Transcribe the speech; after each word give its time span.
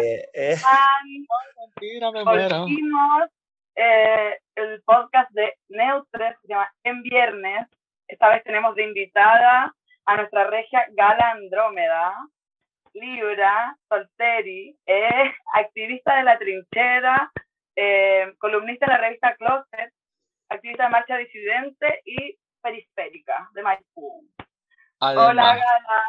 Eh, 0.00 0.28
eh. 0.32 0.56
Mentira, 1.56 2.10
me 2.10 2.24
muero. 2.24 2.60
Volvimos, 2.60 3.30
eh, 3.76 4.38
el 4.56 4.82
podcast 4.82 5.30
de 5.32 5.54
Neutres, 5.68 6.36
se 6.42 6.48
llama 6.48 6.72
En 6.82 7.02
Viernes. 7.02 7.68
Esta 8.08 8.28
vez 8.30 8.42
tenemos 8.44 8.74
de 8.74 8.84
invitada 8.84 9.74
a 10.06 10.16
nuestra 10.16 10.44
regia 10.44 10.86
Gala 10.92 11.32
Andrómeda, 11.32 12.14
Libra, 12.94 13.76
Solteri, 13.88 14.76
eh, 14.86 15.34
activista 15.54 16.16
de 16.16 16.22
la 16.24 16.38
trinchera, 16.38 17.30
eh, 17.76 18.32
columnista 18.38 18.86
de 18.86 18.92
la 18.92 18.98
revista 18.98 19.36
Closet, 19.36 19.92
activista 20.48 20.84
de 20.84 20.90
Marcha 20.90 21.16
Disidente 21.16 22.00
y 22.04 22.36
periférica 22.62 23.48
de 23.52 23.62
Maipú. 23.62 24.24
Hola, 25.00 25.32
Gala. 25.32 26.02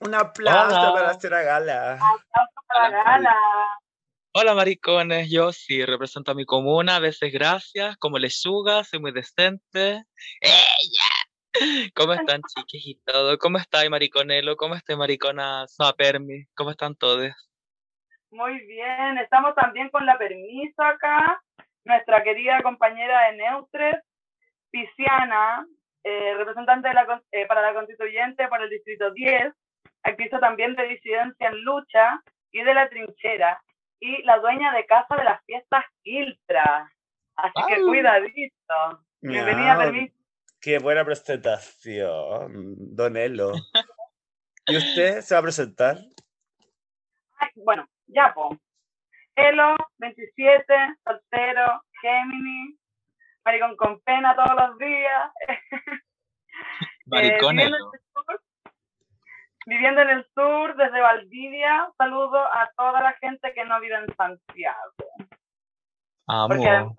Un 0.00 0.14
aplauso 0.14 0.66
Hola. 0.80 0.92
para 0.92 1.06
nuestra 1.06 1.42
gala. 1.42 1.92
Aplausos 1.94 2.64
para 2.66 2.88
Hola. 2.88 3.04
Gala. 3.04 3.36
Hola 4.32 4.54
maricones, 4.54 5.28
yo 5.30 5.52
sí 5.52 5.84
represento 5.84 6.30
a 6.30 6.34
mi 6.34 6.44
comuna, 6.46 6.96
a 6.96 7.00
veces 7.00 7.32
gracias, 7.32 7.96
como 7.96 8.16
lechuga, 8.18 8.84
soy 8.84 9.00
muy 9.00 9.10
decente. 9.12 10.04
¡Ella! 10.40 11.90
¿Cómo 11.96 12.12
están 12.12 12.40
chiques 12.54 12.80
y 12.86 12.94
todo? 13.04 13.36
¿Cómo 13.38 13.58
está 13.58 13.88
mariconelo? 13.90 14.56
¿Cómo 14.56 14.76
está 14.76 14.96
maricona 14.96 15.66
Sapermi? 15.66 16.44
¿Cómo 16.54 16.70
están 16.70 16.94
todos? 16.94 17.32
Muy 18.30 18.60
bien, 18.66 19.18
estamos 19.18 19.56
también 19.56 19.90
con 19.90 20.06
la 20.06 20.16
permiso 20.16 20.80
acá, 20.80 21.42
nuestra 21.84 22.22
querida 22.22 22.62
compañera 22.62 23.26
de 23.30 23.36
Neutres, 23.38 23.96
Pisciana, 24.70 25.66
eh, 26.04 26.34
representante 26.36 26.86
de 26.88 26.94
la, 26.94 27.06
con- 27.06 27.24
eh, 27.32 27.46
para 27.48 27.62
la 27.62 27.74
constituyente 27.74 28.46
por 28.46 28.62
el 28.62 28.70
distrito 28.70 29.10
10, 29.10 29.52
activista 30.02 30.40
también 30.40 30.74
de 30.74 30.88
disidencia 30.88 31.48
en 31.48 31.64
lucha 31.64 32.22
y 32.52 32.62
de 32.62 32.74
la 32.74 32.88
trinchera, 32.88 33.62
y 34.00 34.22
la 34.22 34.38
dueña 34.38 34.72
de 34.72 34.86
casa 34.86 35.16
de 35.16 35.24
las 35.24 35.44
fiestas 35.44 35.84
Iltra. 36.02 36.90
Así 37.36 37.66
que 37.68 37.74
¡Au! 37.74 37.86
cuidadito. 37.86 39.04
Bienvenida, 39.20 39.78
permiso. 39.78 40.14
Qué 40.60 40.78
buena 40.78 41.04
presentación, 41.04 42.74
Don 42.94 43.16
Elo. 43.16 43.52
¿Y 44.66 44.76
usted 44.76 45.20
se 45.20 45.34
va 45.34 45.40
a 45.40 45.42
presentar? 45.42 45.98
Ay, 47.38 47.48
bueno, 47.56 47.88
ya, 48.06 48.32
po. 48.34 48.56
Elo, 49.36 49.74
27, 49.98 50.64
soltero, 51.02 51.82
Gemini, 52.02 52.78
maricón 53.44 53.76
con 53.76 54.00
pena 54.00 54.34
todos 54.34 54.54
los 54.56 54.78
días. 54.78 55.32
Eh, 57.12 57.38
viviendo, 59.70 60.00
en 60.02 60.10
el 60.10 60.26
sur, 60.34 60.76
desde 60.76 61.00
Valdivia, 61.00 61.88
saludo 61.96 62.38
a 62.38 62.70
toda 62.76 63.00
la 63.02 63.12
gente 63.14 63.52
que 63.54 63.64
no 63.64 63.80
vive 63.80 63.94
en 63.96 64.14
Santiago. 64.16 64.92
porque- 66.48 66.68
Amo. 66.68 66.96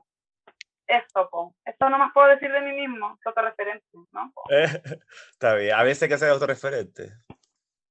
Esto, 0.88 1.30
po. 1.30 1.56
Esto 1.64 1.90
no 1.90 1.98
más 1.98 2.12
puedo 2.14 2.28
decir 2.28 2.52
de 2.52 2.60
mí 2.62 2.74
mismo, 2.74 3.18
es 3.18 3.26
otro 3.28 3.44
referente, 3.44 3.86
¿no? 4.12 4.34
Eh, 4.50 4.66
Está 5.32 5.56
bien, 5.56 5.74
a 5.76 5.84
veces 5.84 6.04
hay 6.04 6.10
que 6.10 6.18
ser 6.18 6.30
autorreferente. 6.32 7.12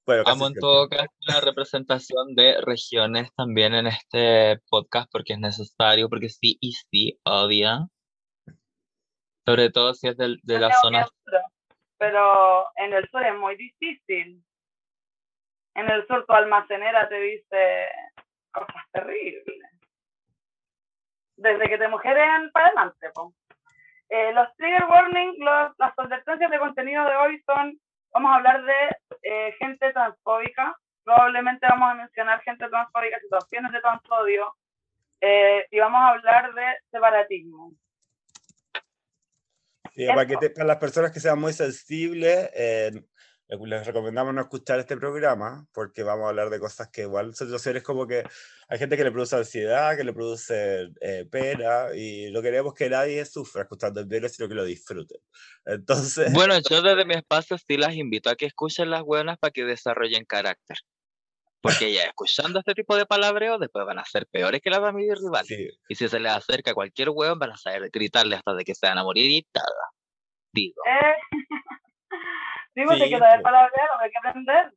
Bueno, 0.07 0.25
casi 0.25 0.37
Amo 0.37 0.49
en 0.49 0.55
todo 0.55 0.89
caso 0.89 1.09
la 1.21 1.41
representación 1.41 2.35
de 2.35 2.61
regiones 2.63 3.33
también 3.35 3.75
en 3.75 3.87
este 3.87 4.61
podcast 4.69 5.09
porque 5.11 5.33
es 5.35 5.39
necesario, 5.39 6.09
porque 6.11 6.29
sí 6.29 6.59
y 6.61 6.73
sí, 6.73 7.19
obvio. 7.25 7.89
Sobre 9.47 9.71
todo 9.71 9.95
si 9.95 10.09
es 10.09 10.17
del- 10.19 10.41
de, 10.43 10.55
Yo 10.55 10.61
la 10.61 10.73
zona. 10.75 11.07
Pero 11.97 12.67
en 12.77 12.93
el 12.93 13.09
sur 13.11 13.25
es 13.25 13.35
muy 13.39 13.57
difícil. 13.57 14.45
En 15.75 15.89
el 15.91 16.07
sur 16.07 16.27
tu 16.27 16.33
almacenera 16.33 17.09
te 17.09 17.21
dice 17.21 17.89
cosas 18.53 18.85
terribles. 18.93 19.45
Desde 21.37 21.69
que 21.69 21.79
te 21.79 21.89
mujerean 21.89 22.51
para 22.53 22.67
adelante. 22.67 23.11
po. 23.15 23.35
Eh, 24.09 24.33
los 24.33 24.53
trigger 24.57 24.85
warning, 24.87 25.37
los- 25.39 25.73
las 25.79 25.97
advertencias 25.97 26.51
de 26.51 26.59
contenido 26.59 27.05
de 27.09 27.17
hoy 27.17 27.43
son, 27.47 27.81
vamos 28.13 28.33
a 28.33 28.37
hablar 28.37 28.65
de 28.65 28.97
eh, 29.23 29.53
gente 29.59 29.93
transfóbica, 29.93 30.77
probablemente 31.05 31.67
vamos 31.69 31.91
a 31.91 31.95
mencionar 31.95 32.43
gente 32.43 32.69
transfóbica, 32.69 33.21
situaciones 33.21 33.71
de 33.73 33.81
transodio, 33.81 34.55
eh, 35.21 35.67
y 35.71 35.79
vamos 35.79 36.01
a 36.01 36.09
hablar 36.09 36.53
de 36.55 36.65
separatismo. 36.91 37.73
Sí, 39.95 40.07
para, 40.07 40.23
Eso. 40.23 40.29
que 40.31 40.37
te- 40.39 40.51
para 40.55 40.67
las 40.67 40.77
personas 40.79 41.13
que 41.13 41.21
sean 41.21 41.39
muy 41.39 41.53
sensibles, 41.53 42.51
eh, 42.55 42.91
les- 43.67 43.87
recomendamos 43.87 44.35
no 44.35 44.41
escuchar 44.41 44.79
este 44.81 44.97
programa 44.97 45.67
porque 45.73 46.03
vamos 46.03 46.27
a 46.27 46.29
hablar 46.31 46.51
de 46.51 46.61
cosas 46.61 46.89
que 46.91 47.03
igual 47.03 47.35
son 47.35 47.49
situaciones 47.49 47.83
como 47.83 48.07
que 48.07 48.23
hay 48.69 48.79
gente 48.79 48.97
que 48.97 49.05
le 49.05 49.11
produce 49.11 49.37
ansiedad, 49.37 49.97
que 49.97 50.05
le 50.05 50.13
produce 50.13 50.91
eh, 51.01 51.27
pena 51.31 51.87
y 51.95 52.31
no 52.33 52.43
queremos 52.43 52.75
que 52.75 52.89
nadie 52.89 53.25
sufra 53.25 53.63
escuchando 53.63 54.01
el 54.01 54.07
viernes, 54.07 54.35
sino 54.35 54.49
que 54.49 54.55
lo 54.55 54.65
disfruten. 54.65 55.21
Entonces, 55.65 56.33
Bueno, 56.49 56.55
yo 56.69 56.83
desde 56.83 57.05
mi 57.05 57.15
espacio 57.15 57.59
sí 57.59 57.77
las 57.77 57.95
invito 57.95 58.31
a 58.31 58.37
que 58.37 58.47
escuchen 58.47 58.91
las 58.91 59.03
buenas 59.03 59.39
para 59.39 59.51
que 59.51 59.65
desarrollen 59.65 60.25
carácter. 60.25 60.77
Porque 61.63 61.93
ya 61.93 62.05
escuchando 62.05 62.59
este 62.61 62.73
tipo 62.73 62.97
de 62.97 63.05
palabreo, 63.05 63.59
después 63.59 63.85
van 63.85 63.99
a 63.99 64.05
ser 64.07 64.27
peores 64.27 64.63
que 64.63 64.71
las 64.71 64.83
de 64.83 64.93
mi 64.93 65.13
rival. 65.13 65.45
sí, 65.45 65.69
Y 65.91 65.95
si 65.95 66.09
se 66.09 66.19
les 66.19 66.33
acerca 66.33 66.73
cualquier 66.73 67.11
hueón, 67.11 67.39
van 67.39 67.51
a 67.51 67.57
saber 67.59 67.91
gritarle 67.93 68.37
hasta 68.37 68.55
de 68.55 68.65
que 68.65 68.75
se 68.75 68.87
van 68.87 68.97
a 68.97 69.05
morir 69.05 69.31
y 69.31 69.43
todo. 69.53 69.65
Digo. 70.53 70.81
Eh, 70.87 71.15
digo, 72.81 72.95
Sí, 72.95 73.03
hay 73.03 73.11
que 73.11 73.19
saber 73.19 73.37
po. 73.39 73.43
palabrear, 73.45 73.89
hay 74.01 74.11
que 74.11 74.19
aprender. 74.19 74.73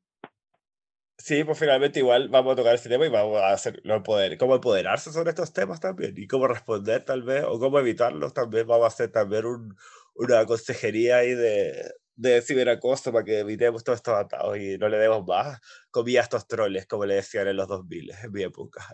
sí, 1.18 1.44
pues 1.44 1.58
finalmente 1.60 2.00
igual 2.00 2.30
vamos 2.30 2.54
a 2.54 2.56
tocar 2.56 2.76
este 2.76 2.90
tema 2.90 3.06
y 3.06 3.10
vamos 3.10 3.40
a 3.42 3.52
hacer 3.52 3.80
lo 3.84 4.04
poder, 4.04 4.38
cómo 4.38 4.56
empoderarse 4.56 5.12
sobre 5.12 5.30
estos 5.30 5.54
temas 5.54 5.80
también 5.80 6.14
y 6.18 6.28
cómo 6.28 6.48
responder 6.48 7.04
tal 7.06 7.24
vez 7.24 7.44
o 7.48 7.60
cómo 7.60 7.80
evitarlos 7.80 8.34
también. 8.34 8.68
Vamos 8.68 8.86
a 8.86 8.88
hacer 8.88 9.12
también 9.12 9.46
un- 9.46 9.78
una 10.16 10.46
consejería 10.46 11.18
ahí 11.18 11.34
de, 11.34 11.92
de 12.16 12.42
ciberacoso 12.42 13.12
para 13.12 13.26
que 13.26 13.40
evitemos 13.40 13.84
todos 13.84 13.98
estos 13.98 14.14
atados 14.16 14.58
y 14.58 14.78
no 14.78 14.88
le 14.90 14.98
demos 14.98 15.26
más 15.26 15.60
comida 15.90 16.20
a 16.20 16.24
estos 16.24 16.48
troles, 16.48 16.86
como 16.88 17.06
le 17.06 17.16
decían 17.16 17.48
en 17.48 17.56
los 17.58 17.68
2000, 17.68 18.12
en 18.24 18.32
mi 18.32 18.44
época. 18.44 18.86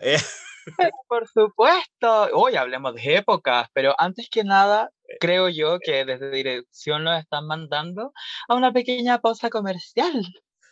Eh, 0.78 0.90
Por 1.08 1.26
supuesto. 1.26 2.28
Hoy 2.34 2.54
hablemos 2.56 2.94
de 2.94 3.16
épocas, 3.16 3.68
pero 3.72 3.94
antes 3.98 4.28
que 4.30 4.44
nada, 4.44 4.90
creo 5.18 5.48
yo 5.48 5.78
que 5.80 6.04
desde 6.04 6.30
dirección 6.30 7.02
nos 7.02 7.18
están 7.18 7.46
mandando 7.46 8.12
a 8.46 8.54
una 8.54 8.70
pequeña 8.70 9.20
pausa 9.20 9.48
comercial. 9.48 10.22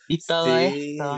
Y 0.07 0.19
todo 0.23 0.45
sí, 0.45 0.91
esto. 0.95 1.17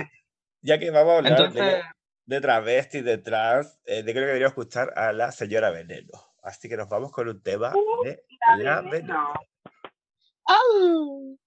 ya 0.61 0.79
que 0.79 0.89
vamos 0.89 1.13
a 1.13 1.17
hablar 1.17 1.37
de- 1.37 1.43
Entonces, 1.59 1.83
de, 2.25 2.41
travesti, 2.41 3.01
de 3.01 3.17
trans, 3.17 3.77
eh, 3.85 4.03
de 4.03 4.13
creo 4.13 4.23
que 4.23 4.27
deberíamos 4.27 4.51
escuchar 4.53 4.93
a 4.97 5.11
la 5.11 5.33
señora 5.33 5.69
Veneno. 5.69 6.17
Así 6.41 6.69
que 6.69 6.77
nos 6.77 6.87
vamos 6.87 7.11
con 7.11 7.27
un 7.27 7.41
tema 7.43 7.73
Uh, 7.75 8.03
de 8.05 8.23
la 8.63 8.81
Veneno. 8.81 9.33
Veneno. 10.51 11.40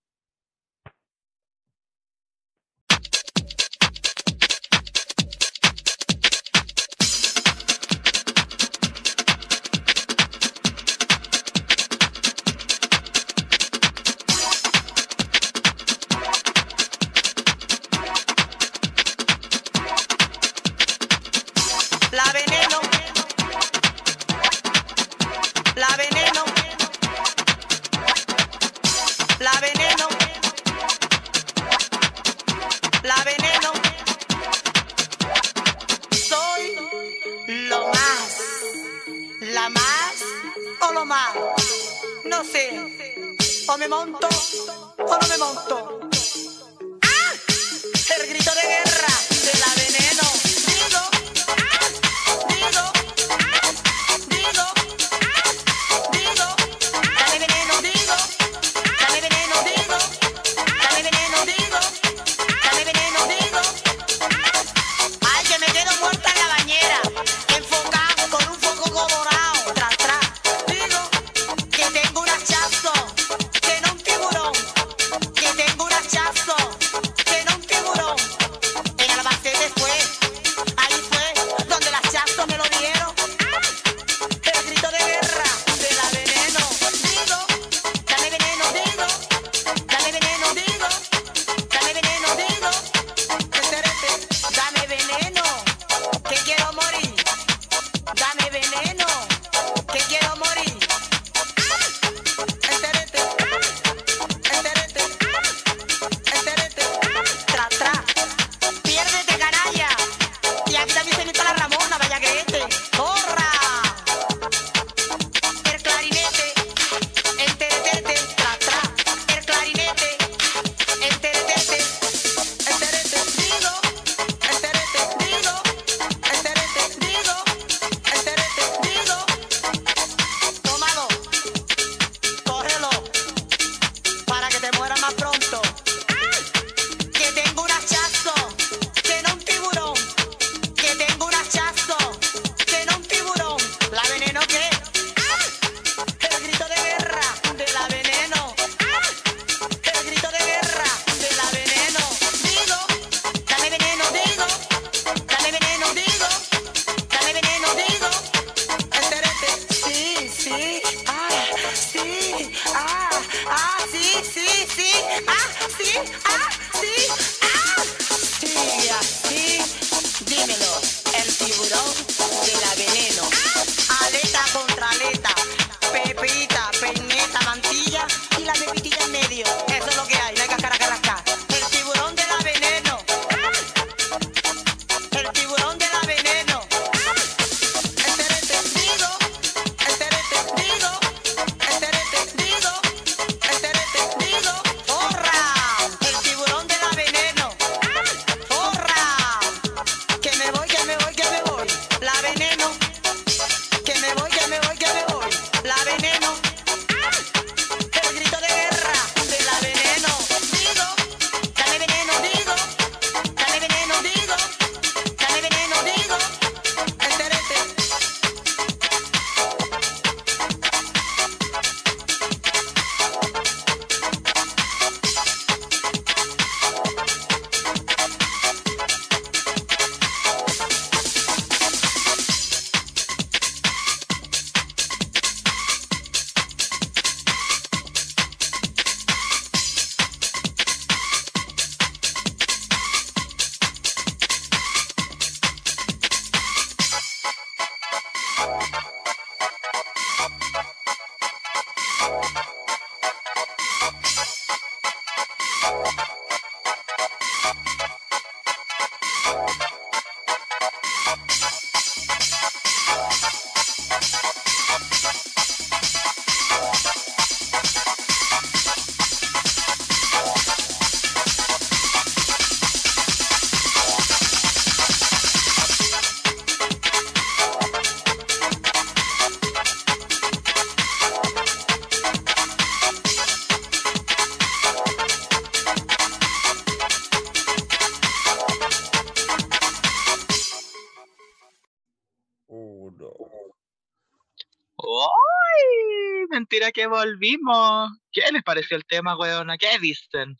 Que 296.74 296.86
volvimos. 296.86 297.90
¿Qué 298.12 298.22
les 298.32 298.42
pareció 298.42 298.76
el 298.76 298.84
tema, 298.84 299.16
weona? 299.16 299.56
¿Qué 299.56 299.78
dicen? 299.80 300.36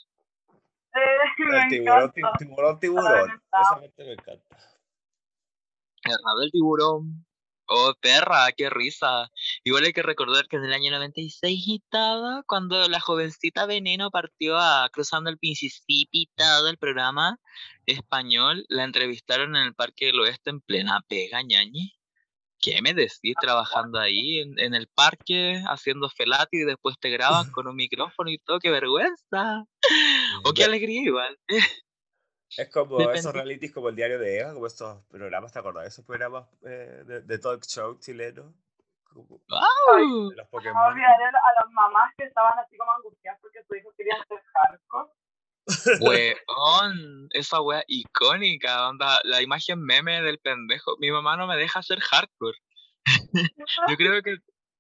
Eh, 0.95 0.99
me 1.39 1.63
El 1.63 1.69
tiburón, 1.71 2.03
encanta. 2.03 2.39
tiburón, 2.39 2.81
tiburón. 2.81 3.31
Esa 3.31 3.81
parte 3.81 4.05
me 4.05 4.13
encanta. 4.13 4.57
Perra 6.03 6.35
del 6.41 6.51
tiburón. 6.51 7.27
Oh, 7.67 7.95
perra, 7.99 8.53
qué 8.55 8.69
risa. 8.69 9.31
Igual 9.65 9.85
hay 9.85 9.95
que 9.95 10.03
recordar 10.03 10.47
que 10.49 10.57
en 10.57 10.65
el 10.65 10.75
año 10.75 10.91
96 10.91 11.65
y 11.67 11.83
todo, 11.89 12.45
cuando 12.47 12.87
la 12.91 13.01
jovencita 13.01 13.65
Veneno 13.65 14.11
partió 14.11 14.59
a 14.59 14.91
cruzando 14.93 15.31
el 15.31 15.39
Mississippi 15.41 16.09
y 16.13 16.31
todo 16.37 16.69
el 16.69 16.77
programa 16.77 17.39
español, 17.87 18.67
la 18.69 18.85
entrevistaron 18.85 19.57
en 19.57 19.63
el 19.63 19.75
Parque 19.75 20.07
del 20.07 20.21
Oeste 20.21 20.51
en 20.51 20.61
plena 20.61 21.01
pega, 21.09 21.41
ñañi. 21.43 21.95
¿Qué 22.65 22.81
me 22.81 22.95
decís 22.95 23.35
trabajando 23.39 24.01
ahí 24.01 24.41
en, 24.41 24.59
en 24.59 24.73
el 24.75 24.89
parque, 24.89 25.63
haciendo 25.69 26.09
felati 26.09 26.63
y 26.63 26.65
después 26.65 26.97
te 26.99 27.11
graban 27.11 27.45
con 27.53 27.67
un 27.69 27.77
micrófono 27.77 28.31
y 28.31 28.39
todo? 28.39 28.59
¡Qué 28.59 28.71
vergüenza! 28.71 29.65
¡O 30.45 30.55
qué 30.55 30.63
Ve- 30.63 30.65
alegría 30.65 31.03
igual! 31.03 31.39
Es 32.57 32.71
como 32.71 32.99
Depende. 32.99 33.19
esos 33.19 33.33
realities 33.35 33.73
como 33.73 33.89
el 33.89 33.97
diario 33.97 34.17
de 34.21 34.39
Eva, 34.39 34.55
como 34.55 34.69
estos 34.69 35.05
programas, 35.07 35.53
¿te 35.53 35.59
acordás? 35.59 35.89
Esos 35.89 36.05
programas 36.05 36.47
eh, 36.63 37.03
de, 37.05 37.21
de 37.23 37.39
talk 37.41 37.65
show 37.65 37.99
chilenos. 37.99 38.55
Como 39.13 39.41
de 40.31 40.37
los 40.37 40.47
No 40.47 40.51
Pokémon. 40.51 40.85
olvidaré 40.93 41.25
a 41.25 41.31
las 41.31 41.71
mamás 41.73 42.15
que 42.17 42.25
estaban 42.25 42.57
así 42.61 42.77
como 42.77 42.93
angustiadas 42.93 43.41
porque 43.41 43.59
su 43.67 43.75
hijo 43.75 43.93
quería 43.97 44.15
ser 44.29 44.41
hardcore. 44.55 45.11
Weón, 46.01 47.29
esa 47.31 47.61
wea 47.61 47.85
icónica, 47.87 48.89
onda, 48.89 49.21
la 49.25 49.41
imagen 49.43 49.81
meme 49.81 50.21
del 50.23 50.39
pendejo. 50.39 50.97
Mi 50.99 51.11
mamá 51.11 51.37
no 51.37 51.47
me 51.47 51.57
deja 51.57 51.81
hacer 51.81 52.01
hardcore. 52.01 52.59
Yo 53.89 53.97
creo 53.97 54.23
que, 54.23 54.37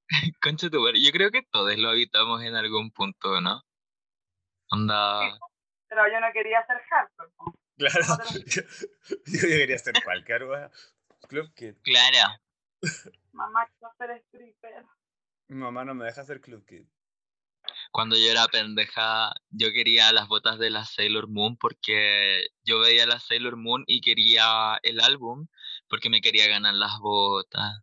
concha 0.42 0.70
tu 0.70 0.86
yo 0.94 1.12
creo 1.12 1.30
que 1.30 1.42
todos 1.50 1.76
lo 1.78 1.90
habitamos 1.90 2.42
en 2.42 2.54
algún 2.54 2.90
punto, 2.90 3.40
¿no? 3.40 3.62
Onda, 4.70 5.38
Pero 5.88 6.10
yo 6.10 6.20
no 6.20 6.32
quería 6.32 6.64
ser 6.66 6.78
hardcore. 6.88 7.30
Claro. 7.76 8.04
Yo, 8.46 8.62
yo 9.26 9.40
quería 9.40 9.78
ser 9.78 9.94
cualquier 10.04 10.44
wea. 10.44 10.70
Club 11.28 11.52
Kid. 11.54 11.74
Clara. 11.82 12.40
Mamá 13.32 13.66
quiero 13.66 13.94
ser 13.98 14.22
stripper. 14.26 14.84
Mi 15.48 15.56
mamá 15.56 15.84
no 15.84 15.94
me 15.94 16.04
deja 16.04 16.20
hacer 16.20 16.40
Club 16.40 16.64
Kid. 16.66 16.86
Cuando 17.94 18.16
yo 18.16 18.28
era 18.28 18.48
pendeja, 18.48 19.32
yo 19.50 19.72
quería 19.72 20.12
las 20.12 20.26
botas 20.26 20.58
de 20.58 20.68
la 20.68 20.84
Sailor 20.84 21.28
Moon 21.28 21.56
porque 21.56 22.48
yo 22.64 22.80
veía 22.80 23.06
la 23.06 23.20
Sailor 23.20 23.56
Moon 23.56 23.84
y 23.86 24.00
quería 24.00 24.80
el 24.82 24.98
álbum 24.98 25.46
porque 25.88 26.10
me 26.10 26.20
quería 26.20 26.48
ganar 26.48 26.74
las 26.74 26.98
botas. 26.98 27.80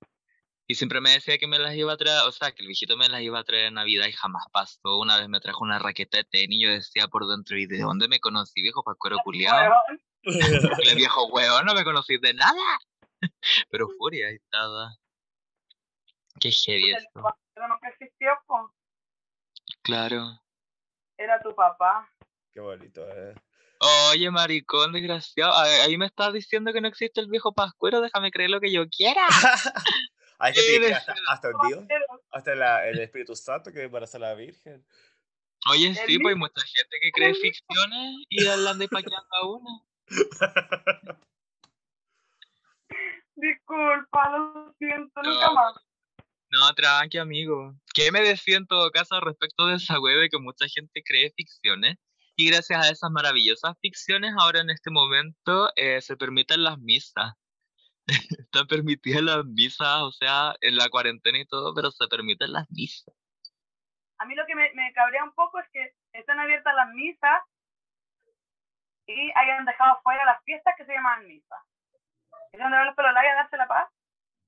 Y 0.67 0.75
siempre 0.75 0.99
me 0.99 1.11
decía 1.11 1.37
que 1.37 1.47
me 1.47 1.59
las 1.59 1.75
iba 1.75 1.93
a 1.93 1.97
traer, 1.97 2.27
o 2.27 2.31
sea, 2.33 2.51
que 2.51 2.61
el 2.61 2.67
viejito 2.67 2.97
me 2.97 3.07
las 3.07 3.21
iba 3.21 3.39
a 3.39 3.45
traer 3.45 3.67
en 3.67 3.75
Navidad 3.75 4.05
y 4.07 4.11
jamás 4.11 4.43
pasó. 4.51 4.99
Una 4.99 5.15
vez 5.15 5.29
me 5.29 5.39
trajo 5.39 5.63
una 5.63 5.79
raqueta 5.79 6.17
de 6.17 6.25
tenis 6.25 6.59
y 6.59 6.63
yo 6.65 6.71
decía 6.71 7.07
por 7.07 7.25
dentro, 7.25 7.57
¿y 7.57 7.65
de 7.65 7.79
dónde 7.79 8.09
me 8.09 8.19
conocí, 8.19 8.61
viejo 8.61 8.83
pascuero 8.83 9.15
culiado? 9.23 9.75
El 10.23 10.95
viejo 10.97 11.27
huevo, 11.27 11.61
no 11.63 11.73
me 11.73 11.85
conocí 11.85 12.17
de 12.17 12.33
nada. 12.33 12.79
Pero 13.69 13.87
furia 13.97 14.27
ahí 14.27 14.35
estaba. 14.35 14.93
Qué 16.37 16.51
heavy 16.51 16.91
esto. 16.91 17.23
Pero 17.53 17.69
nunca 17.69 17.87
existió. 17.87 18.31
Claro. 19.81 20.41
Era 21.17 21.41
tu 21.41 21.53
papá. 21.55 22.09
Qué 22.53 22.59
bonito, 22.59 23.07
eh. 23.09 23.35
Oye, 24.11 24.29
maricón, 24.29 24.91
desgraciado. 24.93 25.53
Ahí 25.55 25.97
me 25.97 26.05
estás 26.05 26.33
diciendo 26.33 26.71
que 26.71 26.81
no 26.81 26.87
existe 26.87 27.19
el 27.19 27.27
viejo 27.27 27.53
pascuero. 27.53 28.01
Déjame 28.01 28.29
creer 28.31 28.51
lo 28.51 28.59
que 28.59 28.71
yo 28.71 28.87
quiera. 28.89 29.25
Hay 30.37 30.53
gente 30.53 30.69
que 30.69 30.75
Eres 30.77 30.97
hasta, 30.97 31.15
hasta 31.27 31.49
un 31.49 31.67
Dios, 31.67 31.83
hasta 32.31 32.55
la- 32.55 32.87
el 32.87 32.99
Espíritu 32.99 33.35
Santo 33.35 33.71
que 33.71 33.83
embaraza 33.83 34.17
a 34.17 34.21
la 34.21 34.33
Virgen. 34.33 34.85
Oye, 35.69 35.87
El 35.89 35.95
sí, 35.95 36.17
pues 36.17 36.33
hay 36.33 36.39
mucha 36.39 36.61
gente 36.61 36.97
que 36.99 37.11
cree 37.11 37.35
ficciones 37.35 38.15
y 38.29 38.47
andan 38.47 38.79
despañando 38.79 39.27
a 39.31 39.47
una. 39.47 39.83
Disculpa, 43.35 44.29
lo 44.37 44.73
siento, 44.79 45.21
nunca 45.23 45.51
más. 45.51 45.75
No, 46.51 46.73
tranqui, 46.73 47.17
amigo. 47.17 47.73
¿Qué 47.93 48.11
me 48.11 48.19
decía 48.21 48.57
en 48.57 48.67
todo 48.67 48.91
caso 48.91 49.19
respecto 49.21 49.67
de 49.67 49.75
esa 49.75 49.99
web 49.99 50.29
que 50.29 50.37
mucha 50.37 50.65
gente 50.67 51.01
cree 51.01 51.31
ficciones? 51.35 51.95
Y 52.35 52.49
gracias 52.49 52.85
a 52.85 52.91
esas 52.91 53.09
maravillosas 53.09 53.77
ficciones, 53.81 54.33
ahora 54.37 54.59
en 54.59 54.69
este 54.69 54.91
momento 54.91 55.71
eh, 55.75 56.01
se 56.01 56.17
permiten 56.17 56.63
las 56.63 56.77
misas. 56.77 57.33
Están 58.39 58.67
permitidas 58.67 59.21
las 59.21 59.45
misas, 59.45 60.01
o 60.01 60.11
sea, 60.11 60.53
en 60.59 60.75
la 60.75 60.89
cuarentena 60.89 61.39
y 61.39 61.45
todo, 61.45 61.73
pero 61.73 61.89
se 61.91 62.07
permiten 62.07 62.51
las 62.51 62.69
misas. 62.69 63.15
A 64.17 64.25
mí 64.25 64.35
lo 64.35 64.45
que 64.45 64.55
me, 64.55 64.71
me 64.73 64.91
cabrea 64.93 65.23
un 65.23 65.33
poco 65.33 65.59
es 65.59 65.67
que 65.71 65.95
están 66.13 66.39
abiertas 66.39 66.75
las 66.75 66.89
misas 66.93 67.41
y 69.07 69.31
hayan 69.35 69.65
dejado 69.65 69.99
fuera 70.03 70.25
las 70.25 70.43
fiestas 70.43 70.73
que 70.77 70.85
se 70.85 70.93
llaman 70.93 71.27
misas. 71.27 71.59
¿Es 72.51 72.59
donde 72.59 72.77
van 72.77 72.87
los 72.87 72.95
pelolais 72.95 73.31
a 73.31 73.35
darse 73.35 73.57
la 73.57 73.67
paz? 73.67 73.89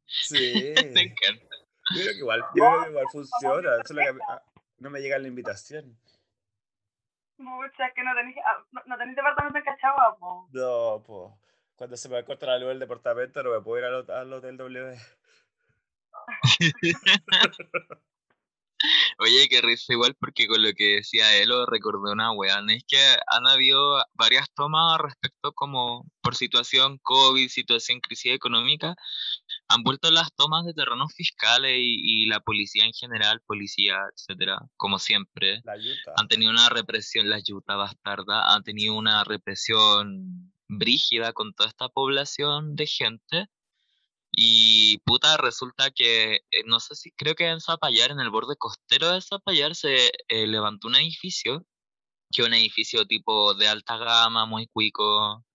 Sí. 0.06 0.74
Me 0.94 1.02
encanta. 1.02 1.53
Yo 1.96 2.02
creo 2.02 2.14
que 2.14 2.20
igual, 2.20 2.42
yo 2.56 2.64
creo 2.64 2.84
que 2.84 2.90
igual 2.90 3.06
funciona. 3.12 3.70
Solo 3.86 4.02
que 4.02 4.18
no 4.80 4.90
me 4.90 5.02
llega 5.02 5.18
la 5.18 5.28
invitación. 5.28 5.98
Mucha, 7.38 7.92
que 7.94 8.04
no 8.04 8.16
tenéis, 8.16 8.38
ah, 8.46 8.64
no, 8.72 8.82
no 8.86 8.98
departamento 8.98 9.58
en 9.58 9.64
Cachagua, 9.66 10.18
po. 10.20 10.48
No, 10.52 11.04
pues. 11.06 11.34
Cuando 11.76 11.98
se 11.98 12.08
me 12.08 12.24
corta 12.24 12.46
la 12.46 12.60
luz 12.60 12.70
del 12.70 12.80
departamento, 12.80 13.44
no 13.44 13.52
me 13.52 13.62
puedo 13.62 13.80
ir 13.80 13.86
al, 13.86 14.10
al 14.10 14.34
hotel 14.34 14.58
W. 14.58 14.98
Oye, 19.20 19.48
qué 19.50 19.62
risa 19.62 19.94
igual 19.94 20.16
porque 20.20 20.48
con 20.48 20.62
lo 20.62 20.74
que 20.74 20.96
decía 20.96 21.38
él 21.38 21.50
lo 21.50 21.66
recordé 21.66 22.12
una 22.12 22.34
weá, 22.34 22.62
¿no? 22.62 22.72
es 22.74 22.84
que 22.86 22.98
han 23.28 23.48
habido 23.48 24.04
varias 24.14 24.52
tomas 24.54 25.00
respecto 25.00 25.54
como 25.54 26.06
por 26.22 26.36
situación 26.36 26.98
COVID, 27.02 27.48
situación 27.48 28.02
crisis 28.02 28.34
económica, 28.34 28.96
han 29.68 29.84
vuelto 29.84 30.12
las 30.12 30.34
tomas 30.34 30.66
de 30.66 30.74
terrenos 30.74 31.14
fiscales 31.14 31.78
y, 31.78 32.24
y 32.24 32.26
la 32.26 32.40
policía 32.40 32.86
en 32.86 32.94
general, 32.94 33.42
policía, 33.46 33.98
etcétera, 34.16 34.60
como 34.78 35.00
siempre, 35.00 35.62
La 35.64 35.76
Utah. 35.76 36.14
han 36.18 36.28
tenido 36.28 36.52
una 36.52 36.70
represión, 36.70 37.30
la 37.30 37.40
yuta 37.40 37.76
bastarda, 37.76 38.54
han 38.54 38.64
tenido 38.64 38.96
una 38.96 39.24
represión 39.24 40.54
brígida 40.68 41.34
con 41.34 41.54
toda 41.54 41.70
esta 41.70 41.90
población 41.90 42.76
de 42.76 42.88
gente. 42.88 43.48
Y 44.32 44.98
puta, 45.06 45.38
resulta 45.38 45.92
que, 45.92 46.42
eh, 46.50 46.64
no 46.66 46.80
sé 46.80 46.96
si, 46.96 47.12
creo 47.12 47.36
que 47.36 47.48
en 47.48 47.62
Zapallar, 47.62 48.12
en 48.12 48.20
el 48.20 48.32
borde 48.32 48.56
costero 48.58 49.12
de 49.12 49.22
Zapallar, 49.22 49.76
se 49.76 50.12
eh, 50.28 50.48
levantó 50.48 50.88
un 50.88 50.96
edificio, 50.96 51.66
que 52.32 52.42
es 52.42 52.48
un 52.48 52.54
edificio 52.56 53.06
tipo 53.06 53.54
de 53.54 53.68
alta 53.68 53.98
gama, 53.98 54.48
muy 54.48 54.68
cuico, 54.68 55.46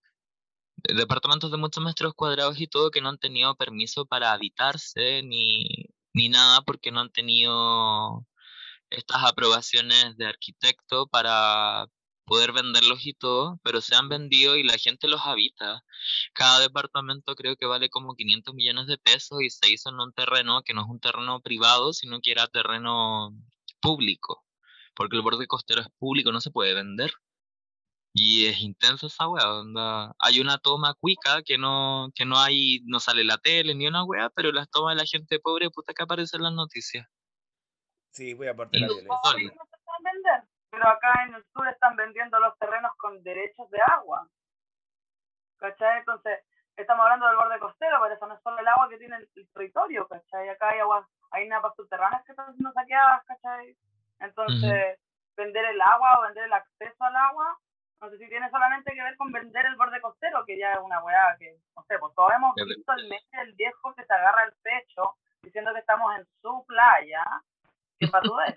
departamentos 0.83 1.51
de 1.51 1.57
muchos 1.59 1.83
metros 1.85 2.15
cuadrados 2.15 2.61
y 2.61 2.67
todo, 2.67 2.91
que 2.91 3.01
no 3.01 3.09
han 3.11 3.19
tenido 3.19 3.55
permiso 3.57 4.07
para 4.07 4.33
habitarse 4.33 5.23
ni, 5.23 5.87
ni 6.13 6.29
nada, 6.29 6.63
porque 6.63 6.91
no 6.93 7.01
han 7.01 7.11
tenido 7.11 8.27
estas 8.91 9.25
aprobaciones 9.25 10.17
de 10.17 10.27
arquitecto 10.27 11.07
para 11.09 11.87
poder 12.29 12.53
venderlos 12.53 13.07
y 13.07 13.15
todo, 13.15 13.59
pero 13.65 13.81
se 13.81 13.97
han 13.97 14.09
vendido 14.09 14.57
y 14.57 14.63
la 14.63 14.79
gente 14.79 15.09
los 15.09 15.23
habita. 15.25 15.83
Cada 16.35 16.61
departamento 16.61 17.35
creo 17.35 17.57
que 17.57 17.67
vale 17.67 17.89
como 17.91 18.15
500 18.15 18.55
millones 18.55 18.87
de 18.87 18.99
pesos 18.99 19.41
y 19.43 19.51
se 19.51 19.71
hizo 19.71 19.91
en 19.91 20.01
un 20.01 20.13
terreno 20.13 20.63
que 20.63 20.75
no 20.75 20.83
es 20.83 20.89
un 20.89 21.01
terreno 21.01 21.41
privado, 21.41 21.93
sino 21.93 22.21
que 22.21 22.33
era 22.33 22.47
terreno 22.47 23.35
público, 23.81 24.45
porque 24.95 25.17
el 25.17 25.23
borde 25.23 25.47
costero 25.47 25.81
es 25.83 25.89
público, 25.99 26.33
no 26.33 26.41
se 26.41 26.51
puede 26.51 26.75
vender. 26.75 27.13
Y 28.21 28.47
es 28.47 28.61
intensa 28.61 29.07
esa 29.07 29.29
wea, 29.29 29.49
onda. 29.49 30.13
Hay 30.19 30.41
una 30.41 30.59
toma 30.59 30.95
cuica 30.95 31.43
que 31.45 31.57
no, 31.57 32.09
que 32.15 32.25
no 32.25 32.37
hay, 32.39 32.81
no 32.85 32.99
sale 32.99 33.23
la 33.23 33.39
tele 33.39 33.75
ni 33.77 33.87
una 33.87 34.05
wea, 34.05 34.29
pero 34.31 34.51
las 34.51 34.69
tomas 34.71 34.97
de 34.97 35.03
la 35.03 35.07
gente 35.07 35.39
pobre, 35.39 35.71
puta 35.71 35.95
que 35.95 36.03
aparece 36.03 36.37
en 36.37 36.43
las 36.43 36.53
noticias. 36.53 37.07
Sí, 38.11 38.35
voy 38.35 38.49
a 38.49 38.57
partir 38.57 38.81
de 38.81 38.89
la 38.89 38.93
violencia. 38.93 39.19
No, 39.23 39.55
no 39.55 39.67
se 39.71 39.79
pueden 39.85 40.03
vender. 40.03 40.43
Pero 40.71 40.89
acá 40.89 41.25
en 41.29 41.35
el 41.35 41.45
sur 41.53 41.69
están 41.69 41.95
vendiendo 41.95 42.41
los 42.41 42.59
terrenos 42.59 42.91
con 42.97 43.23
derechos 43.23 43.71
de 43.71 43.79
agua. 43.87 44.29
¿Cachai? 45.59 45.99
Entonces, 45.99 46.41
estamos 46.77 47.05
hablando 47.05 47.27
del 47.27 47.37
borde 47.37 47.59
costero, 47.61 47.99
pero 48.03 48.15
eso 48.15 48.27
no 48.27 48.35
es 48.35 48.43
solo 48.43 48.59
el 48.59 48.69
agua 48.69 48.89
que 48.89 48.99
tiene 48.99 49.17
el, 49.17 49.29
el 49.35 49.49
territorio, 49.51 50.09
¿cachai? 50.09 50.49
Acá 50.49 50.71
hay 50.71 50.81
aguas, 50.81 51.07
hay 51.31 51.49
napas 51.49 51.75
subterráneas 51.77 52.25
que 52.25 52.33
están 52.33 52.53
siendo 52.55 52.73
saqueadas, 52.73 53.25
¿cachai? 53.27 53.77
Entonces, 54.21 54.99
vender 55.37 55.65
el 55.67 55.81
agua 55.81 56.19
o 56.19 56.23
vender 56.23 56.45
el 56.45 56.53
acceso 56.53 57.05
al 57.05 57.17
agua, 57.17 57.59
no 58.01 58.11
sé 58.11 58.19
si 58.19 58.29
tiene 58.29 58.49
solamente 58.51 58.93
que 58.95 59.03
ver 59.03 59.17
con 59.17 59.33
vender 59.33 59.67
el 59.67 59.77
borde 59.77 60.01
costero, 60.01 60.45
que 60.47 60.59
ya 60.59 60.73
es 60.73 60.79
una 60.83 61.03
weá 61.03 61.37
que, 61.39 61.59
no 61.77 61.83
sé, 61.85 61.99
pues 61.99 62.15
todos 62.15 62.31
hemos 62.37 62.55
visto 62.55 62.93
el 62.93 63.03
meme 63.09 63.45
del 63.45 63.55
viejo 63.55 63.95
que 63.95 64.05
se 64.05 64.13
agarra 64.13 64.45
el 64.45 64.53
pecho 64.63 65.17
diciendo 65.43 65.73
que 65.73 65.81
estamos 65.81 66.17
en 66.17 66.27
su 66.41 66.65
playa, 66.67 67.25
para 68.11 68.23
tú 68.23 68.39
es. 68.41 68.55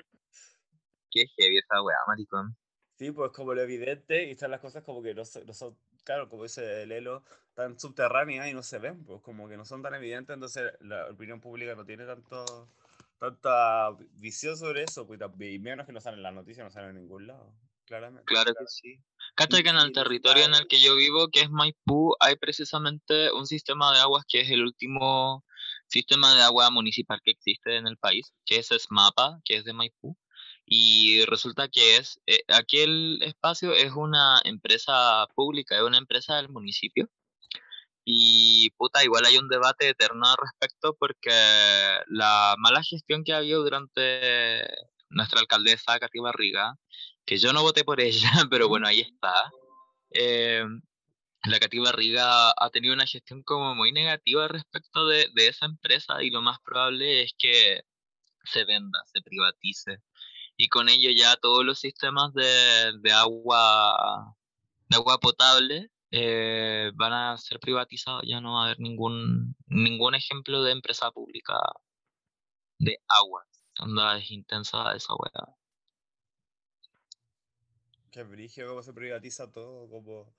Qué 1.11 1.25
heavy 1.37 1.57
esa 1.57 1.81
weá, 1.81 1.97
maricón. 2.07 2.55
Sí, 2.95 3.11
pues 3.11 3.31
como 3.31 3.53
lo 3.53 3.61
evidente, 3.61 4.25
y 4.25 4.31
están 4.31 4.51
las 4.51 4.61
cosas 4.61 4.83
como 4.83 5.01
que 5.01 5.15
no, 5.15 5.25
son- 5.25 5.45
no 5.45 5.53
son, 5.53 5.75
claro, 6.03 6.29
como 6.29 6.43
dice 6.43 6.83
el 6.83 6.91
Elo, 6.91 7.23
tan 7.55 7.79
subterráneas 7.79 8.47
y 8.47 8.53
no 8.53 8.61
se 8.61 8.77
ven, 8.79 9.03
pues 9.03 9.21
como 9.21 9.49
que 9.49 9.57
no 9.57 9.65
son 9.65 9.81
tan 9.81 9.95
evidentes, 9.95 10.33
entonces 10.33 10.71
la 10.81 11.07
opinión 11.09 11.41
pública 11.41 11.73
no 11.75 11.83
tiene 11.83 12.05
tanto, 12.05 12.69
tanta 13.17 13.91
visión 14.13 14.55
sobre 14.55 14.83
eso, 14.83 15.07
pues, 15.07 15.19
y 15.39 15.59
menos 15.59 15.87
que 15.87 15.93
no 15.93 15.99
sale 15.99 16.17
en 16.17 16.23
las 16.23 16.33
noticias, 16.33 16.63
no 16.63 16.71
sale 16.71 16.89
en 16.89 16.95
ningún 16.95 17.25
lado, 17.27 17.51
claramente. 17.91 18.25
Claro 18.25 18.53
que 18.53 18.65
sí. 18.67 19.03
Cacha 19.35 19.61
que 19.61 19.69
en 19.69 19.77
el 19.77 19.91
territorio 19.91 20.45
en 20.45 20.55
el 20.55 20.67
que 20.67 20.81
yo 20.81 20.95
vivo, 20.95 21.27
que 21.29 21.41
es 21.41 21.49
Maipú, 21.49 22.15
hay 22.19 22.35
precisamente 22.37 23.31
un 23.33 23.45
sistema 23.45 23.93
de 23.93 23.99
aguas 23.99 24.23
que 24.27 24.41
es 24.41 24.49
el 24.49 24.63
último 24.63 25.43
sistema 25.87 26.33
de 26.35 26.41
agua 26.41 26.69
municipal 26.69 27.19
que 27.23 27.31
existe 27.31 27.75
en 27.75 27.87
el 27.87 27.97
país, 27.97 28.33
que 28.45 28.57
es 28.57 28.69
SMAPA, 28.69 29.39
que 29.43 29.57
es 29.57 29.65
de 29.65 29.73
Maipú. 29.73 30.17
Y 30.65 31.25
resulta 31.25 31.67
que 31.67 31.97
es, 31.97 32.19
eh, 32.27 32.43
aquel 32.47 33.19
espacio 33.23 33.73
es 33.73 33.91
una 33.91 34.39
empresa 34.45 35.27
pública, 35.35 35.75
es 35.75 35.83
una 35.83 35.97
empresa 35.97 36.37
del 36.37 36.49
municipio. 36.49 37.09
Y 38.05 38.69
puta, 38.77 39.03
igual 39.03 39.25
hay 39.25 39.37
un 39.37 39.49
debate 39.49 39.89
eterno 39.89 40.25
al 40.27 40.37
respecto 40.37 40.95
porque 40.97 41.29
la 42.07 42.55
mala 42.57 42.83
gestión 42.83 43.23
que 43.23 43.33
ha 43.33 43.37
habido 43.37 43.63
durante 43.63 44.65
nuestra 45.09 45.41
alcaldesa, 45.41 45.99
Katy 45.99 46.19
Barriga, 46.19 46.75
que 47.25 47.37
yo 47.37 47.53
no 47.53 47.61
voté 47.63 47.83
por 47.83 48.01
ella, 48.01 48.29
pero 48.49 48.67
bueno, 48.67 48.87
ahí 48.87 49.01
está. 49.01 49.33
Eh, 50.11 50.63
la 51.43 51.59
Katy 51.59 51.79
Barriga 51.79 52.51
ha 52.51 52.69
tenido 52.69 52.93
una 52.93 53.07
gestión 53.07 53.43
como 53.43 53.75
muy 53.75 53.91
negativa 53.91 54.47
respecto 54.47 55.07
de, 55.07 55.27
de 55.33 55.47
esa 55.47 55.65
empresa 55.65 56.21
y 56.23 56.29
lo 56.29 56.41
más 56.41 56.59
probable 56.63 57.23
es 57.23 57.33
que 57.37 57.81
se 58.43 58.65
venda, 58.65 58.99
se 59.05 59.21
privatice 59.21 60.01
y 60.57 60.69
con 60.69 60.89
ello 60.89 61.09
ya 61.11 61.35
todos 61.37 61.65
los 61.65 61.79
sistemas 61.79 62.33
de, 62.33 62.93
de 63.01 63.11
agua 63.11 64.35
de 64.89 64.97
agua 64.97 65.19
potable 65.19 65.89
eh, 66.11 66.91
van 66.95 67.13
a 67.13 67.37
ser 67.37 67.59
privatizados, 67.59 68.23
ya 68.27 68.41
no 68.41 68.53
va 68.55 68.63
a 68.63 68.65
haber 68.65 68.79
ningún 68.79 69.55
ningún 69.67 70.15
ejemplo 70.15 70.61
de 70.63 70.73
empresa 70.73 71.11
pública 71.11 71.55
de 72.79 72.97
agua. 73.07 73.45
Onda 73.79 74.17
es 74.17 74.29
intensa 74.31 74.93
esa 74.95 75.13
weá. 75.15 75.55
Qué 78.11 78.23
brillo 78.23 78.67
cómo 78.67 78.83
se 78.83 78.93
privatiza 78.93 79.51
todo, 79.51 79.89
como 79.89 80.33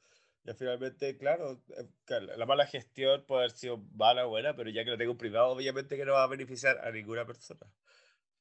ya 0.44 0.54
finalmente, 0.54 1.16
claro, 1.16 1.62
eh, 1.78 2.20
la 2.36 2.46
mala 2.46 2.66
gestión 2.66 3.24
puede 3.26 3.42
haber 3.42 3.56
sido 3.56 3.78
mala 3.94 4.26
o 4.26 4.30
buena, 4.30 4.56
pero 4.56 4.70
ya 4.70 4.84
que 4.84 4.90
lo 4.90 4.98
tengo 4.98 5.16
privado, 5.16 5.48
obviamente 5.48 5.96
que 5.96 6.04
no 6.04 6.12
va 6.12 6.24
a 6.24 6.28
beneficiar 6.28 6.78
a 6.84 6.90
ninguna 6.90 7.24
persona. 7.24 7.60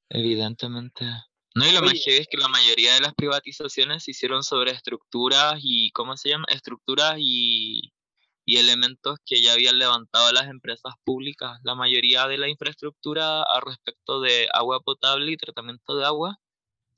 Evidentemente. 0.10 1.06
No, 1.54 1.68
y 1.68 1.72
lo 1.72 1.82
más 1.82 1.94
es 2.06 2.28
que 2.28 2.38
la 2.38 2.48
mayoría 2.48 2.96
de 2.96 3.02
las 3.02 3.14
privatizaciones 3.14 4.04
se 4.04 4.12
hicieron 4.12 4.42
sobre 4.42 4.72
estructuras 4.72 5.60
y, 5.62 5.92
¿cómo 5.92 6.18
se 6.18 6.30
llama? 6.30 6.46
Estructuras 6.50 7.16
y, 7.20 7.94
y 8.46 8.58
elementos 8.58 9.20
que 9.26 9.42
ya 9.42 9.54
habían 9.54 9.78
levantado 9.78 10.32
las 10.32 10.48
empresas 10.48 10.94
públicas. 11.04 11.60
La 11.64 11.76
mayoría 11.76 12.28
de 12.28 12.38
la 12.38 12.50
infraestructura 12.50 13.44
a 13.44 13.62
respecto 13.64 14.22
de 14.22 14.48
agua 14.54 14.80
potable 14.80 15.32
y 15.32 15.38
tratamiento 15.38 15.96
de 15.98 16.06
agua 16.06 16.41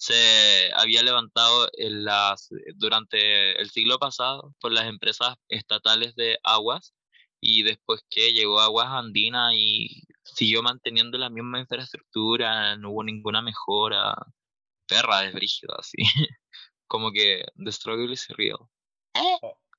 se 0.03 0.69
había 0.73 1.01
levantado 1.01 1.69
en 1.77 2.03
las, 2.03 2.49
durante 2.75 3.57
el 3.57 3.69
siglo 3.69 3.99
pasado 3.99 4.53
por 4.59 4.73
las 4.73 4.85
empresas 4.85 5.35
estatales 5.47 6.13
de 6.15 6.37
aguas 6.43 6.93
y 7.39 7.63
después 7.63 8.01
que 8.09 8.33
llegó 8.33 8.59
Aguas 8.59 8.87
Andina 8.89 9.55
y 9.55 10.03
siguió 10.23 10.61
manteniendo 10.61 11.17
la 11.17 11.29
misma 11.29 11.61
infraestructura, 11.61 12.75
no 12.75 12.91
hubo 12.91 13.03
ninguna 13.05 13.41
mejora 13.41 14.13
perra 14.89 15.23
es 15.23 15.33
brígido, 15.33 15.73
así. 15.79 15.95
Como 16.87 17.13
que 17.13 17.45
The 17.55 17.71
Struggle 17.71 18.11
is 18.11 18.27
real. 18.37 18.59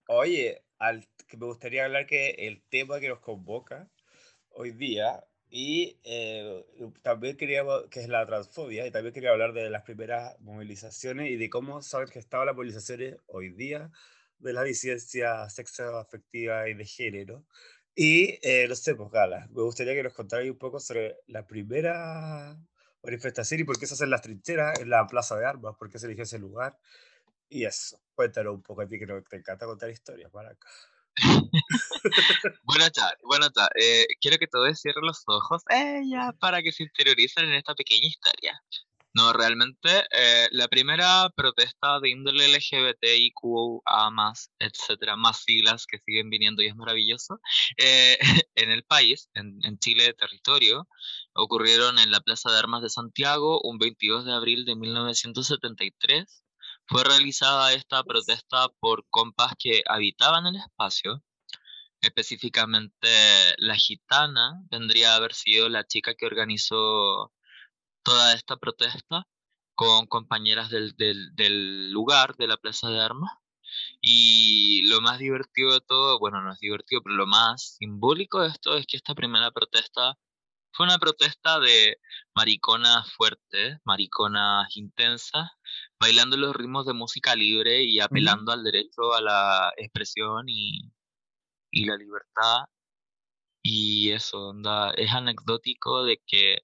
oye, 0.08 0.64
al, 0.78 1.06
que 1.28 1.36
me 1.36 1.44
gustaría 1.44 1.84
hablar 1.84 2.06
que 2.06 2.30
el 2.30 2.64
tema 2.70 2.98
que 2.98 3.10
nos 3.10 3.20
convoca 3.20 3.90
hoy 4.48 4.70
día 4.70 5.22
y 5.56 6.00
eh, 6.02 6.64
también 7.02 7.36
quería, 7.36 7.62
que 7.88 8.00
es 8.00 8.08
la 8.08 8.26
transfobia, 8.26 8.88
y 8.88 8.90
también 8.90 9.14
quería 9.14 9.30
hablar 9.30 9.52
de 9.52 9.70
las 9.70 9.84
primeras 9.84 10.34
movilizaciones 10.40 11.30
y 11.30 11.36
de 11.36 11.48
cómo 11.48 11.80
se 11.80 11.96
han 11.96 12.08
gestado 12.08 12.44
las 12.44 12.56
movilizaciones 12.56 13.18
hoy 13.26 13.50
día 13.50 13.92
de 14.40 14.52
la 14.52 14.64
disidencia 14.64 15.48
sexoafectiva 15.48 16.68
y 16.68 16.74
de 16.74 16.84
género. 16.84 17.46
Y 17.94 18.40
eh, 18.42 18.66
no 18.68 18.74
sé, 18.74 18.96
pues 18.96 19.12
Gala, 19.12 19.46
me 19.52 19.62
gustaría 19.62 19.94
que 19.94 20.02
nos 20.02 20.12
contarais 20.12 20.50
un 20.50 20.58
poco 20.58 20.80
sobre 20.80 21.18
la 21.28 21.46
primera 21.46 22.58
manifestación 23.04 23.60
y 23.60 23.64
por 23.64 23.78
qué 23.78 23.86
se 23.86 23.94
hacen 23.94 24.10
las 24.10 24.22
trincheras 24.22 24.80
en 24.80 24.90
la 24.90 25.06
plaza 25.06 25.36
de 25.36 25.46
armas, 25.46 25.76
por 25.78 25.88
qué 25.88 26.00
se 26.00 26.06
eligió 26.06 26.24
ese 26.24 26.40
lugar. 26.40 26.76
Y 27.48 27.64
eso, 27.64 28.00
cuéntanos 28.16 28.54
un 28.54 28.62
poco 28.62 28.82
a 28.82 28.88
ti 28.88 28.98
que 28.98 29.06
te 29.06 29.36
encanta 29.36 29.66
contar 29.66 29.88
historias, 29.90 30.32
para 30.32 30.50
acá. 30.50 30.68
bueno, 32.64 32.88
chao, 32.90 33.10
bueno, 33.22 33.48
chao. 33.54 33.68
Eh, 33.80 34.06
quiero 34.20 34.38
que 34.38 34.46
todos 34.46 34.80
cierren 34.80 35.06
los 35.06 35.22
ojos 35.26 35.62
eh, 35.70 36.02
para 36.40 36.62
que 36.62 36.72
se 36.72 36.82
interioricen 36.84 37.44
en 37.46 37.54
esta 37.54 37.74
pequeña 37.74 38.06
historia. 38.06 38.60
No, 39.16 39.32
realmente, 39.32 39.88
eh, 40.10 40.48
la 40.50 40.66
primera 40.66 41.30
protesta 41.36 42.00
de 42.00 42.10
índole 42.10 42.48
LGBTIQA, 42.48 44.10
más, 44.10 44.50
etcétera, 44.58 45.14
más 45.14 45.44
siglas 45.44 45.86
que 45.86 46.00
siguen 46.00 46.30
viniendo 46.30 46.62
y 46.62 46.66
es 46.66 46.74
maravilloso, 46.74 47.38
eh, 47.76 48.18
en 48.56 48.72
el 48.72 48.82
país, 48.82 49.30
en, 49.34 49.60
en, 49.62 49.78
Chile, 49.78 50.14
territorio, 50.14 50.88
ocurrieron 51.32 52.00
en 52.00 52.10
la 52.10 52.22
Plaza 52.22 52.50
de 52.50 52.58
Armas 52.58 52.82
de 52.82 52.90
Santiago 52.90 53.60
un 53.62 53.78
22 53.78 54.24
de 54.24 54.32
abril 54.32 54.64
de 54.64 54.74
1973. 54.74 56.43
Fue 56.86 57.04
realizada 57.04 57.72
esta 57.72 58.02
protesta 58.04 58.68
por 58.80 59.06
compas 59.10 59.52
que 59.58 59.82
habitaban 59.88 60.46
el 60.46 60.56
espacio, 60.56 61.22
específicamente 62.00 63.08
la 63.58 63.76
gitana, 63.76 64.62
vendría 64.70 65.12
a 65.12 65.16
haber 65.16 65.34
sido 65.34 65.68
la 65.68 65.84
chica 65.84 66.14
que 66.14 66.26
organizó 66.26 67.32
toda 68.02 68.34
esta 68.34 68.56
protesta 68.56 69.26
con 69.74 70.06
compañeras 70.06 70.70
del, 70.70 70.94
del, 70.96 71.34
del, 71.34 71.90
lugar, 71.92 72.36
de 72.36 72.46
la 72.48 72.56
Plaza 72.56 72.90
de 72.90 73.00
Armas. 73.00 73.32
Y 74.00 74.82
lo 74.88 75.00
más 75.00 75.18
divertido 75.18 75.72
de 75.72 75.80
todo, 75.80 76.18
bueno, 76.18 76.40
no 76.42 76.52
es 76.52 76.60
divertido, 76.60 77.02
pero 77.02 77.16
lo 77.16 77.26
más 77.26 77.76
simbólico 77.78 78.40
de 78.42 78.48
esto 78.48 78.76
es 78.76 78.86
que 78.86 78.96
esta 78.96 79.14
primera 79.14 79.50
protesta 79.50 80.16
fue 80.72 80.86
una 80.86 80.98
protesta 80.98 81.60
de 81.60 81.98
mariconas 82.34 83.12
fuertes, 83.12 83.78
mariconas 83.84 84.76
intensas, 84.76 85.50
bailando 86.04 86.36
los 86.36 86.54
ritmos 86.54 86.84
de 86.84 86.92
música 86.92 87.34
libre 87.34 87.82
y 87.82 87.98
apelando 87.98 88.52
al 88.52 88.62
derecho 88.62 89.14
a 89.14 89.22
la 89.22 89.72
expresión 89.78 90.44
y, 90.50 90.92
y 91.70 91.86
la 91.86 91.96
libertad. 91.96 92.66
Y 93.62 94.10
eso, 94.10 94.50
onda, 94.50 94.90
es 94.98 95.10
anecdótico 95.10 96.04
de 96.04 96.20
que 96.26 96.58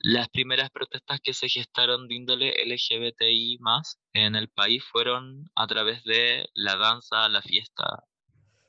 las 0.00 0.28
primeras 0.28 0.70
protestas 0.70 1.20
que 1.22 1.34
se 1.34 1.48
gestaron 1.48 2.08
de 2.08 2.16
índole 2.16 2.52
LGBTI 2.66 3.58
más 3.60 4.00
en 4.12 4.34
el 4.34 4.48
país 4.48 4.82
fueron 4.90 5.48
a 5.54 5.68
través 5.68 6.02
de 6.02 6.48
la 6.54 6.74
danza, 6.74 7.28
la 7.28 7.42
fiesta, 7.42 7.84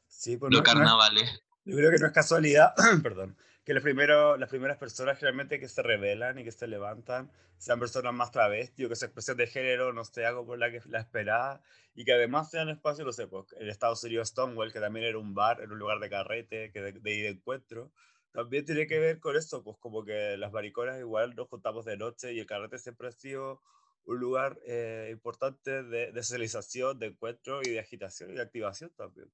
sí, 0.07 0.37
pues 0.37 0.53
los 0.53 0.61
carnavales. 0.61 1.41
yo 1.65 1.75
creo 1.75 1.89
que 1.89 1.97
no 1.97 2.05
es 2.05 2.13
casualidad, 2.13 2.75
perdón, 3.01 3.35
que 3.69 3.75
los 3.75 3.83
primeros, 3.83 4.39
las 4.39 4.49
primeras 4.49 4.77
personas 4.79 5.19
generalmente 5.19 5.59
que 5.59 5.67
se 5.67 5.83
rebelan 5.83 6.39
y 6.39 6.43
que 6.43 6.51
se 6.51 6.65
levantan 6.65 7.31
sean 7.59 7.79
personas 7.79 8.15
más 8.15 8.31
travestis 8.31 8.83
o 8.83 8.89
que 8.89 8.95
su 8.95 9.05
expresión 9.05 9.37
de 9.37 9.45
género 9.45 9.93
no 9.93 10.03
sea 10.05 10.33
por 10.33 10.57
la 10.57 10.71
que 10.71 10.81
la 10.87 11.01
esperaba 11.01 11.61
y 11.93 12.03
que 12.03 12.13
además 12.13 12.49
sean 12.49 12.69
espacios, 12.69 13.05
no 13.05 13.13
sé, 13.13 13.27
pues, 13.27 13.53
el 13.59 13.69
Estados 13.69 14.03
Unidos 14.03 14.29
Stonewall, 14.29 14.73
que 14.73 14.79
también 14.79 15.05
era 15.05 15.19
un 15.19 15.35
bar, 15.35 15.61
era 15.61 15.71
un 15.71 15.77
lugar 15.77 15.99
de 15.99 16.09
carrete, 16.09 16.71
que 16.71 16.81
de, 16.81 16.93
de, 16.93 16.99
de 16.99 17.29
encuentro, 17.29 17.91
también 18.31 18.65
tiene 18.65 18.87
que 18.87 18.97
ver 18.97 19.19
con 19.19 19.35
esto, 19.35 19.63
pues 19.63 19.77
como 19.77 20.03
que 20.03 20.35
las 20.37 20.51
mariconas 20.51 20.97
igual 20.97 21.35
nos 21.35 21.47
juntamos 21.47 21.85
de 21.85 21.95
noche 21.95 22.33
y 22.33 22.39
el 22.39 22.47
carrete 22.47 22.79
siempre 22.79 23.09
ha 23.09 23.11
sido 23.11 23.61
un 24.03 24.17
lugar 24.19 24.57
eh, 24.65 25.09
importante 25.11 25.83
de, 25.83 26.11
de, 26.11 26.23
socialización, 26.23 26.97
de 26.97 27.05
encuentro 27.05 27.61
y 27.61 27.69
de 27.69 27.79
agitación 27.81 28.31
y 28.31 28.33
de 28.33 28.41
activación 28.41 28.89
también. 28.97 29.29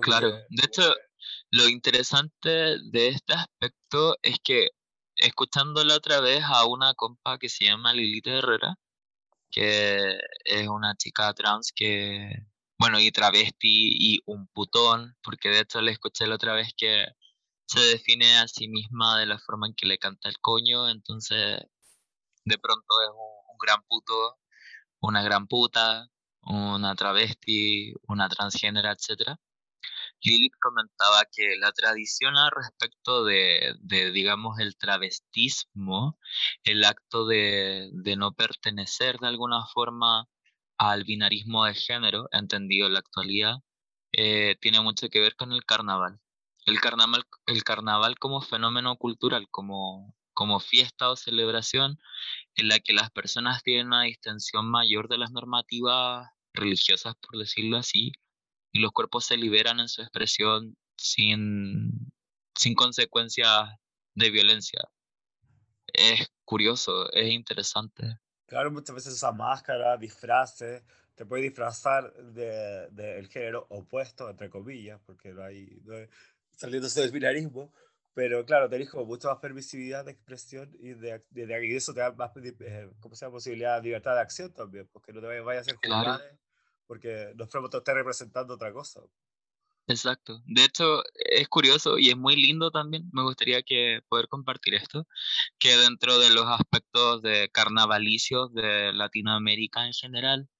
Claro, 0.00 0.30
que, 0.30 0.36
de 0.48 0.66
hecho, 0.66 0.94
lo 1.50 1.68
interesante 1.68 2.78
de 2.90 3.08
este 3.08 3.34
aspecto 3.34 4.16
es 4.22 4.38
que 4.42 4.70
escuchándola 5.16 5.96
otra 5.96 6.20
vez 6.20 6.42
a 6.44 6.66
una 6.66 6.94
compa 6.94 7.38
que 7.38 7.48
se 7.48 7.66
llama 7.66 7.92
Lilita 7.92 8.30
Herrera, 8.30 8.76
que 9.50 10.18
es 10.44 10.68
una 10.68 10.94
chica 10.96 11.32
trans 11.34 11.72
que, 11.74 12.32
bueno, 12.78 12.98
y 13.00 13.12
travesti 13.12 14.14
y 14.14 14.20
un 14.26 14.48
putón, 14.48 15.16
porque 15.22 15.50
de 15.50 15.60
hecho 15.60 15.80
le 15.82 15.92
escuché 15.92 16.26
la 16.26 16.36
otra 16.36 16.54
vez 16.54 16.72
que 16.76 17.06
se 17.66 17.80
define 17.80 18.38
a 18.38 18.48
sí 18.48 18.68
misma 18.68 19.18
de 19.18 19.26
la 19.26 19.38
forma 19.38 19.66
en 19.66 19.74
que 19.74 19.86
le 19.86 19.98
canta 19.98 20.28
el 20.28 20.38
coño, 20.40 20.88
entonces 20.88 21.60
de 22.44 22.58
pronto 22.58 22.94
es 23.04 23.10
un, 23.10 23.52
un 23.52 23.58
gran 23.58 23.82
puto, 23.86 24.38
una 25.00 25.22
gran 25.22 25.46
puta, 25.46 26.08
una 26.42 26.94
travesti, 26.94 27.94
una 28.08 28.28
transgénera, 28.28 28.92
etc. 28.92 29.38
Lilith 30.24 30.54
comentaba 30.60 31.24
que 31.32 31.56
la 31.58 31.72
tradición 31.72 32.34
respecto 32.54 33.24
de, 33.24 33.74
de 33.80 34.12
digamos, 34.12 34.58
el 34.60 34.76
travestismo, 34.76 36.18
el 36.64 36.84
acto 36.84 37.26
de, 37.26 37.90
de, 37.92 38.16
no 38.16 38.32
pertenecer 38.32 39.18
de 39.18 39.28
alguna 39.28 39.66
forma 39.66 40.28
al 40.78 41.04
binarismo 41.04 41.64
de 41.64 41.74
género, 41.74 42.28
entendido 42.32 42.86
en 42.86 42.94
la 42.94 43.00
actualidad, 43.00 43.56
eh, 44.12 44.56
tiene 44.60 44.80
mucho 44.80 45.08
que 45.08 45.20
ver 45.20 45.36
con 45.36 45.52
el 45.52 45.64
carnaval. 45.64 46.20
El 46.66 46.80
carnaval, 46.80 47.24
el 47.46 47.64
carnaval 47.64 48.18
como 48.18 48.40
fenómeno 48.42 48.96
cultural, 48.96 49.48
como 49.50 50.14
como 50.34 50.60
fiesta 50.60 51.10
o 51.10 51.16
celebración 51.16 51.98
en 52.56 52.68
la 52.68 52.80
que 52.80 52.92
las 52.92 53.10
personas 53.10 53.62
tienen 53.62 53.88
una 53.88 54.02
distensión 54.02 54.70
mayor 54.70 55.08
de 55.08 55.18
las 55.18 55.30
normativas 55.30 56.28
religiosas, 56.54 57.14
por 57.16 57.38
decirlo 57.38 57.76
así, 57.76 58.12
y 58.72 58.80
los 58.80 58.92
cuerpos 58.92 59.26
se 59.26 59.36
liberan 59.36 59.80
en 59.80 59.88
su 59.88 60.02
expresión 60.02 60.76
sin, 60.96 62.12
sin 62.56 62.74
consecuencias 62.74 63.70
de 64.14 64.30
violencia. 64.30 64.80
Es 65.86 66.32
curioso, 66.44 67.12
es 67.12 67.30
interesante. 67.30 68.18
Claro, 68.46 68.70
muchas 68.70 68.94
veces 68.94 69.14
esa 69.14 69.32
máscara, 69.32 69.96
disfraces, 69.96 70.82
te 71.14 71.26
puede 71.26 71.42
disfrazar 71.42 72.12
del 72.14 72.94
de, 72.94 73.18
el 73.18 73.28
género 73.28 73.66
opuesto, 73.70 74.28
entre 74.28 74.48
comillas, 74.48 75.00
porque 75.04 75.32
no 75.32 75.42
hay, 75.42 75.80
no 75.84 75.96
hay 75.96 76.08
saliéndose 76.56 77.00
del 77.00 77.10
binarismo, 77.10 77.72
pero 78.14 78.44
claro, 78.44 78.68
tenés 78.68 78.90
como 78.90 79.04
mucha 79.04 79.28
más 79.28 79.38
permisividad 79.38 80.04
de 80.04 80.12
expresión 80.12 80.70
y 80.78 80.94
de, 80.94 81.24
de, 81.30 81.66
y 81.66 81.76
eso 81.76 81.94
te 81.94 82.00
da 82.00 82.12
más 82.12 82.30
eh, 82.36 82.90
¿cómo 83.00 83.14
se 83.14 83.24
llama? 83.24 83.34
posibilidad 83.34 83.76
de 83.76 83.82
libertad 83.84 84.14
de 84.14 84.20
acción 84.20 84.52
también, 84.52 84.88
porque 84.92 85.12
no 85.12 85.20
te 85.20 85.40
vayas 85.40 85.68
a 85.68 85.70
hacer 85.70 85.76
juzgar, 85.76 86.20
porque 86.92 87.32
los 87.36 87.48
promotores 87.48 87.80
están 87.80 87.94
representando 87.94 88.52
otra 88.52 88.70
cosa. 88.70 89.00
Exacto. 89.86 90.42
De 90.44 90.62
hecho, 90.62 91.02
es 91.14 91.48
curioso 91.48 91.96
y 91.98 92.10
es 92.10 92.18
muy 92.18 92.36
lindo 92.36 92.70
también. 92.70 93.08
Me 93.14 93.22
gustaría 93.22 93.62
que 93.62 94.00
poder 94.10 94.28
compartir 94.28 94.74
esto, 94.74 95.06
que 95.58 95.74
dentro 95.78 96.18
de 96.18 96.28
los 96.34 96.44
aspectos 96.44 97.22
de 97.22 97.48
carnavalicios 97.50 98.52
de 98.52 98.92
Latinoamérica 98.92 99.86
en 99.86 99.94
general, 99.94 100.50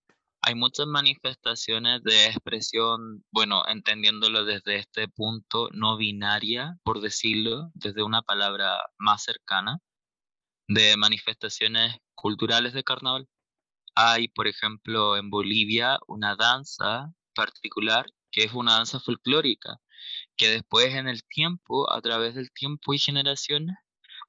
hay 0.40 0.54
muchas 0.54 0.86
manifestaciones 0.86 2.02
de 2.02 2.28
expresión, 2.28 3.22
bueno, 3.30 3.64
entendiéndolo 3.68 4.46
desde 4.46 4.76
este 4.76 5.08
punto 5.08 5.68
no 5.74 5.98
binaria, 5.98 6.78
por 6.82 7.02
decirlo, 7.02 7.70
desde 7.74 8.02
una 8.02 8.22
palabra 8.22 8.78
más 8.96 9.22
cercana, 9.22 9.80
de 10.66 10.96
manifestaciones 10.96 11.94
culturales 12.14 12.72
de 12.72 12.84
carnaval. 12.84 13.28
Hay, 13.94 14.28
por 14.28 14.46
ejemplo, 14.48 15.16
en 15.16 15.30
Bolivia 15.30 15.98
una 16.06 16.34
danza 16.36 17.12
particular 17.34 18.06
que 18.30 18.44
es 18.44 18.52
una 18.54 18.74
danza 18.74 18.98
folclórica, 19.00 19.80
que 20.36 20.48
después 20.48 20.94
en 20.94 21.08
el 21.08 21.24
tiempo, 21.24 21.92
a 21.92 22.00
través 22.00 22.34
del 22.34 22.50
tiempo 22.52 22.94
y 22.94 22.98
generaciones, 22.98 23.76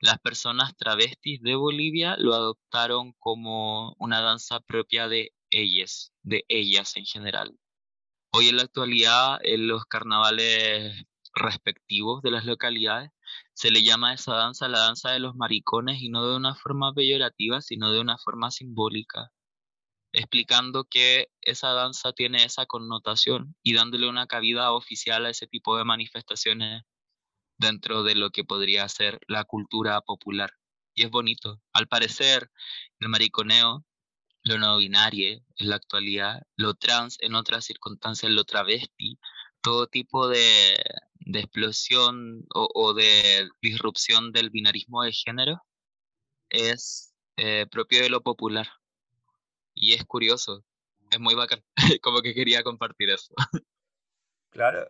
las 0.02 0.19
personas 0.19 0.76
travestis 0.76 1.41
de 1.41 1.56
Bolivia 1.56 2.17
lo 2.17 2.34
adoptaron 2.34 3.13
como 3.19 3.95
una 3.99 4.21
danza 4.21 4.60
propia 4.60 5.08
de 5.08 5.34
ellas, 5.49 6.12
de 6.23 6.43
ellas 6.49 6.97
en 6.97 7.06
general. 7.06 7.58
Hoy 8.34 8.49
en 8.49 8.58
la 8.58 8.63
actualidad, 8.63 9.39
en 9.43 9.67
los 9.67 9.86
carnavales 9.86 11.06
respectivos 11.36 12.21
de 12.21 12.32
las 12.32 12.45
localidades, 12.45 13.12
se 13.54 13.71
le 13.71 13.84
llama 13.84 14.10
a 14.10 14.13
esa 14.15 14.34
danza 14.34 14.67
la 14.67 14.80
danza 14.80 15.12
de 15.12 15.19
los 15.19 15.36
maricones 15.36 16.02
y 16.02 16.10
no 16.10 16.28
de 16.28 16.36
una 16.36 16.56
forma 16.56 16.93
peyorativa, 16.93 17.62
sino 17.62 17.91
de 17.91 18.02
una 18.02 18.17
forma 18.17 18.52
simbólica, 18.52 19.32
explicando 20.13 20.86
que 20.86 21.30
esa 21.41 21.73
danza 21.73 22.13
tiene 22.13 22.45
esa 22.45 22.65
connotación 22.65 23.56
y 23.63 23.73
dándole 23.73 24.08
una 24.08 24.28
cabida 24.28 24.71
oficial 24.71 25.26
a 25.26 25.32
ese 25.32 25.47
tipo 25.47 25.78
de 25.78 25.84
manifestaciones 25.84 26.84
dentro 27.58 28.04
de 28.04 28.15
lo 28.15 28.30
que 28.30 28.43
podría 28.43 28.88
ser 28.89 29.19
la 29.28 29.43
cultura 29.43 30.02
popular. 30.02 30.52
Y 30.95 31.04
es 31.04 31.10
bonito. 31.10 31.62
Al 31.73 31.88
parecer, 31.88 32.52
el 32.99 33.10
mariconeo 33.10 33.86
lo 34.43 34.58
no 34.60 34.78
binario 34.78 35.41
en 35.56 35.69
la 35.69 35.78
actualidad, 35.78 36.43
lo 36.58 36.73
trans 36.76 37.17
en 37.21 37.36
otras 37.36 37.65
circunstancias, 37.65 38.32
lo 38.32 38.43
travesti, 38.43 39.17
todo 39.62 39.88
tipo 39.88 40.28
de, 40.28 40.78
de 41.26 41.39
explosión 41.39 42.45
o, 42.54 42.93
de 42.93 43.47
disrupción 43.62 44.32
del 44.34 44.49
binarismo 44.49 45.04
de 45.04 45.13
género 45.13 45.62
es 46.49 47.13
eh, 47.38 47.65
propio 47.71 48.02
de 48.02 48.10
lo 48.10 48.21
popular. 48.21 48.67
Y 49.74 49.94
es 49.94 50.06
curioso, 50.06 50.64
es 51.12 51.20
muy 51.20 51.36
bacán, 51.36 51.64
como 52.02 52.22
que 52.22 52.34
quería 52.34 52.64
compartir 52.64 53.10
eso. 53.10 53.34
Claro, 54.50 54.88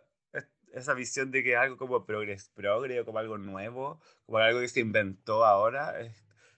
esa 0.72 0.94
visión 0.94 1.30
de 1.30 1.42
que 1.42 1.52
es 1.52 1.58
algo 1.58 1.76
como 1.76 2.04
progres, 2.04 2.50
progre, 2.54 3.04
como 3.04 3.18
algo 3.18 3.38
nuevo, 3.38 4.00
como 4.26 4.38
algo 4.38 4.60
que 4.60 4.68
se 4.68 4.80
inventó 4.80 5.44
ahora, 5.44 6.00
es 6.00 6.14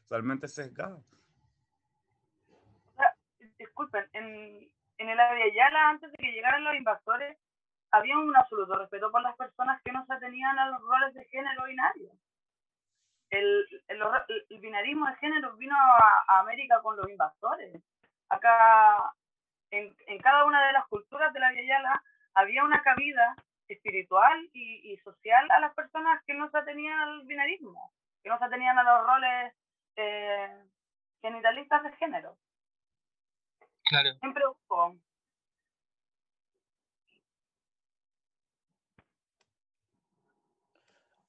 totalmente 0.09 0.49
sesgado 0.49 1.05
disculpen, 3.59 4.09
en, 4.13 4.71
en 4.99 5.09
el 5.09 5.21
área 5.21 5.53
Yala, 5.53 5.91
antes 5.91 6.11
de 6.11 6.17
que 6.19 6.33
llegaran 6.33 6.65
los 6.65 6.75
invasores, 6.75 7.39
había 7.91 8.17
un 8.19 8.35
absoluto 8.37 8.77
respeto 8.77 9.11
por 9.11 9.23
las 9.23 9.37
personas 9.37 9.81
que 9.85 9.93
no 9.93 10.05
se 10.07 10.13
atenían 10.13 10.59
a 10.59 10.71
los 10.71 10.81
roles 10.83 11.15
de 11.15 11.25
género 11.27 11.65
binario. 11.65 12.11
El, 13.31 13.67
el, 13.89 14.03
el 14.51 14.61
binarismo 14.61 15.07
de 15.07 15.17
género 15.17 15.57
vino 15.57 15.75
a, 15.77 16.41
América 16.41 16.81
con 16.83 16.97
los 16.97 17.09
invasores. 17.09 17.83
Acá, 18.29 19.15
en, 19.71 19.95
en, 20.07 20.19
cada 20.21 20.45
una 20.45 20.67
de 20.67 20.73
las 20.73 20.87
culturas 20.89 21.33
de 21.33 21.41
la 21.41 21.53
Yala, 21.53 22.03
había 22.35 22.65
una 22.65 22.83
cabida 22.83 23.37
espiritual 23.69 24.49
y, 24.53 24.93
y, 24.93 24.97
social 24.99 25.51
a 25.51 25.61
las 25.61 25.75
personas 25.75 26.23
que 26.27 26.35
no 26.35 26.51
se 26.51 26.59
atenían 26.59 26.99
al 26.99 27.27
binarismo, 27.27 27.93
que 28.23 28.29
no 28.29 28.39
se 28.39 28.45
atenían 28.45 28.79
a 28.79 28.83
los 28.85 29.07
roles 29.07 29.55
eh, 29.97 30.65
genitalistas 31.21 31.83
de 31.83 31.93
género. 31.93 32.37
Claro. 33.85 34.15
Siempre 34.21 34.43
hubo. 34.47 34.97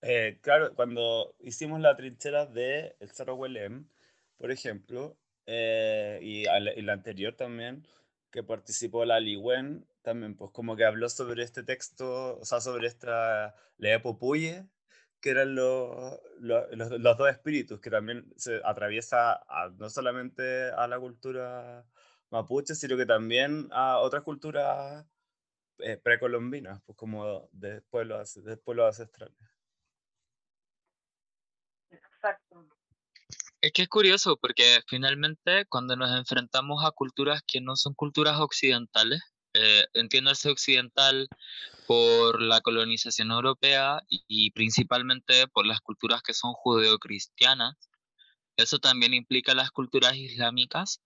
Eh, 0.01 0.39
claro, 0.41 0.73
cuando 0.75 1.35
hicimos 1.39 1.79
la 1.79 1.95
trinchera 1.95 2.45
de 2.45 2.95
El 2.99 3.11
Cerro 3.11 3.35
Huelem, 3.35 3.89
por 4.37 4.51
ejemplo, 4.51 5.17
eh, 5.47 6.19
y, 6.21 6.43
la 6.83 6.93
anterior 6.93 7.33
también, 7.33 7.87
que 8.31 8.43
participó 8.43 9.05
la 9.05 9.19
Liwen, 9.19 9.87
también 10.01 10.35
pues 10.35 10.51
como 10.51 10.75
que 10.75 10.85
habló 10.85 11.09
sobre 11.09 11.43
este 11.43 11.63
texto, 11.63 12.37
o 12.39 12.45
sea, 12.45 12.61
sobre 12.61 12.87
esta 12.87 13.55
Lea 13.77 14.01
Popuye, 14.01 14.65
que 15.21 15.31
eran 15.31 15.55
los, 15.55 16.19
los, 16.39 16.65
los, 16.71 17.17
dos 17.17 17.29
espíritus, 17.29 17.79
que 17.79 17.89
también 17.89 18.31
se 18.35 18.61
atraviesa 18.63 19.41
no 19.77 19.89
solamente 19.89 20.69
a 20.71 20.87
la 20.87 20.99
cultura 20.99 21.85
mapuche, 22.29 22.75
sino 22.75 22.97
que 22.97 23.05
también 23.05 23.67
a 23.71 23.99
otras 23.99 24.23
culturas 24.23 25.05
eh, 25.79 25.97
precolombinas, 25.97 26.81
pues 26.85 26.97
como 26.97 27.49
de 27.51 27.81
pueblos, 27.81 28.43
de 28.43 28.57
pueblos 28.57 28.87
ancestrales. 28.87 29.37
Es 33.61 33.71
que 33.71 33.83
es 33.83 33.89
curioso 33.89 34.37
porque 34.37 34.81
finalmente 34.87 35.65
cuando 35.65 35.95
nos 35.95 36.15
enfrentamos 36.15 36.85
a 36.85 36.91
culturas 36.91 37.41
que 37.45 37.59
no 37.59 37.75
son 37.75 37.93
culturas 37.95 38.39
occidentales, 38.39 39.21
eh, 39.53 39.85
entiéndase 39.93 40.49
occidental 40.49 41.27
por 41.87 42.41
la 42.41 42.61
colonización 42.61 43.31
europea 43.31 44.01
y, 44.09 44.51
principalmente 44.51 45.47
por 45.47 45.65
las 45.65 45.79
culturas 45.81 46.21
que 46.21 46.33
son 46.33 46.53
judeocristianas, 46.53 47.75
eso 48.57 48.79
también 48.79 49.13
implica 49.15 49.55
las 49.55 49.71
culturas 49.71 50.15
islámicas, 50.15 51.01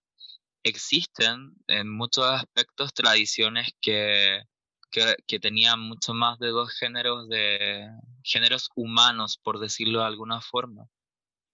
existen 0.62 1.54
en 1.68 1.88
muchos 1.88 2.26
aspectos 2.26 2.92
tradiciones 2.94 3.70
que, 3.80 4.42
que, 4.90 5.40
tenían 5.40 5.80
mucho 5.80 6.14
más 6.14 6.38
de 6.38 6.48
dos 6.48 6.72
géneros 6.78 7.28
de 7.28 7.88
géneros 8.22 8.70
humanos, 8.76 9.38
por 9.42 9.58
decirlo 9.60 10.00
de 10.00 10.06
alguna 10.06 10.40
forma. 10.42 10.88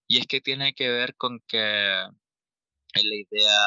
Y 0.08 0.18
es 0.18 0.26
que 0.26 0.40
tiene 0.40 0.74
que 0.74 0.88
ver 0.90 1.16
con 1.16 1.40
que 1.46 2.00
en 2.94 3.08
la 3.08 3.14
idea 3.14 3.58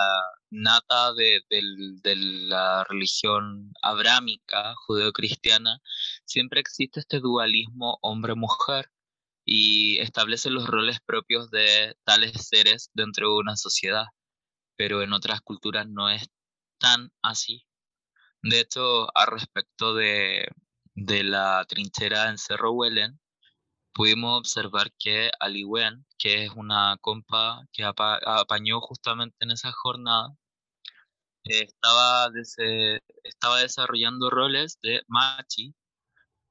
nata 0.49 1.13
de, 1.13 1.41
de 1.49 2.15
la 2.15 2.83
religión 2.85 3.71
abrámica, 3.81 4.73
judeocristiana, 4.87 5.79
siempre 6.25 6.59
existe 6.59 6.99
este 6.99 7.19
dualismo 7.19 7.99
hombre-mujer 8.01 8.91
y 9.45 9.99
establece 9.99 10.49
los 10.49 10.67
roles 10.67 10.99
propios 11.05 11.51
de 11.51 11.95
tales 12.03 12.47
seres 12.47 12.89
dentro 12.93 13.29
de 13.29 13.37
una 13.39 13.55
sociedad 13.57 14.07
pero 14.81 15.03
en 15.03 15.13
otras 15.13 15.41
culturas 15.41 15.87
no 15.87 16.09
es 16.09 16.27
tan 16.79 17.11
así. 17.21 17.67
De 18.41 18.61
hecho, 18.61 19.15
a 19.15 19.27
respecto 19.27 19.93
de, 19.93 20.47
de 20.95 21.23
la 21.23 21.63
trinchera 21.67 22.29
en 22.29 22.39
Cerro 22.39 22.71
Huelen, 22.71 23.20
pudimos 23.93 24.39
observar 24.39 24.91
que 24.99 25.31
Aliwen, 25.39 26.05
que 26.17 26.45
es 26.45 26.51
una 26.51 26.97
compa 27.01 27.65
que 27.71 27.83
apañó 27.83 28.81
justamente 28.81 29.37
en 29.41 29.51
esa 29.51 29.71
jornada, 29.71 30.35
estaba, 31.43 32.29
estaba 33.23 33.59
desarrollando 33.59 34.29
roles 34.29 34.79
de 34.81 35.03
machi 35.07 35.73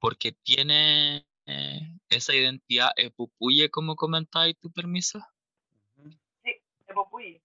porque 0.00 0.32
tiene 0.32 1.26
eh, 1.46 1.80
esa 2.08 2.34
identidad 2.34 2.90
epupuye, 2.96 3.70
como 3.70 3.96
comentabas, 3.96 4.54
tu 4.60 4.72
permiso. 4.72 5.20
Sí, 6.42 6.56
epupuye. 6.88 7.42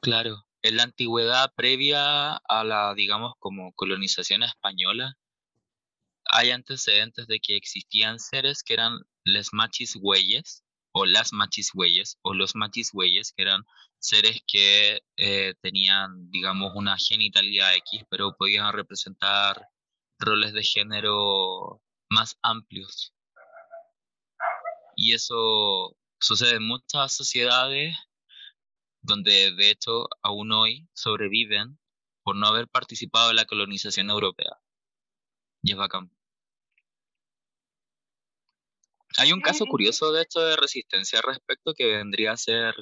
Claro, 0.00 0.44
en 0.62 0.76
la 0.76 0.82
antigüedad 0.82 1.52
previa 1.54 2.36
a 2.36 2.64
la, 2.64 2.94
digamos, 2.94 3.34
como 3.38 3.72
colonización 3.72 4.42
española, 4.42 5.14
hay 6.30 6.50
antecedentes 6.50 7.26
de 7.26 7.40
que 7.40 7.56
existían 7.56 8.18
seres 8.18 8.62
que 8.62 8.74
eran 8.74 8.98
les 9.24 9.52
machis 9.52 9.96
güeyes 9.96 10.64
o 10.98 11.04
las 11.04 11.32
machisweyes, 11.34 12.18
o 12.22 12.32
los 12.32 12.54
machisweyes, 12.54 13.32
que 13.36 13.42
eran 13.42 13.62
seres 13.98 14.40
que 14.46 15.02
eh, 15.18 15.54
tenían, 15.60 16.30
digamos, 16.30 16.72
una 16.74 16.96
genitalidad 16.96 17.74
X, 17.76 18.04
pero 18.08 18.34
podían 18.38 18.72
representar 18.72 19.68
roles 20.18 20.54
de 20.54 20.62
género 20.62 21.82
más 22.08 22.38
amplios. 22.42 23.12
Y 24.96 25.12
eso 25.12 25.94
sucede 26.18 26.56
en 26.56 26.66
muchas 26.66 27.14
sociedades 27.14 27.94
donde 29.02 29.54
de 29.54 29.70
hecho 29.70 30.08
aún 30.22 30.50
hoy 30.52 30.88
sobreviven 30.94 31.78
por 32.22 32.36
no 32.36 32.46
haber 32.46 32.68
participado 32.68 33.30
en 33.30 33.36
la 33.36 33.44
colonización 33.44 34.08
europea. 34.08 34.58
Y 35.62 35.72
es 35.72 35.76
bacán. 35.76 36.15
Hay 39.18 39.32
un 39.32 39.40
caso 39.40 39.64
curioso 39.66 40.12
de 40.12 40.22
esto 40.22 40.40
de 40.40 40.56
resistencia 40.56 41.18
al 41.18 41.24
respecto 41.32 41.72
que 41.74 41.86
vendría 41.86 42.32
a 42.32 42.36
ser 42.36 42.74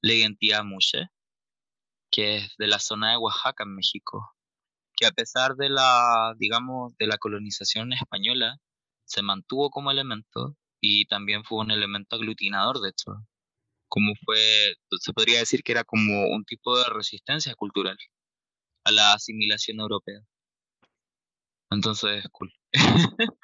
la 0.00 0.12
identidad 0.12 0.64
Mushe, 0.64 1.08
que 2.10 2.36
es 2.36 2.54
de 2.58 2.66
la 2.68 2.78
zona 2.78 3.10
de 3.10 3.16
Oaxaca, 3.16 3.64
en 3.64 3.74
México, 3.74 4.34
que 4.96 5.06
a 5.06 5.10
pesar 5.10 5.56
de 5.56 5.68
la, 5.68 6.34
digamos, 6.38 6.96
de 6.98 7.06
la 7.08 7.18
colonización 7.18 7.92
española, 7.92 8.58
se 9.04 9.22
mantuvo 9.22 9.70
como 9.70 9.90
elemento 9.90 10.56
y 10.80 11.06
también 11.06 11.44
fue 11.44 11.58
un 11.58 11.70
elemento 11.70 12.16
aglutinador, 12.16 12.80
de 12.80 12.90
hecho, 12.90 13.12
como 13.88 14.12
fue, 14.24 14.74
se 15.00 15.12
podría 15.12 15.40
decir 15.40 15.62
que 15.62 15.72
era 15.72 15.84
como 15.84 16.28
un 16.28 16.44
tipo 16.44 16.78
de 16.78 16.84
resistencia 16.90 17.54
cultural 17.54 17.98
a 18.84 18.92
la 18.92 19.14
asimilación 19.14 19.80
europea. 19.80 20.20
Entonces, 21.70 22.24
cool. 22.30 22.52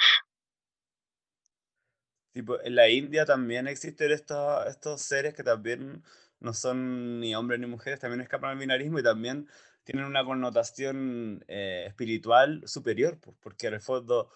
Tipo, 2.33 2.61
en 2.63 2.75
la 2.75 2.89
India 2.89 3.25
también 3.27 3.67
existen 3.67 4.11
estos, 4.11 4.67
estos 4.67 5.03
seres 5.03 5.35
que 5.35 5.43
también 5.43 6.03
no 6.41 6.55
son 6.55 7.21
ni 7.21 7.35
hombres 7.35 7.61
ni 7.61 7.67
mujeres, 7.67 8.01
también 8.01 8.21
escapan 8.21 8.51
al 8.51 8.59
binarismo 8.59 8.99
y 8.99 9.03
también 9.03 9.49
tienen 9.85 10.07
una 10.07 10.25
connotación 10.25 11.45
eh, 11.49 11.85
espiritual 11.89 12.63
superior, 12.67 13.19
porque 13.41 13.67
en 13.67 13.75
el 13.75 13.81
fondo 13.81 14.31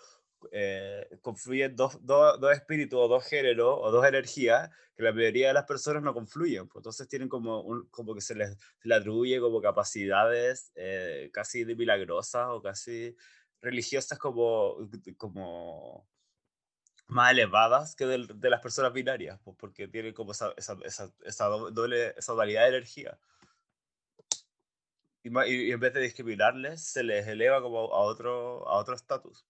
eh, 0.53 1.09
confluyen 1.23 1.75
dos, 1.75 1.99
dos, 2.05 2.41
dos, 2.41 2.53
espíritus 2.53 2.99
o 3.01 3.09
dos 3.09 3.25
géneros 3.25 3.79
o 3.81 3.91
dos 3.91 4.07
energías 4.07 4.71
que 4.95 5.03
la 5.03 5.13
mayoría 5.13 5.49
de 5.49 5.55
las 5.55 5.65
personas 5.65 6.03
no 6.03 6.15
confluyen. 6.15 6.69
Pues, 6.69 6.81
entonces 6.81 7.09
tienen 7.09 7.29
como, 7.29 7.61
un, 7.63 7.89
como 7.89 8.15
que 8.15 8.21
se 8.21 8.35
les, 8.35 8.51
se 8.51 8.89
les 8.89 8.99
atribuye 8.99 9.41
como 9.41 9.61
capacidades 9.61 10.73
eh, 10.75 11.31
casi 11.33 11.65
de 11.65 11.75
milagrosas 11.75 12.49
o 12.51 12.63
casi 12.63 13.17
religiosas 13.61 14.19
como, 14.19 14.77
como 15.17 16.07
más 17.09 17.31
elevadas 17.31 17.95
que 17.95 18.07
de, 18.07 18.27
de 18.27 18.51
las 18.51 18.61
personas 18.61 18.93
binarias, 18.93 19.39
pues 19.45 19.57
porque 19.59 19.89
tienen 19.89 20.13
como 20.13 20.33
esa, 20.33 20.53
esa, 20.57 20.77
esa, 20.85 21.13
esa 21.25 21.47
doble, 21.47 22.15
esa 22.17 22.33
dualidad 22.33 22.63
de 22.63 22.69
energía. 22.69 23.19
Y, 25.23 25.29
y, 25.29 25.73
en 25.73 25.81
vez 25.81 25.93
de 25.95 26.01
discriminarles, 26.01 26.83
se 26.83 27.03
les 27.03 27.27
eleva 27.27 27.63
como 27.63 27.79
a 27.79 28.01
otro 28.01 28.69
a 28.69 28.77
otro 28.77 28.95
estatus. 28.95 29.45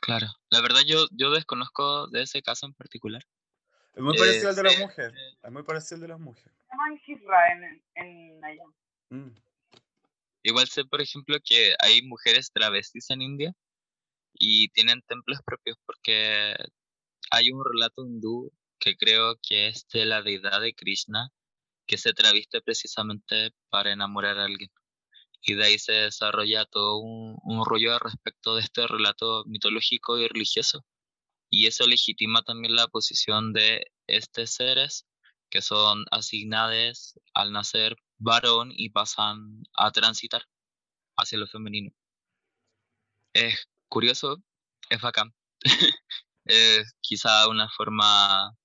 Claro, 0.00 0.26
la 0.50 0.60
verdad 0.60 0.80
yo, 0.86 1.06
yo 1.10 1.30
desconozco 1.30 2.06
de 2.08 2.22
ese 2.22 2.42
caso 2.42 2.66
en 2.66 2.74
particular. 2.74 3.22
Es 3.94 4.02
muy 4.02 4.16
parecido 4.16 4.50
al 4.50 4.56
de 4.56 4.62
las 4.62 4.78
mujeres. 4.78 5.14
Es 5.42 5.50
muy 5.50 5.62
parecido 5.62 5.96
al 5.96 6.02
de 6.02 6.08
las 6.08 6.20
mujeres. 6.20 6.54
en, 7.50 7.82
en 7.94 8.44
allá. 8.44 8.64
Mm. 9.10 9.34
Igual 10.44 10.68
sé, 10.68 10.84
por 10.84 11.00
ejemplo, 11.00 11.36
que 11.44 11.74
hay 11.80 12.00
mujeres 12.02 12.52
travestis 12.52 13.10
en 13.10 13.22
India 13.22 13.54
y 14.32 14.68
tienen 14.70 15.02
templos 15.02 15.40
propios 15.44 15.76
porque 15.86 16.54
hay 17.30 17.50
un 17.50 17.64
relato 17.64 18.06
hindú 18.06 18.52
que 18.78 18.96
creo 18.96 19.36
que 19.42 19.68
es 19.68 19.86
de 19.92 20.06
la 20.06 20.22
deidad 20.22 20.60
de 20.60 20.74
Krishna 20.74 21.30
que 21.86 21.98
se 21.98 22.12
traviste 22.12 22.60
precisamente 22.60 23.52
para 23.70 23.92
enamorar 23.92 24.38
a 24.38 24.44
alguien. 24.44 24.70
Y 25.42 25.54
de 25.54 25.64
ahí 25.64 25.78
se 25.78 25.92
desarrolla 25.92 26.66
todo 26.66 26.98
un, 26.98 27.38
un 27.42 27.64
rollo 27.64 27.98
respecto 27.98 28.56
de 28.56 28.62
este 28.62 28.86
relato 28.86 29.44
mitológico 29.46 30.18
y 30.18 30.28
religioso. 30.28 30.84
Y 31.50 31.66
eso 31.66 31.86
legitima 31.86 32.42
también 32.42 32.76
la 32.76 32.88
posición 32.88 33.52
de 33.52 33.86
estos 34.06 34.50
seres 34.50 35.06
que 35.50 35.62
son 35.62 36.04
asignados 36.10 37.18
al 37.34 37.52
nacer 37.52 37.96
varón 38.18 38.70
y 38.72 38.90
pasan 38.90 39.62
a 39.74 39.90
transitar 39.90 40.42
hacia 41.16 41.38
lo 41.38 41.46
femenino. 41.46 41.90
Es 43.32 43.68
curioso, 43.88 44.42
es 44.90 45.00
bacán. 45.00 45.34
es 46.44 46.94
quizá 47.00 47.48
una 47.48 47.68
forma 47.68 48.56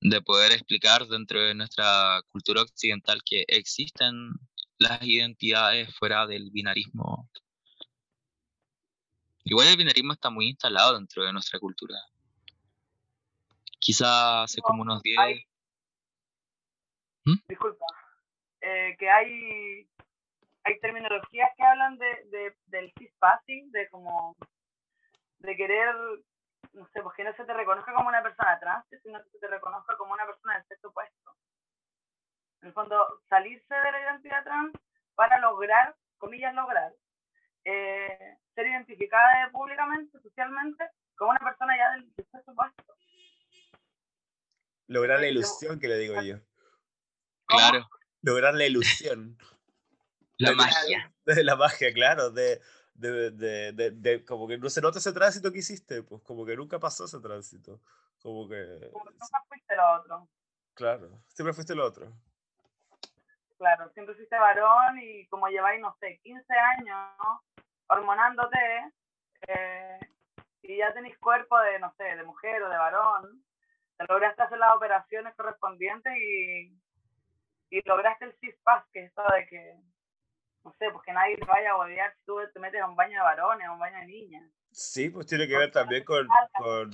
de 0.00 0.22
poder 0.22 0.52
explicar 0.52 1.06
dentro 1.06 1.40
de 1.40 1.54
nuestra 1.54 2.20
cultura 2.28 2.62
occidental 2.62 3.20
que 3.24 3.44
existen 3.48 4.30
las 4.78 5.02
identidades 5.02 5.94
fuera 5.96 6.26
del 6.26 6.50
binarismo. 6.50 7.28
Igual 9.44 9.68
el 9.68 9.76
binarismo 9.76 10.12
está 10.12 10.28
muy 10.28 10.48
instalado 10.48 10.94
dentro 10.94 11.24
de 11.24 11.32
nuestra 11.32 11.58
cultura. 11.58 11.96
Quizá 13.78 14.42
hace 14.42 14.60
como 14.60 14.82
unos 14.82 15.02
10... 15.02 15.16
¿Mm? 17.24 17.34
Disculpa. 17.48 17.86
Eh, 18.60 18.96
que 18.98 19.08
hay 19.08 19.88
hay 20.66 20.80
terminologías 20.80 21.50
que 21.56 21.62
hablan 21.62 21.96
de, 21.96 22.06
de 22.26 22.56
del 22.66 22.92
cispassing, 22.98 23.70
de 23.70 23.88
como 23.88 24.36
de 25.38 25.56
querer, 25.56 25.94
no 26.72 26.88
sé, 26.88 27.02
pues 27.02 27.14
que 27.16 27.22
no 27.22 27.32
se 27.36 27.44
te 27.44 27.54
reconozca 27.54 27.94
como 27.94 28.08
una 28.08 28.22
persona 28.22 28.58
trans, 28.58 28.84
sino 29.02 29.22
que 29.22 29.30
se 29.30 29.38
te 29.38 29.46
reconozca 29.46 29.96
como 29.96 30.12
una 30.12 30.26
persona 30.26 30.54
del 30.54 30.66
sexo 30.66 30.88
opuesto. 30.88 31.36
En 32.62 32.68
el 32.68 32.74
fondo, 32.74 33.22
salirse 33.28 33.74
de 33.74 33.92
la 33.92 34.00
identidad 34.00 34.42
trans 34.42 34.72
para 35.14 35.38
lograr, 35.38 35.94
comillas, 36.18 36.52
lograr, 36.54 36.92
eh, 37.64 38.36
ser 38.54 38.66
identificada 38.66 39.48
públicamente, 39.52 40.18
socialmente, 40.20 40.84
como 41.14 41.30
una 41.30 41.40
persona 41.40 41.76
ya 41.76 41.90
del, 41.92 42.12
sexo 42.16 42.50
opuesto. 42.50 42.96
Lograr 44.88 45.20
la 45.20 45.28
ilusión, 45.28 45.78
que 45.78 45.88
le 45.88 45.98
digo 45.98 46.20
yo. 46.22 46.38
Claro. 47.46 47.88
Lograr 48.22 48.54
la 48.54 48.66
ilusión. 48.66 49.38
La 50.38 50.52
magia. 50.52 51.12
De 51.26 51.42
la 51.42 51.56
magia, 51.56 51.92
claro, 51.92 52.30
de, 52.30 52.60
de, 52.94 53.32
de, 53.32 53.90
de, 53.90 54.24
como 54.24 54.46
que 54.46 54.58
no 54.58 54.70
se 54.70 54.80
nota 54.80 54.98
ese 54.98 55.12
tránsito 55.12 55.50
que 55.50 55.58
hiciste, 55.58 56.04
pues 56.04 56.22
como 56.22 56.46
que 56.46 56.56
nunca 56.56 56.78
pasó 56.78 57.04
ese 57.04 57.18
tránsito. 57.20 57.80
Como 58.22 58.48
que... 58.48 58.90
Como 58.92 59.10
nunca 59.10 59.42
fuiste 59.48 59.74
lo 59.74 59.92
otro. 59.94 60.28
Claro, 60.74 61.22
siempre 61.28 61.52
fuiste 61.52 61.74
lo 61.74 61.84
otro. 61.84 62.12
Claro, 63.58 63.90
siempre 63.90 64.14
fuiste 64.14 64.38
varón 64.38 64.98
y 65.00 65.26
como 65.28 65.48
lleváis, 65.48 65.80
no 65.80 65.96
sé, 65.98 66.20
15 66.22 66.54
años 66.78 67.40
hormonándote 67.88 68.92
eh, 69.48 69.98
y 70.62 70.78
ya 70.78 70.92
tenéis 70.92 71.18
cuerpo 71.18 71.58
de, 71.60 71.78
no 71.78 71.92
sé, 71.96 72.04
de 72.04 72.22
mujer 72.24 72.62
o 72.62 72.68
de 72.68 72.76
varón, 72.76 73.42
te 73.96 74.04
lograste 74.08 74.42
hacer 74.42 74.58
las 74.58 74.76
operaciones 74.76 75.34
correspondientes 75.34 76.12
y, 76.16 76.78
y 77.70 77.82
lograste 77.84 78.26
el 78.26 78.36
CISPAS, 78.38 78.84
que 78.92 79.00
es 79.00 79.06
esto 79.06 79.22
de 79.34 79.46
que 79.46 79.80
no 80.66 80.72
sé, 80.78 80.86
pues 80.90 81.04
que 81.04 81.12
nadie 81.12 81.36
te 81.36 81.44
vaya 81.44 81.70
a 81.70 81.76
odiar 81.76 82.12
si 82.12 82.24
tú 82.26 82.38
te 82.52 82.58
metes 82.58 82.80
a 82.80 82.88
un 82.88 82.96
baño 82.96 83.12
de 83.12 83.22
varones, 83.22 83.66
a 83.68 83.72
un 83.72 83.78
baño 83.78 83.98
de 84.00 84.06
niñas. 84.06 84.50
Sí, 84.72 85.10
pues 85.10 85.26
tiene 85.26 85.46
que 85.46 85.56
ver 85.56 85.70
también 85.70 86.02
con, 86.04 86.26
con, 86.58 86.90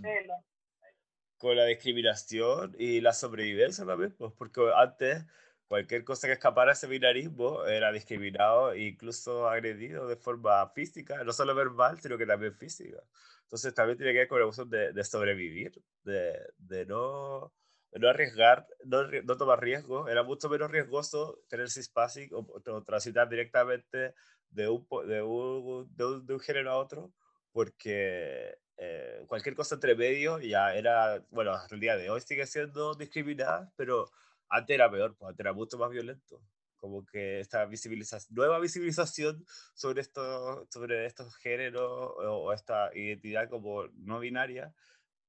con, 1.39 1.57
la 1.57 1.65
discriminación 1.65 2.77
y 2.79 3.01
la 3.01 3.15
sobrevivencia 3.15 3.87
también, 3.87 4.15
pues 4.17 4.33
porque 4.37 4.61
antes 4.77 5.25
cualquier 5.67 6.05
cosa 6.05 6.27
que 6.27 6.35
escapara 6.35 6.73
ese 6.73 6.87
binarismo 6.87 7.65
era 7.65 7.91
discriminado 7.91 8.73
e 8.73 8.83
incluso 8.83 9.49
agredido 9.49 10.07
de 10.07 10.17
forma 10.17 10.69
física, 10.75 11.25
no 11.25 11.33
solo 11.33 11.55
verbal, 11.55 11.99
sino 11.99 12.19
que 12.19 12.27
también 12.27 12.55
física. 12.55 12.99
Entonces 13.45 13.73
también 13.73 13.97
tiene 13.97 14.13
que 14.13 14.19
ver 14.19 14.29
con 14.29 14.39
la 14.39 14.45
cuestión 14.45 14.69
de, 14.69 14.93
de 14.93 15.05
sobrevivir, 15.05 15.83
de, 16.05 16.39
de 16.59 16.85
no 16.85 17.55
no 17.99 18.09
arriesgar, 18.09 18.67
no, 18.85 19.37
tomar 19.37 19.61
riesgos, 19.61 20.11
era 20.11 20.23
mucho 20.23 20.49
menos 20.49 20.71
riesgoso 20.71 21.41
tener 21.49 21.71
cispassic 21.71 22.33
o, 22.33 22.47
o, 22.49 22.83
transitar 22.83 23.29
directamente 23.29 24.15
de 24.51 24.69
un, 24.69 24.87
de, 25.07 25.23
un, 25.23 25.95
de, 25.95 26.35
un, 26.35 26.41
género 26.41 26.73
a 26.73 26.79
otro, 26.79 27.13
porque 27.53 28.57
eh, 28.77 29.25
cualquier 29.27 29.55
cosa 29.55 29.75
entre 29.75 29.95
medio 29.95 30.39
ya 30.41 30.75
era, 30.75 31.23
bueno, 31.31 31.53
hasta 31.53 31.75
el 31.75 31.81
día 31.81 31.97
de 31.97 32.11
hoy 32.11 32.21
sigue 32.21 32.47
siendo 32.47 32.95
discriminada, 32.95 33.71
pero 33.77 34.11
antes 34.49 34.75
era 34.75 34.91
peor, 34.91 35.17
pues 35.17 35.31
antes 35.31 35.41
era 35.41 35.53
mucho 35.53 35.79
más 35.79 35.91
violento. 35.91 36.41
Como 36.77 37.07
que 37.07 37.41
esta 37.41 37.65
visibilización, 37.67 38.35
nueva 38.35 38.59
visibilización 38.59 39.45
sobre 39.75 40.01
estos, 40.01 40.67
sobre 40.71 41.07
estos 41.07 41.37
géneros 41.37 41.91
o, 41.91 42.47
o 42.47 42.53
esta 42.53 42.91
identidad 42.95 43.49
como 43.49 43.87
no 43.95 44.19
binaria 44.19 44.75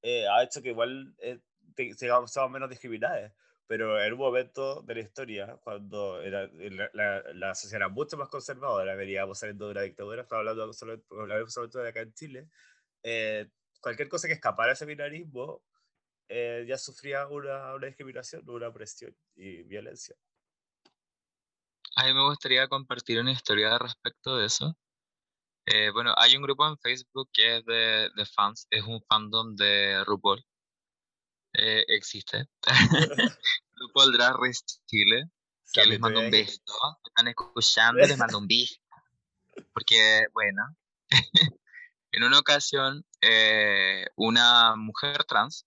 eh, 0.04 0.28
ha 0.28 0.43
hecho 0.43 0.62
que 0.62 0.69
igual 0.69 1.15
eh, 1.19 1.39
sigamos 1.95 2.36
menos 2.49 2.69
discriminadas. 2.69 3.33
Pero 3.65 4.01
en 4.01 4.13
un 4.13 4.19
momento 4.19 4.81
de 4.81 4.95
la 4.95 5.01
historia, 5.01 5.57
cuando 5.63 6.21
era, 6.21 6.49
la, 6.93 7.23
la, 7.33 7.55
sociedad 7.55 7.83
era 7.83 7.89
mucho 7.89 8.17
más 8.17 8.27
conservadora, 8.27 8.93
veníamos 8.95 9.39
saliendo 9.39 9.65
de 9.65 9.71
una 9.71 9.81
dictadura, 9.81 10.21
estaba 10.21 10.41
hablando 10.41 10.73
solamente, 10.73 11.07
solamente 11.47 11.79
de 11.79 11.89
acá 11.89 12.01
en 12.01 12.13
Chile, 12.13 12.49
eh, 13.03 13.49
cualquier 13.79 14.09
cosa 14.09 14.27
que 14.27 14.33
escapara 14.33 14.69
de 14.69 14.73
ese 14.73 14.86
binarismo, 14.86 15.63
eh, 16.27 16.65
ya 16.67 16.77
sufría 16.77 17.27
una, 17.27 17.73
una 17.73 17.88
discriminación, 17.88 18.47
una 18.49 18.67
opresión 18.67 19.15
y 19.36 19.63
violencia. 19.63 20.15
A 21.95 22.05
mí 22.05 22.13
me 22.13 22.25
gustaría 22.25 22.67
compartir 22.67 23.19
una 23.19 23.31
historia 23.31 23.77
respecto 23.77 24.38
de 24.38 24.47
eso. 24.47 24.75
Eh, 25.65 25.91
bueno, 25.91 26.13
hay 26.17 26.36
un 26.36 26.43
grupo 26.43 26.67
en 26.67 26.77
Facebook 26.77 27.29
que 27.31 27.57
es 27.57 27.65
de, 27.65 28.09
de 28.15 28.25
fans, 28.25 28.67
es 28.69 28.83
un 28.83 29.01
fandom 29.07 29.55
de 29.55 30.03
RuPaul. 30.05 30.43
Eh, 31.53 31.83
existe. 31.87 32.47
RuPaul 33.75 34.13
Drag 34.13 34.35
Race 34.39 34.63
Chile. 34.87 35.29
Que 35.71 35.85
les 35.85 35.99
mando 35.99 36.19
un 36.19 36.31
beso. 36.31 36.61
Me 37.03 37.07
están 37.09 37.27
escuchando, 37.27 38.01
les 38.01 38.17
mando 38.17 38.37
un 38.37 38.47
beso. 38.47 38.75
Porque, 39.73 40.25
bueno, 40.33 40.61
en 42.11 42.23
una 42.23 42.39
ocasión, 42.39 43.05
eh, 43.21 44.05
una 44.15 44.75
mujer 44.75 45.23
trans, 45.25 45.65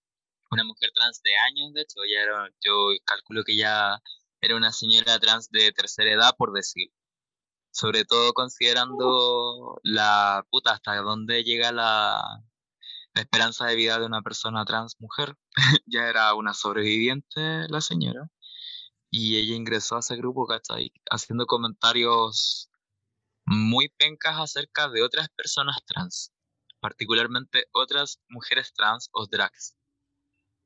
una 0.51 0.64
mujer 0.64 0.90
trans 0.94 1.20
de 1.22 1.37
años, 1.37 1.72
de 1.72 1.83
hecho, 1.83 2.01
ya 2.09 2.22
era, 2.22 2.49
yo 2.64 2.72
calculo 3.05 3.42
que 3.44 3.57
ya 3.57 4.01
era 4.40 4.57
una 4.57 4.72
señora 4.72 5.18
trans 5.18 5.51
de 5.51 5.72
tercera 5.72 6.11
edad, 6.11 6.35
por 6.37 6.53
decir. 6.53 6.88
Sobre 7.70 8.05
todo 8.05 8.33
considerando 8.33 9.79
la 9.83 10.46
puta 10.51 10.72
hasta 10.72 10.96
dónde 10.96 11.44
llega 11.44 11.72
la, 11.72 12.42
la 13.17 13.23
esperanza 13.23 13.65
de 13.65 13.77
vida 13.77 13.99
de 13.99 14.05
una 14.05 14.21
persona 14.21 14.67
trans 14.67 14.97
mujer. 15.01 15.37
ya 15.87 16.07
era 16.09 16.35
una 16.35 16.53
sobreviviente 16.53 17.67
la 17.69 17.81
señora. 17.81 18.31
Y 19.11 19.39
ella 19.39 19.55
ingresó 19.55 19.97
a 19.97 20.01
ese 20.01 20.17
grupo, 20.17 20.47
¿cachai? 20.47 20.93
Haciendo 21.11 21.47
comentarios 21.47 22.71
muy 23.47 23.89
pencas 23.89 24.37
acerca 24.39 24.91
de 24.91 25.03
otras 25.03 25.31
personas 25.31 25.79
trans, 25.87 26.33
particularmente 26.81 27.67
otras 27.73 28.21
mujeres 28.29 28.75
trans 28.75 29.09
o 29.13 29.27
drags. 29.27 29.75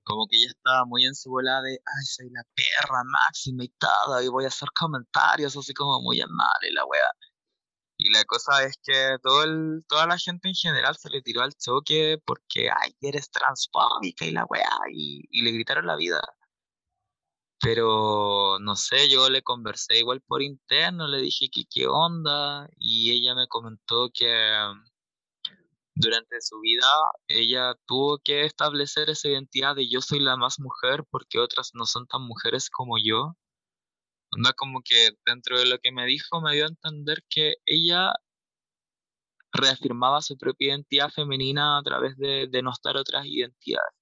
Como 0.03 0.27
que 0.27 0.37
ella 0.37 0.49
estaba 0.49 0.85
muy 0.87 1.05
en 1.05 1.15
su 1.15 1.31
bola 1.31 1.63
de, 1.63 1.73
ay, 1.73 2.05
soy 2.05 2.31
la 2.31 2.43
perra 2.55 3.03
máxima 3.05 3.63
y 3.63 3.69
todo, 3.79 4.21
y 4.23 4.29
voy 4.29 4.45
a 4.45 4.49
hacer 4.49 4.71
comentarios 4.77 5.57
así 5.57 5.73
como 5.73 6.01
muy 6.01 6.19
mal 6.29 6.69
y 6.69 6.73
la 6.73 6.85
wea. 6.85 7.13
Y 8.03 8.11
la 8.11 8.25
cosa 8.25 8.65
es 8.65 8.79
que 8.83 9.19
todo 9.23 9.45
toda 9.89 10.07
la 10.07 10.17
gente 10.19 10.49
en 10.49 10.55
general 10.55 10.97
se 10.97 11.11
le 11.11 11.21
tiró 11.23 11.43
al 11.43 11.55
choque 11.55 12.19
porque, 12.25 12.71
ay, 12.71 12.95
eres 13.03 13.31
transfóbica 13.31 14.25
y 14.25 14.31
la 14.33 14.47
wea, 14.47 14.71
y, 14.91 15.27
y 15.31 15.43
le 15.43 15.53
gritaron 15.53 15.87
la 15.87 15.97
vida. 15.97 16.21
Pero 17.63 18.59
no 18.61 18.75
sé, 18.75 19.11
yo 19.11 19.29
le 19.29 19.43
conversé 19.43 19.99
igual 19.99 20.23
por 20.23 20.43
interno, 20.43 21.07
le 21.09 21.19
dije 21.21 21.51
que 21.53 21.65
qué 21.71 21.87
onda 21.87 22.69
y 22.79 23.13
ella 23.13 23.35
me 23.35 23.47
comentó 23.49 24.11
que 24.15 24.31
durante 25.95 26.41
su 26.41 26.59
vida 26.61 26.87
ella 27.29 27.75
tuvo 27.87 28.19
que 28.19 28.45
establecer 28.47 29.11
esa 29.11 29.29
identidad 29.29 29.77
de 29.77 29.89
yo 29.91 30.01
soy 30.01 30.21
la 30.21 30.37
más 30.37 30.59
mujer 30.59 31.05
porque 31.11 31.39
otras 31.39 31.73
no 31.75 31.85
son 31.85 32.07
tan 32.07 32.23
mujeres 32.23 32.71
como 32.71 32.97
yo. 32.99 33.37
Onda 34.33 34.53
como 34.53 34.81
que 34.83 35.11
dentro 35.27 35.59
de 35.59 35.67
lo 35.67 35.79
que 35.79 35.93
me 35.93 36.07
dijo 36.07 36.41
me 36.41 36.55
dio 36.55 36.65
a 36.65 36.69
entender 36.69 37.25
que 37.29 37.55
ella 37.67 38.13
reafirmaba 39.53 40.23
su 40.23 40.39
propia 40.39 40.69
identidad 40.69 41.11
femenina 41.11 41.79
a 41.79 41.83
través 41.83 42.17
de, 42.17 42.47
de 42.49 42.63
no 42.63 42.71
estar 42.71 42.97
otras 42.97 43.27
identidades. 43.27 43.95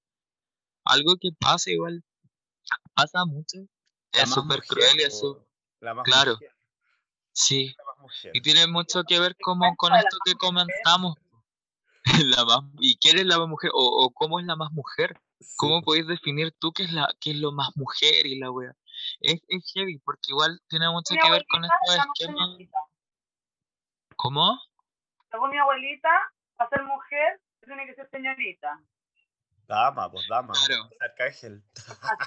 Algo 0.84 1.16
que 1.16 1.30
pasa 1.38 1.70
igual 1.70 2.02
pasa 2.94 3.24
mucho. 3.24 3.58
es 4.12 4.30
súper 4.30 4.62
cruel 4.62 4.98
y 4.98 5.02
es 5.02 5.22
Claro. 6.04 6.38
Sí. 7.32 7.74
Y 8.32 8.40
tiene 8.40 8.66
mucho 8.66 9.04
que 9.04 9.20
ver 9.20 9.36
como 9.40 9.76
con 9.76 9.94
esto 9.94 10.16
que 10.24 10.34
comentamos. 10.34 11.16
la 12.36 12.44
más, 12.44 12.60
¿Y 12.80 12.96
quién 12.96 13.18
es 13.18 13.26
la 13.26 13.38
más 13.38 13.48
mujer? 13.48 13.70
O, 13.74 14.04
o 14.04 14.10
cómo 14.10 14.40
es 14.40 14.46
la 14.46 14.56
más 14.56 14.72
mujer. 14.72 15.20
¿Cómo 15.56 15.82
podéis 15.82 16.06
definir 16.06 16.52
tú 16.58 16.72
qué 16.72 16.84
es, 16.84 16.92
la, 16.92 17.08
qué 17.20 17.30
es 17.30 17.36
lo 17.36 17.52
más 17.52 17.70
mujer 17.76 18.26
y 18.26 18.38
la 18.38 18.50
wea? 18.50 18.74
Es, 19.20 19.42
es 19.48 19.72
heavy, 19.74 19.98
porque 19.98 20.30
igual 20.30 20.60
tiene 20.68 20.88
mucho 20.90 21.14
que 21.14 21.30
ver 21.30 21.44
con 21.48 21.64
esto 21.64 21.76
esquemas. 21.86 22.50
¿Cómo? 24.16 24.58
Según 25.30 25.50
mi 25.50 25.58
abuelita, 25.58 26.10
para 26.56 26.70
ser 26.70 26.82
mujer, 26.84 27.40
tiene 27.64 27.86
que 27.86 27.94
ser 27.94 28.08
señorita. 28.10 28.80
Dama, 29.66 30.10
pues 30.10 30.26
dama. 30.28 30.54
Claro. 30.66 30.88
Arcángel. 31.00 31.62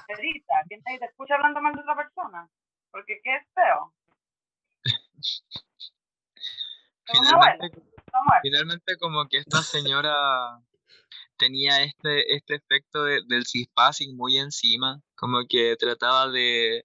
Señorita, 0.06 0.54
¿quién 0.68 0.82
te 0.84 0.98
te 0.98 1.04
escucha 1.06 1.34
hablando 1.34 1.60
mal 1.60 1.74
de 1.74 1.80
otra 1.80 1.96
persona? 1.96 2.48
Porque 2.90 3.20
qué 3.22 3.36
es 3.36 3.46
feo. 3.54 3.92
Finalmente, 7.04 7.82
finalmente 8.42 8.96
como 8.98 9.26
que 9.28 9.38
esta 9.38 9.60
señora 9.62 10.62
tenía 11.42 11.82
este, 11.82 12.34
este 12.36 12.54
efecto 12.54 13.02
de- 13.04 13.22
del 13.26 13.44
cispassing 13.46 14.16
muy 14.16 14.38
encima, 14.38 15.00
como 15.16 15.38
que 15.48 15.74
trataba 15.76 16.28
de, 16.30 16.84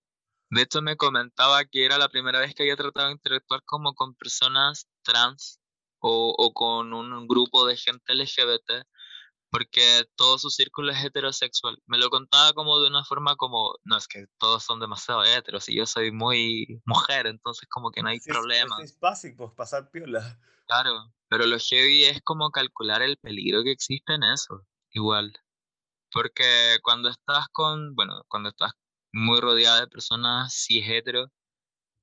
de 0.50 0.62
hecho 0.62 0.82
me 0.82 0.96
comentaba 0.98 1.64
que 1.66 1.86
era 1.86 1.98
la 2.00 2.10
primera 2.10 2.40
vez 2.40 2.56
que 2.56 2.64
había 2.64 2.76
tratado 2.76 3.08
de 3.08 3.14
interactuar 3.14 3.62
como 3.66 3.94
con 3.94 4.16
personas 4.16 4.88
trans 5.04 5.60
o, 6.00 6.34
o 6.38 6.54
con 6.54 6.92
un 6.94 7.28
grupo 7.28 7.68
de 7.68 7.78
gente 7.78 8.14
LGBT, 8.14 8.84
porque 9.50 10.04
todo 10.16 10.38
su 10.40 10.50
círculo 10.50 10.92
es 10.92 11.04
heterosexual. 11.04 11.78
Me 11.86 11.98
lo 11.98 12.10
contaba 12.10 12.52
como 12.54 12.80
de 12.82 12.88
una 12.90 13.04
forma 13.06 13.36
como, 13.36 13.76
no 13.84 13.96
es 13.98 14.08
que 14.08 14.26
todos 14.40 14.64
son 14.64 14.80
demasiado 14.80 15.24
heteros 15.24 15.70
y 15.70 15.76
yo 15.78 15.86
soy 15.86 16.12
muy 16.12 16.82
mujer, 16.86 17.28
entonces 17.28 17.68
como 17.70 17.92
que 17.92 18.02
no 18.02 18.10
hay 18.10 18.18
es- 18.18 18.28
problema. 18.28 18.76
Es, 18.84 19.00
básico, 19.00 19.46
pues, 19.46 19.56
pasar 19.56 19.92
piola. 19.92 20.40
Claro, 20.68 21.14
pero 21.30 21.46
lo 21.46 21.58
heavy 21.60 22.04
es 22.06 22.22
como 22.24 22.52
calcular 22.52 23.02
el 23.02 23.18
peligro 23.18 23.64
que 23.64 23.72
existe 23.72 24.14
en 24.14 24.24
eso, 24.24 24.66
igual. 24.92 25.34
Porque 26.12 26.78
cuando 26.84 27.10
estás 27.10 27.48
con, 27.54 27.96
bueno, 27.96 28.24
cuando 28.28 28.50
estás 28.50 28.74
muy 29.14 29.40
rodeada 29.42 29.82
de 29.82 29.88
personas 29.88 30.54
cis 30.54 30.84
hetero, 30.88 31.32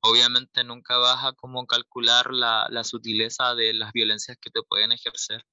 obviamente 0.03 0.64
nunca 0.64 0.98
vas 0.98 1.24
a 1.24 1.33
como 1.35 1.66
calcular 1.66 2.33
la, 2.33 2.66
la 2.70 2.85
sutileza 2.85 3.55
de 3.55 3.74
las 3.74 3.92
violencias 3.92 4.38
que 4.40 4.50
te 4.50 4.62
pueden 4.62 4.92
ejercer. 4.92 5.44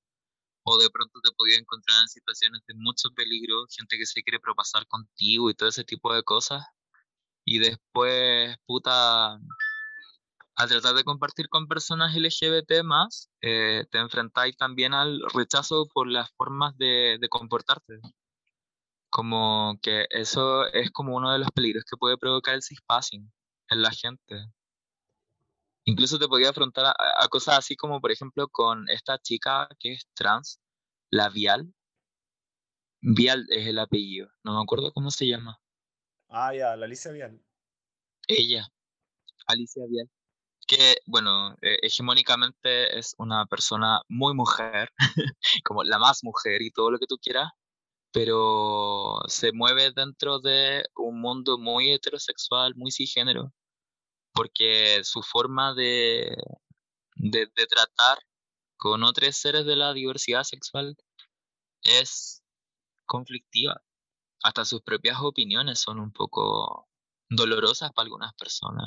O 0.65 0.77
de 0.79 0.89
pronto 0.91 1.19
te 1.23 1.31
podías 1.35 1.59
encontrar 1.61 2.01
en 2.01 2.09
situaciones 2.09 2.61
de 2.67 2.75
mucho 2.75 3.09
peligro, 3.15 3.65
gente 3.69 3.97
que 3.97 4.05
se 4.05 4.23
quiere 4.23 4.39
propasar 4.39 4.87
contigo 4.87 5.49
y 5.49 5.55
todo 5.55 5.69
ese 5.69 5.83
tipo 5.85 6.13
de 6.13 6.23
cosas. 6.23 6.63
Y 7.45 7.59
después, 7.59 8.57
puta, 8.65 9.39
al 10.61 10.69
tratar 10.69 10.93
de 10.93 11.03
compartir 11.03 11.49
con 11.49 11.67
personas 11.67 12.15
LGBT 12.15 12.83
más, 12.83 13.31
eh, 13.41 13.83
te 13.89 13.97
enfrentáis 13.97 14.55
también 14.55 14.93
al 14.93 15.19
rechazo 15.33 15.87
por 15.91 16.07
las 16.07 16.29
formas 16.33 16.77
de, 16.77 17.17
de 17.19 17.29
comportarte. 17.29 17.99
Como 19.09 19.79
que 19.81 20.05
eso 20.11 20.67
es 20.67 20.91
como 20.91 21.15
uno 21.15 21.31
de 21.31 21.39
los 21.39 21.49
peligros 21.49 21.83
que 21.83 21.97
puede 21.97 22.15
provocar 22.15 22.53
el 22.53 22.61
cispassing 22.61 23.33
en 23.69 23.81
la 23.81 23.89
gente. 23.89 24.45
Incluso 25.85 26.19
te 26.19 26.27
podía 26.27 26.51
afrontar 26.51 26.85
a, 26.85 26.93
a 27.19 27.27
cosas 27.27 27.57
así 27.57 27.75
como, 27.75 27.99
por 27.99 28.11
ejemplo, 28.11 28.47
con 28.47 28.87
esta 28.89 29.17
chica 29.17 29.67
que 29.79 29.93
es 29.93 30.07
trans, 30.13 30.61
la 31.09 31.29
Vial. 31.29 31.73
Vial 33.01 33.47
es 33.49 33.65
el 33.65 33.79
apellido, 33.79 34.29
no 34.43 34.53
me 34.53 34.61
acuerdo 34.61 34.93
cómo 34.93 35.09
se 35.09 35.25
llama. 35.27 35.59
Ah, 36.29 36.53
ya, 36.53 36.75
la 36.75 36.85
Alicia 36.85 37.11
bien. 37.11 37.43
Ella, 38.27 38.71
Alicia 39.47 39.83
Vial, 39.89 40.07
que, 40.71 40.95
bueno, 41.05 41.53
eh, 41.61 41.79
hegemónicamente 41.81 42.97
es 42.97 43.13
una 43.17 43.45
persona 43.45 44.01
muy 44.07 44.33
mujer, 44.33 44.89
como 45.65 45.83
la 45.83 45.99
más 45.99 46.23
mujer 46.23 46.61
y 46.61 46.71
todo 46.71 46.91
lo 46.91 46.99
que 46.99 47.07
tú 47.07 47.17
quieras, 47.21 47.49
pero 48.13 49.19
se 49.27 49.51
mueve 49.53 49.91
dentro 49.95 50.39
de 50.39 50.85
un 50.95 51.21
mundo 51.21 51.57
muy 51.57 51.91
heterosexual, 51.91 52.75
muy 52.75 52.91
cisgénero, 52.91 53.53
porque 54.33 55.01
su 55.03 55.23
forma 55.23 55.73
de, 55.75 56.35
de, 57.15 57.47
de 57.55 57.67
tratar 57.67 58.19
con 58.77 59.03
otros 59.03 59.37
seres 59.37 59.65
de 59.65 59.75
la 59.77 59.93
diversidad 59.93 60.43
sexual 60.43 60.97
es 61.83 62.43
conflictiva. 63.07 63.81
Hasta 64.43 64.65
sus 64.65 64.81
propias 64.83 65.19
opiniones 65.21 65.79
son 65.81 65.99
un 65.99 66.11
poco 66.13 66.89
dolorosas 67.29 67.91
para 67.93 68.05
algunas 68.05 68.33
personas. 68.35 68.85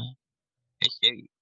Es 0.81 0.99
heavy. 1.03 1.34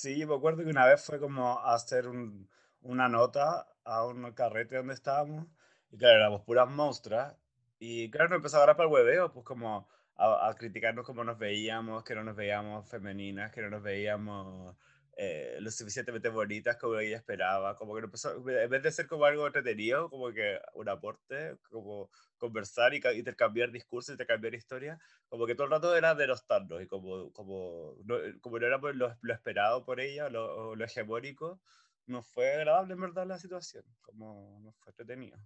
Sí, 0.00 0.24
me 0.26 0.34
acuerdo 0.34 0.62
que 0.64 0.70
una 0.70 0.86
vez 0.86 1.04
fue 1.04 1.18
como 1.18 1.58
a 1.58 1.74
hacer 1.74 2.06
un- 2.08 2.48
una 2.82 3.08
nota 3.08 3.66
a 3.84 4.04
un 4.06 4.32
carrete 4.32 4.76
donde 4.76 4.94
estábamos. 4.94 5.46
Y 5.90 5.96
claro, 5.98 6.16
éramos 6.16 6.42
puras 6.42 6.68
monstruas. 6.70 7.36
Y 7.78 8.10
claro, 8.10 8.28
nos 8.30 8.36
empezó 8.36 8.58
a 8.62 8.66
para 8.76 8.84
el 8.88 8.92
hueveo, 8.92 9.32
pues 9.32 9.44
como 9.44 9.88
a, 10.16 10.48
a 10.48 10.54
criticarnos 10.54 11.04
cómo 11.06 11.24
nos 11.24 11.38
veíamos, 11.38 12.04
que 12.04 12.14
no 12.14 12.24
nos 12.24 12.36
veíamos 12.36 12.88
femeninas, 12.88 13.52
que 13.52 13.62
no 13.62 13.70
nos 13.70 13.82
veíamos 13.82 14.76
eh, 15.20 15.58
lo 15.60 15.70
suficientemente 15.72 16.28
bonitas 16.28 16.76
como 16.78 16.98
ella 16.98 17.16
esperaba. 17.16 17.74
Como 17.76 17.94
que 17.94 18.02
empezó, 18.02 18.34
en 18.48 18.70
vez 18.70 18.82
de 18.82 18.92
ser 18.92 19.06
como 19.08 19.24
algo 19.24 19.46
entretenido, 19.46 20.08
como 20.10 20.32
que 20.32 20.60
un 20.74 20.88
aporte, 20.88 21.58
como 21.70 22.10
conversar 22.38 22.94
y 22.94 23.00
ca- 23.00 23.12
intercambiar 23.14 23.72
discursos, 23.72 24.12
intercambiar 24.12 24.54
historias, 24.54 25.00
como 25.28 25.46
que 25.46 25.54
todo 25.56 25.64
el 25.66 25.72
rato 25.72 25.96
era 25.96 26.14
denostarnos 26.14 26.82
y 26.82 26.86
como, 26.86 27.32
como, 27.32 27.96
no, 28.04 28.16
como 28.40 28.58
no 28.60 28.66
éramos 28.66 28.94
lo, 28.96 29.16
lo 29.20 29.34
esperado 29.34 29.84
por 29.84 30.00
ella, 30.00 30.28
lo, 30.30 30.76
lo 30.76 30.84
hegemónico, 30.84 31.60
no 32.06 32.22
fue 32.22 32.54
agradable 32.54 32.94
en 32.94 33.00
verdad 33.00 33.26
la 33.26 33.38
situación, 33.38 33.84
como 34.02 34.60
no 34.62 34.72
fue 34.72 34.92
entretenido. 34.92 35.38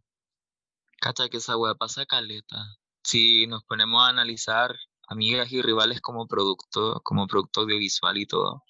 Cacha 1.02 1.28
que 1.28 1.37
esa 1.37 1.58
weá 1.58 1.74
pasa 1.74 2.06
caleta. 2.06 2.56
Si 3.04 3.46
nos 3.46 3.62
ponemos 3.64 4.02
a 4.02 4.08
analizar 4.08 4.70
amigas 5.12 5.53
y 5.53 5.62
rivales 5.62 6.01
como 6.01 6.27
producto, 6.27 7.01
como 7.05 7.27
producto 7.27 7.62
audiovisual 7.62 8.18
y 8.18 8.27
todo, 8.27 8.64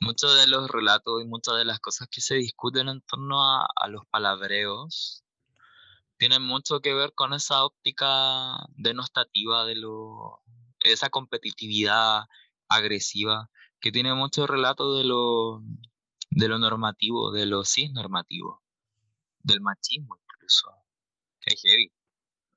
muchos 0.00 0.36
de 0.36 0.46
los 0.46 0.70
relatos 0.70 1.22
y 1.22 1.26
muchas 1.26 1.56
de 1.56 1.64
las 1.64 1.80
cosas 1.80 2.08
que 2.10 2.20
se 2.20 2.36
discuten 2.36 2.88
en 2.88 3.00
torno 3.02 3.42
a, 3.42 3.66
a 3.76 3.88
los 3.88 4.06
palabreos 4.06 5.22
tienen 6.16 6.42
mucho 6.42 6.80
que 6.80 6.94
ver 6.94 7.12
con 7.14 7.32
esa 7.32 7.64
óptica 7.64 8.56
denostativa 8.76 9.64
de 9.64 9.74
lo, 9.74 10.40
esa 10.78 11.10
competitividad 11.10 12.26
agresiva 12.68 13.50
que 13.80 13.90
tiene 13.90 14.14
mucho 14.14 14.46
relato 14.46 14.96
de 14.96 15.04
lo, 15.04 15.62
de 16.30 16.48
lo 16.48 16.58
normativo, 16.58 17.32
de 17.32 17.46
lo 17.46 17.64
cisnormativo, 17.64 18.62
del 19.40 19.60
machismo 19.60 20.16
incluso. 20.22 20.70
Que 21.40 21.56
heavy. 21.56 21.92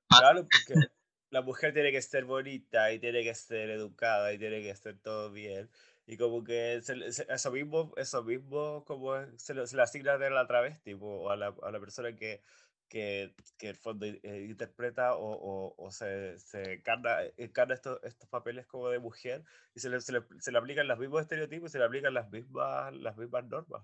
Claro, 0.08 0.46
porque 0.48 0.88
la 1.36 1.42
mujer 1.42 1.72
tiene 1.74 1.92
que 1.92 2.00
ser 2.02 2.24
bonita 2.24 2.92
y 2.92 2.98
tiene 2.98 3.22
que 3.22 3.34
ser 3.34 3.70
educada 3.70 4.32
y 4.32 4.38
tiene 4.38 4.62
que 4.62 4.74
ser 4.74 4.98
todo 4.98 5.30
bien. 5.32 5.70
Y 6.06 6.16
como 6.16 6.42
que 6.44 6.80
se- 6.82 7.12
se- 7.12 7.26
eso 7.28 7.50
mismo, 7.50 7.92
eso 7.96 8.22
mismo 8.24 8.84
como 8.86 9.14
se, 9.36 9.54
lo- 9.54 9.66
se 9.66 9.76
le 9.76 9.82
asigna 9.82 10.14
a 10.14 10.18
la 10.30 10.46
travesti 10.46 10.96
o 11.00 11.30
a 11.30 11.36
la, 11.36 11.54
a 11.62 11.70
la 11.70 11.80
persona 11.80 12.14
que, 12.16 12.40
que, 12.88 13.34
que 13.58 13.68
el 13.70 13.76
fondo 13.76 14.06
eh, 14.06 14.46
interpreta 14.48 15.14
o, 15.16 15.26
o, 15.32 15.74
o 15.76 15.90
se, 15.90 16.38
se 16.38 16.74
encarna, 16.74 17.18
encarna 17.36 17.74
estos, 17.74 18.00
estos 18.04 18.28
papeles 18.28 18.66
como 18.66 18.88
de 18.88 18.98
mujer 18.98 19.44
y 19.74 19.80
se 19.80 19.88
le, 19.90 20.00
se 20.00 20.12
le, 20.12 20.22
se 20.40 20.52
le 20.52 20.58
aplican 20.58 20.88
los 20.88 20.98
mismos 20.98 21.20
estereotipos 21.22 21.70
y 21.70 21.72
se 21.72 21.78
le 21.78 21.84
aplican 21.84 22.14
las 22.14 22.30
mismas, 22.30 22.94
las 22.94 23.16
mismas 23.16 23.44
normas. 23.46 23.82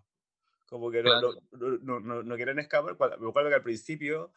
Como 0.66 0.90
que 0.90 1.02
no, 1.02 1.10
Claro. 1.10 1.34
no, 1.52 1.78
no, 1.82 2.00
no, 2.00 2.22
no- 2.22 2.36
quieren 2.36 2.58
escapar. 2.58 2.96
Me 3.20 3.28
acuerdo 3.28 3.50
que 3.50 3.54
al 3.56 3.62
principio, 3.62 4.32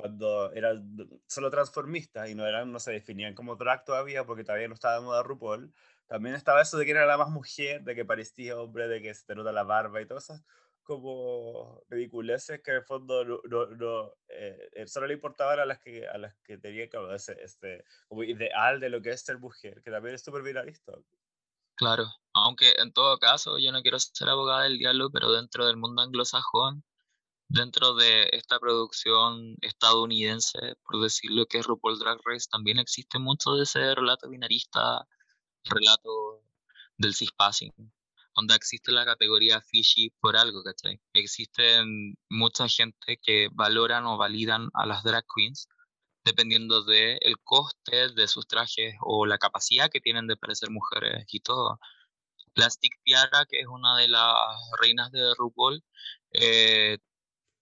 cuando 0.00 0.52
eran 0.52 0.96
solo 1.26 1.50
transformistas 1.50 2.28
y 2.28 2.34
no, 2.34 2.46
eran, 2.46 2.72
no 2.72 2.80
se 2.80 2.92
definían 2.92 3.34
como 3.34 3.56
drag 3.56 3.84
todavía 3.84 4.24
porque 4.24 4.44
todavía 4.44 4.68
no 4.68 4.74
estaba 4.74 4.94
de 4.94 5.00
moda 5.02 5.22
RuPaul, 5.22 5.72
también 6.06 6.34
estaba 6.34 6.62
eso 6.62 6.76
de 6.76 6.84
que 6.84 6.90
era 6.90 7.06
la 7.06 7.16
más 7.16 7.30
mujer, 7.30 7.82
de 7.82 7.94
que 7.94 8.04
parecía 8.04 8.58
hombre, 8.58 8.88
de 8.88 9.00
que 9.00 9.14
se 9.14 9.24
te 9.24 9.34
nota 9.34 9.52
la 9.52 9.62
barba 9.62 10.00
y 10.00 10.06
todas 10.06 10.24
esas 10.24 10.44
como 10.82 11.84
ridiculeces 11.88 12.60
que 12.62 12.72
en 12.72 12.78
el 12.78 12.82
fondo 12.82 13.24
no, 13.24 13.40
no, 13.48 13.66
no, 13.66 14.12
eh, 14.28 14.70
eh, 14.72 14.86
solo 14.88 15.06
le 15.06 15.14
importaban 15.14 15.60
a 15.60 15.64
las 15.64 15.78
que, 15.78 16.08
a 16.08 16.18
las 16.18 16.34
que 16.42 16.58
tenían 16.58 16.88
como 16.88 17.12
ese, 17.12 17.36
este, 17.40 17.84
como 18.08 18.24
ideal 18.24 18.80
de 18.80 18.88
lo 18.88 19.00
que 19.00 19.10
es 19.10 19.20
ser 19.20 19.38
mujer, 19.38 19.82
que 19.84 19.90
también 19.92 20.16
es 20.16 20.24
súper 20.24 20.42
viralista. 20.42 20.94
Claro, 21.76 22.06
aunque 22.34 22.74
en 22.78 22.92
todo 22.92 23.18
caso 23.18 23.58
yo 23.58 23.70
no 23.70 23.82
quiero 23.82 24.00
ser 24.00 24.28
abogada 24.28 24.64
del 24.64 24.78
diablo, 24.78 25.10
pero 25.12 25.30
dentro 25.30 25.64
del 25.66 25.76
mundo 25.76 26.02
anglosajón, 26.02 26.82
dentro 27.50 27.94
de 27.94 28.30
esta 28.32 28.58
producción 28.60 29.56
estadounidense, 29.60 30.76
por 30.84 31.02
decirlo 31.02 31.46
que 31.46 31.58
es 31.58 31.66
RuPaul 31.66 31.98
Drag 31.98 32.18
Race, 32.24 32.46
también 32.50 32.78
existe 32.78 33.18
mucho 33.18 33.54
de 33.54 33.64
ese 33.64 33.94
relato 33.94 34.28
binarista, 34.28 35.06
relato 35.64 36.44
del 36.96 37.14
cispassing, 37.14 37.72
donde 38.36 38.54
existe 38.54 38.92
la 38.92 39.04
categoría 39.04 39.60
fishy 39.60 40.10
por 40.20 40.36
algo, 40.36 40.62
¿cachai? 40.62 41.00
Existen 41.12 42.16
mucha 42.28 42.68
gente 42.68 43.18
que 43.20 43.48
valoran 43.52 44.06
o 44.06 44.16
validan 44.16 44.70
a 44.74 44.86
las 44.86 45.02
drag 45.02 45.24
queens 45.34 45.68
dependiendo 46.24 46.84
del 46.84 47.18
el 47.22 47.38
coste 47.42 48.10
de 48.10 48.28
sus 48.28 48.46
trajes 48.46 48.94
o 49.00 49.26
la 49.26 49.38
capacidad 49.38 49.90
que 49.90 50.00
tienen 50.00 50.26
de 50.28 50.36
parecer 50.36 50.70
mujeres 50.70 51.24
y 51.32 51.40
todo. 51.40 51.80
Plastic 52.54 52.92
Tiara, 53.04 53.46
que 53.48 53.60
es 53.60 53.66
una 53.66 53.96
de 53.96 54.08
las 54.08 54.34
reinas 54.80 55.10
de 55.12 55.34
RuPaul, 55.36 55.82
eh, 56.32 56.98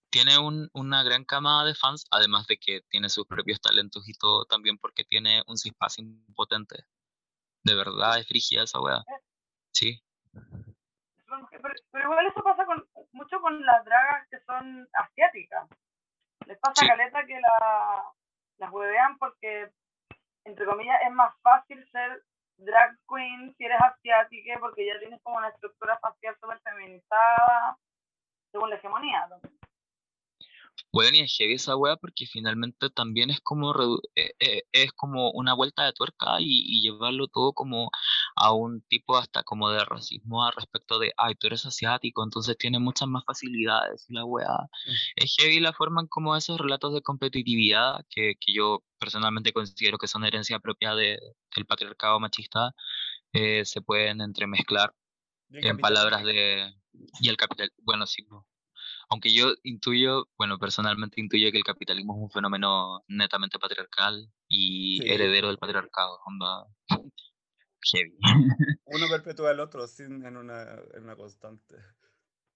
tiene 0.09 0.37
un- 0.39 0.69
una 0.73 1.03
gran 1.03 1.23
camada 1.25 1.63
de 1.65 1.75
fans, 1.75 2.05
además 2.11 2.47
de 2.47 2.57
que 2.57 2.81
tiene 2.89 3.09
sus 3.09 3.25
propios 3.27 3.61
talentos 3.61 4.07
y 4.09 4.13
todo, 4.13 4.45
también 4.45 4.77
porque 4.77 5.03
tiene 5.03 5.43
un 5.47 5.57
cispassing 5.57 6.25
potente. 6.35 6.85
De 7.63 7.75
verdad, 7.75 8.17
es 8.19 8.27
frigia 8.27 8.63
esa 8.63 8.79
wea. 8.81 9.03
Sí, 9.71 10.01
Pero, 11.51 11.73
pero 11.91 12.03
igual 12.05 12.25
eso 12.27 12.41
pasa 12.43 12.65
con, 12.65 12.87
mucho 13.11 13.39
con 13.41 13.63
las 13.65 13.83
dragas 13.85 14.27
que 14.29 14.39
son 14.41 14.87
asiáticas. 14.93 15.67
Les 16.47 16.57
pasa 16.59 16.81
Sí. 16.81 16.87
caleta 16.87 17.25
que 17.25 17.39
la, 17.39 18.03
las 18.57 18.71
huevean 18.71 19.17
porque, 19.19 19.71
entre 20.45 20.65
comillas, 20.65 20.99
es 21.05 21.11
más 21.11 21.35
fácil 21.41 21.87
ser 21.91 22.23
drag 22.57 22.97
queen 23.07 23.53
si 23.57 23.65
eres 23.65 23.79
asiática 23.81 24.57
porque 24.59 24.85
ya 24.87 24.99
tienes 24.99 25.21
como 25.21 25.37
una 25.37 25.49
estructura 25.49 25.97
facial 25.99 26.35
súper 26.41 26.59
feminizada 26.61 27.77
según 28.51 28.69
la 28.71 28.75
hegemonía. 28.77 29.27
¿no? 29.27 29.39
Bueno, 30.91 31.17
y 31.17 31.21
es 31.21 31.35
heavy 31.37 31.53
esa 31.55 31.75
wea 31.75 31.95
porque 31.97 32.25
finalmente 32.25 32.89
también 32.89 33.29
es 33.29 33.39
como 33.41 33.73
eh, 34.15 34.31
eh, 34.39 34.63
es 34.71 34.91
como 34.93 35.31
una 35.31 35.53
vuelta 35.53 35.85
de 35.85 35.93
tuerca 35.93 36.39
y, 36.39 36.63
y 36.65 36.81
llevarlo 36.81 37.27
todo 37.27 37.53
como 37.53 37.89
a 38.35 38.53
un 38.53 38.81
tipo 38.83 39.17
hasta 39.17 39.43
como 39.43 39.69
de 39.69 39.83
racismo 39.85 40.45
al 40.45 40.53
respecto 40.53 40.99
de, 40.99 41.13
ay, 41.17 41.35
tú 41.35 41.47
eres 41.47 41.65
asiático, 41.65 42.23
entonces 42.23 42.57
tienes 42.57 42.81
muchas 42.81 43.07
más 43.07 43.23
facilidades 43.25 44.05
y 44.09 44.13
la 44.13 44.25
wea. 44.25 44.69
Es 45.15 45.35
heavy 45.37 45.59
la 45.59 45.73
forma 45.73 46.01
en 46.01 46.07
como 46.07 46.35
esos 46.35 46.59
relatos 46.59 46.93
de 46.93 47.01
competitividad, 47.01 48.05
que, 48.09 48.35
que 48.39 48.53
yo 48.53 48.83
personalmente 48.99 49.53
considero 49.53 49.97
que 49.97 50.07
son 50.07 50.25
herencia 50.25 50.59
propia 50.59 50.95
de, 50.95 51.19
del 51.55 51.65
patriarcado 51.65 52.19
machista, 52.19 52.73
eh, 53.33 53.65
se 53.65 53.81
pueden 53.81 54.21
entremezclar 54.21 54.93
en 55.49 55.77
palabras 55.77 56.23
de... 56.23 56.73
Y 57.21 57.29
el 57.29 57.37
capital, 57.37 57.71
bueno, 57.77 58.05
sí, 58.07 58.23
po. 58.23 58.45
Aunque 59.09 59.33
yo 59.33 59.53
intuyo, 59.63 60.27
bueno, 60.37 60.57
personalmente 60.59 61.19
intuyo 61.21 61.51
que 61.51 61.57
el 61.57 61.63
capitalismo 61.63 62.15
es 62.15 62.23
un 62.23 62.29
fenómeno 62.31 63.03
netamente 63.07 63.59
patriarcal 63.59 64.31
y 64.47 64.99
Sí. 64.99 65.09
heredero 65.11 65.47
del 65.47 65.57
patriarcado, 65.57 66.19
onda 66.25 66.65
heavy. 67.93 68.17
Uno 68.85 69.07
perpetúa 69.09 69.51
al 69.51 69.59
otro 69.59 69.87
sin, 69.87 70.25
en, 70.25 70.37
una, 70.37 70.63
en 70.93 71.03
una 71.03 71.15
constante. 71.15 71.75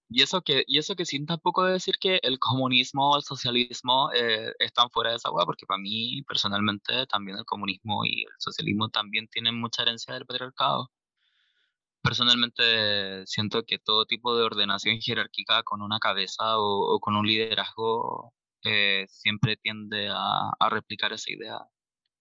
Y 0.09 0.21
eso 0.21 0.41
que, 0.41 0.63
y 0.67 0.77
eso 0.77 0.95
que 0.95 1.05
sin 1.05 1.25
tampoco 1.25 1.63
decir 1.65 1.95
que 1.99 2.19
el 2.23 2.37
comunismo 2.39 3.11
o 3.11 3.17
el 3.17 3.23
socialismo 3.23 4.11
eh, 4.13 4.53
están 4.59 4.89
fuera 4.91 5.09
de 5.11 5.15
esa 5.17 5.31
hueá, 5.31 5.45
porque 5.45 5.65
para 5.65 5.79
mí 5.79 6.21
personalmente 6.27 7.05
también 7.07 7.37
el 7.37 7.45
comunismo 7.45 8.05
y 8.05 8.23
el 8.23 8.31
socialismo 8.37 8.89
también 8.89 9.27
tienen 9.27 9.59
mucha 9.59 9.81
herencia 9.83 10.13
del 10.13 10.25
patriarcado. 10.25 10.91
Personalmente 12.03 13.25
siento 13.25 13.63
que 13.63 13.79
todo 13.79 14.05
tipo 14.05 14.37
de 14.37 14.43
ordenación 14.43 14.99
jerárquica 14.99 15.63
con 15.63 15.81
una 15.81 15.99
cabeza 15.99 16.57
o, 16.59 16.95
o 16.95 16.99
con 16.99 17.15
un 17.15 17.25
liderazgo 17.25 18.33
eh, 18.65 19.05
siempre 19.07 19.55
tiende 19.55 20.09
a, 20.09 20.49
a 20.59 20.69
replicar 20.69 21.13
esa 21.13 21.31
idea. 21.31 21.59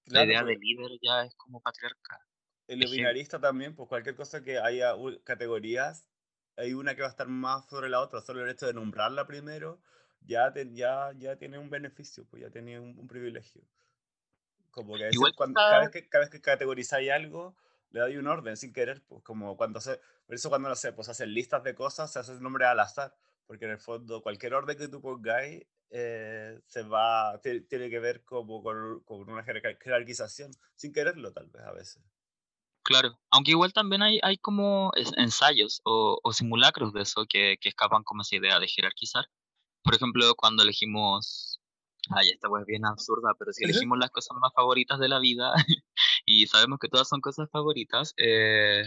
La 0.06 0.24
idea 0.24 0.44
de 0.44 0.56
líder 0.56 0.98
ya 1.02 1.24
es 1.24 1.34
como 1.36 1.60
patriarcal. 1.60 2.18
el 2.68 2.80
binarista 2.90 3.40
también, 3.40 3.74
pues 3.74 3.88
cualquier 3.88 4.16
cosa 4.16 4.42
que 4.42 4.58
haya 4.58 4.94
categorías, 5.24 6.08
hay 6.56 6.74
una 6.74 6.94
que 6.94 7.02
va 7.02 7.08
a 7.08 7.10
estar 7.10 7.28
más 7.28 7.68
sobre 7.68 7.88
la 7.88 8.00
otra. 8.00 8.20
Solo 8.20 8.42
el 8.44 8.50
hecho 8.50 8.66
de 8.66 8.74
nombrarla 8.74 9.26
primero 9.26 9.80
ya, 10.20 10.52
te- 10.52 10.72
ya, 10.72 11.12
ya 11.16 11.36
tiene 11.36 11.58
un 11.58 11.70
beneficio, 11.70 12.24
pues 12.30 12.42
ya 12.42 12.50
tiene 12.50 12.78
un, 12.78 12.98
un 12.98 13.06
privilegio. 13.08 13.62
Como 14.70 14.94
que 14.96 15.02
a 15.02 15.06
veces 15.06 15.16
Igual 15.16 15.34
cuando- 15.34 15.54
cada, 15.54 15.80
vez 15.80 15.90
que, 15.90 16.08
cada 16.08 16.24
vez 16.24 16.30
que 16.30 16.40
categorizáis 16.40 17.10
algo, 17.10 17.56
le 17.92 18.00
dais 18.00 18.16
un 18.18 18.26
orden 18.26 18.56
sin 18.56 18.72
querer, 18.72 19.02
pues 19.06 19.22
como 19.22 19.56
cuando 19.56 19.80
se, 19.80 20.00
por 20.26 20.34
eso 20.34 20.48
cuando 20.48 20.68
no 20.68 20.76
sé, 20.76 20.92
pues 20.92 21.08
hacen 21.08 21.32
listas 21.34 21.62
de 21.64 21.74
cosas, 21.74 22.12
se 22.12 22.18
hacen 22.18 22.42
nombres 22.42 22.68
al 22.68 22.80
azar, 22.80 23.14
porque 23.46 23.64
en 23.66 23.72
el 23.72 23.78
fondo 23.78 24.22
cualquier 24.22 24.54
orden 24.54 24.76
que 24.78 24.88
tú 24.88 25.00
pongáis 25.00 25.66
eh, 25.90 26.60
se 26.66 26.82
va, 26.82 27.38
ti- 27.42 27.60
tiene 27.62 27.90
que 27.90 27.98
ver 28.00 28.24
como 28.24 28.62
con, 28.62 29.00
con 29.04 29.28
una 29.30 29.44
jerarquización, 29.44 30.50
sin 30.74 30.92
quererlo 30.92 31.32
tal 31.32 31.48
vez 31.48 31.62
a 31.64 31.72
veces. 31.72 32.02
Claro, 32.84 33.20
aunque 33.30 33.52
igual 33.52 33.72
también 33.72 34.02
hay, 34.02 34.18
hay 34.22 34.38
como 34.38 34.90
ensayos 35.16 35.80
o, 35.84 36.18
o 36.22 36.32
simulacros 36.32 36.92
de 36.92 37.02
eso 37.02 37.24
que, 37.28 37.56
que 37.60 37.68
escapan 37.68 38.02
como 38.02 38.22
esa 38.22 38.36
idea 38.36 38.58
de 38.58 38.66
jerarquizar. 38.66 39.26
Por 39.84 39.94
ejemplo, 39.94 40.34
cuando 40.36 40.62
elegimos, 40.64 41.60
ay, 42.10 42.30
esta 42.30 42.48
web 42.48 42.62
es 42.62 42.66
bien 42.66 42.86
absurda, 42.86 43.34
pero 43.38 43.52
si 43.52 43.64
elegimos 43.64 43.98
las 43.98 44.10
cosas 44.10 44.36
más 44.40 44.52
favoritas 44.54 44.98
de 45.00 45.08
la 45.08 45.20
vida 45.20 45.52
y 46.24 46.46
sabemos 46.46 46.78
que 46.80 46.88
todas 46.88 47.08
son 47.08 47.20
cosas 47.20 47.48
favoritas, 47.50 48.14
eh, 48.16 48.84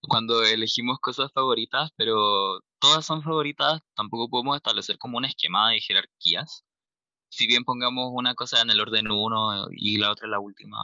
cuando 0.00 0.42
elegimos 0.44 0.98
cosas 1.00 1.30
favoritas, 1.32 1.90
pero 1.96 2.60
todas 2.78 3.04
son 3.06 3.22
favoritas, 3.22 3.80
tampoco 3.94 4.28
podemos 4.30 4.56
establecer 4.56 4.98
como 4.98 5.18
un 5.18 5.24
esquema 5.26 5.70
de 5.70 5.80
jerarquías. 5.80 6.64
Si 7.30 7.46
bien 7.46 7.64
pongamos 7.64 8.10
una 8.14 8.34
cosa 8.34 8.62
en 8.62 8.70
el 8.70 8.80
orden 8.80 9.10
uno 9.10 9.66
y 9.72 9.98
la 9.98 10.12
otra 10.12 10.26
en 10.26 10.32
la 10.32 10.40
última, 10.40 10.78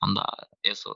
anda, 0.00 0.24
eso. 0.62 0.94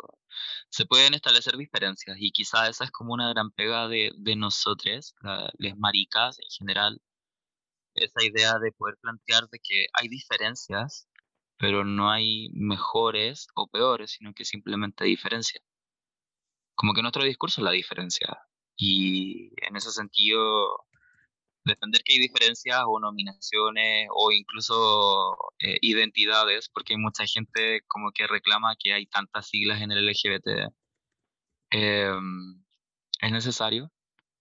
Se 0.70 0.86
pueden 0.86 1.14
establecer 1.14 1.56
diferencias 1.56 2.16
y 2.20 2.32
quizá 2.32 2.68
esa 2.68 2.84
es 2.84 2.90
como 2.92 3.14
una 3.14 3.30
gran 3.30 3.50
pega 3.52 3.88
de, 3.88 4.12
de 4.18 4.36
nosotros, 4.36 5.14
la- 5.22 5.50
les 5.58 5.76
maricas 5.76 6.38
en 6.40 6.50
general, 6.50 7.02
esa 7.94 8.24
idea 8.24 8.58
de 8.58 8.72
poder 8.72 8.96
plantear 9.00 9.48
de 9.50 9.58
que 9.62 9.86
hay 9.94 10.08
diferencias, 10.08 11.08
pero 11.58 11.84
no 11.84 12.10
hay 12.10 12.48
mejores 12.52 13.48
o 13.54 13.68
peores, 13.68 14.12
sino 14.12 14.34
que 14.34 14.44
simplemente 14.44 15.04
diferencias. 15.04 15.62
Como 16.74 16.92
que 16.94 17.02
nuestro 17.02 17.24
discurso 17.24 17.60
es 17.60 17.64
la 17.64 17.70
diferencia. 17.70 18.38
Y 18.76 19.52
en 19.64 19.76
ese 19.76 19.90
sentido, 19.92 20.86
defender 21.64 22.02
que 22.04 22.14
hay 22.14 22.18
diferencias 22.18 22.82
o 22.86 23.00
nominaciones 23.00 24.08
o 24.14 24.32
incluso 24.32 25.36
eh, 25.58 25.78
identidades, 25.80 26.68
porque 26.68 26.94
hay 26.94 26.98
mucha 26.98 27.24
gente 27.26 27.82
como 27.86 28.10
que 28.12 28.26
reclama 28.26 28.76
que 28.78 28.92
hay 28.92 29.06
tantas 29.06 29.48
siglas 29.48 29.80
en 29.80 29.92
el 29.92 30.06
LGBT. 30.06 30.72
Em, 31.70 32.64
es 33.20 33.32
necesario, 33.32 33.90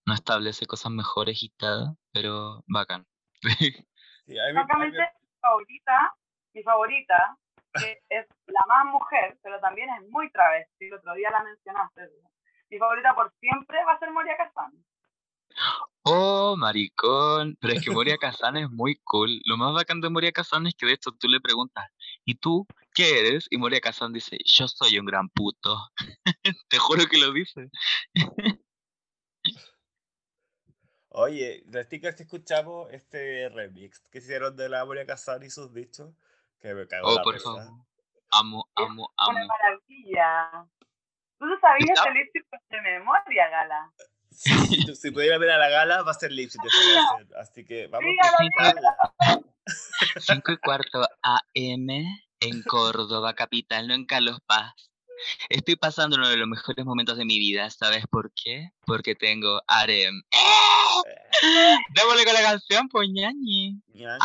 no 0.06 0.14
establece 0.14 0.66
cosas 0.66 0.92
mejores 0.92 1.42
y 1.42 1.50
tal, 1.50 1.96
pero 2.12 2.62
bacán. 2.66 3.06
Sí, 4.26 4.32
Francamente, 4.54 4.96
mi 5.20 5.28
favorita, 5.38 6.14
mi 6.54 6.62
favorita, 6.62 7.36
que 7.74 8.00
es 8.08 8.26
la 8.46 8.64
más 8.66 8.86
mujer, 8.86 9.36
pero 9.42 9.60
también 9.60 9.90
es 9.90 10.08
muy 10.08 10.30
travesti, 10.30 10.86
el 10.86 10.94
otro 10.94 11.14
día 11.14 11.30
la 11.30 11.42
mencionaste. 11.42 12.08
Mi 12.70 12.78
favorita 12.78 13.14
por 13.14 13.32
siempre 13.40 13.84
va 13.84 13.92
a 13.92 13.98
ser 13.98 14.10
Moria 14.10 14.36
Kazan. 14.36 14.72
Oh, 16.02 16.56
maricón. 16.56 17.56
Pero 17.60 17.74
es 17.74 17.84
que 17.84 17.90
Moria 17.90 18.18
Kazan 18.18 18.56
es 18.56 18.70
muy 18.70 18.96
cool. 19.04 19.40
Lo 19.44 19.56
más 19.56 19.72
bacán 19.74 20.00
de 20.00 20.10
Moria 20.10 20.32
Kazan 20.32 20.66
es 20.66 20.74
que 20.74 20.86
de 20.86 20.92
hecho 20.92 21.12
tú 21.12 21.28
le 21.28 21.40
preguntas, 21.40 21.88
¿y 22.24 22.34
tú 22.34 22.66
qué 22.94 23.20
eres? 23.20 23.46
Y 23.50 23.58
Moria 23.58 23.80
Kazan 23.80 24.12
dice, 24.12 24.38
yo 24.44 24.68
soy 24.68 24.98
un 24.98 25.06
gran 25.06 25.28
puto. 25.28 25.76
Te 26.68 26.78
juro 26.78 27.04
que 27.06 27.18
lo 27.18 27.32
dice. 27.32 27.70
Oye, 31.08 31.62
los 31.66 31.86
stickers 31.86 32.16
que 32.16 32.24
escuchamos 32.24 32.92
este 32.92 33.48
remix 33.48 34.00
que 34.10 34.18
hicieron 34.18 34.56
de 34.56 34.68
la 34.68 34.84
Moria 34.84 35.06
Kazan 35.06 35.44
y 35.44 35.50
sus 35.50 35.72
dichos, 35.72 36.12
que 36.68 36.74
me 36.74 36.86
cago 36.86 37.08
en 37.08 37.12
Oh, 37.12 37.16
la 37.18 37.22
por 37.22 37.38
favor. 37.40 37.62
Amo, 38.30 38.66
amo, 38.74 39.12
Una 39.28 39.40
amo. 39.40 39.46
maravilla. 39.46 40.66
¿Tú 41.38 41.44
no 41.46 41.60
sabías 41.60 41.90
¿Está? 41.98 42.08
el 42.08 42.14
lip 42.14 42.32
de 42.70 42.80
memoria, 42.80 43.48
Gala? 43.50 43.92
Si, 44.30 45.10
pudiera 45.12 45.38
ver 45.38 45.50
a 45.50 45.58
la 45.58 45.68
gala, 45.68 46.02
va 46.02 46.10
a 46.10 46.14
ser 46.14 46.32
lip 46.32 46.50
sync 46.50 46.64
esa 46.66 47.06
canción. 47.08 47.38
Así 47.40 47.64
que 47.64 47.86
vamos 47.88 48.10
a 48.22 48.26
escucharla. 48.44 48.96
5 50.18 50.52
y 50.52 50.56
cuarto 50.58 51.06
AM 51.22 51.88
en 52.40 52.62
Córdoba, 52.66 53.34
capital, 53.34 53.86
no 53.86 53.94
en 53.94 54.06
Carlos 54.06 54.40
Paz. 54.46 54.72
Estoy 55.48 55.76
pasando 55.76 56.16
uno 56.16 56.28
de 56.28 56.36
los 56.36 56.48
mejores 56.48 56.84
momentos 56.84 57.16
de 57.16 57.24
mi 57.24 57.38
vida. 57.38 57.70
¿Sabes 57.70 58.06
por 58.10 58.32
qué? 58.34 58.70
Porque 58.84 59.14
tengo 59.14 59.62
harem. 59.68 60.22
Démosle 61.94 62.24
con 62.24 62.34
la 62.34 62.42
canción, 62.42 62.88
pues 62.88 63.08
ñañi. 63.12 63.80
Ñañi. 63.92 64.18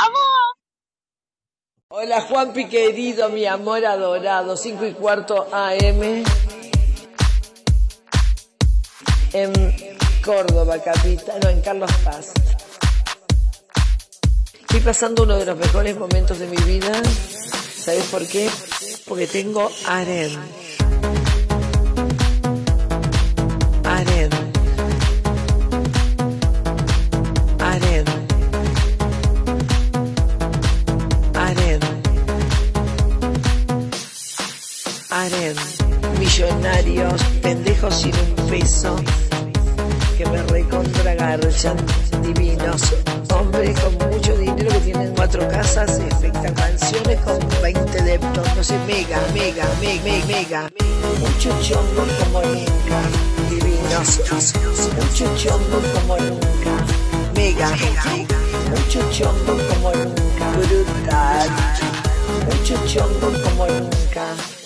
Hola 1.91 2.21
Juanpi 2.21 2.67
querido, 2.67 3.29
mi 3.29 3.47
amor 3.47 3.83
adorado, 3.83 4.55
5 4.55 4.85
y 4.85 4.93
cuarto 4.93 5.47
AM 5.51 6.23
en 9.33 9.53
Córdoba, 10.23 10.77
capital, 10.83 11.39
no, 11.41 11.49
en 11.49 11.61
Carlos 11.61 11.89
Paz. 12.03 12.33
Estoy 14.59 14.81
pasando 14.81 15.23
uno 15.23 15.35
de 15.37 15.45
los 15.47 15.57
mejores 15.57 15.97
momentos 15.97 16.37
de 16.37 16.45
mi 16.45 16.57
vida. 16.57 16.91
¿Sabes 17.75 18.05
por 18.11 18.27
qué? 18.27 18.47
Porque 19.07 19.25
tengo 19.25 19.67
harem. 19.87 20.37
Millonarios, 36.19 37.23
pendejos 37.41 37.95
sin 37.95 38.13
un 38.13 38.49
peso, 38.49 38.95
que 40.15 40.25
me 40.27 40.43
recontragarchan, 40.43 41.75
divinos. 42.21 42.93
Hombres 43.33 43.79
con 43.79 43.93
mucho 44.09 44.37
dinero 44.37 44.69
que 44.69 44.79
tienen 44.79 45.11
cuatro 45.15 45.47
casas, 45.47 45.99
efectas 45.99 46.53
mansiones 46.55 47.19
con 47.21 47.39
20 47.63 48.03
deptos, 48.03 48.55
no 48.55 48.63
sé, 48.63 48.77
mega, 48.85 49.17
mega, 49.33 49.65
mega, 49.81 50.03
mega, 50.03 50.25
mega. 50.27 50.69
Mucho 51.19 51.49
chongo 51.63 52.05
como 52.19 52.41
nunca, 52.41 53.01
divinos. 53.49 54.19
Mucho 54.97 55.35
chongo 55.35 55.81
como 55.95 56.17
nunca, 56.17 56.73
mega. 57.33 57.69
Mucho 58.69 59.11
chongo 59.11 59.57
como 59.69 59.91
nunca, 59.93 60.51
brutal. 60.57 61.49
Mucho 62.45 62.75
chongo 62.85 63.31
como 63.43 63.65
nunca. 63.65 64.58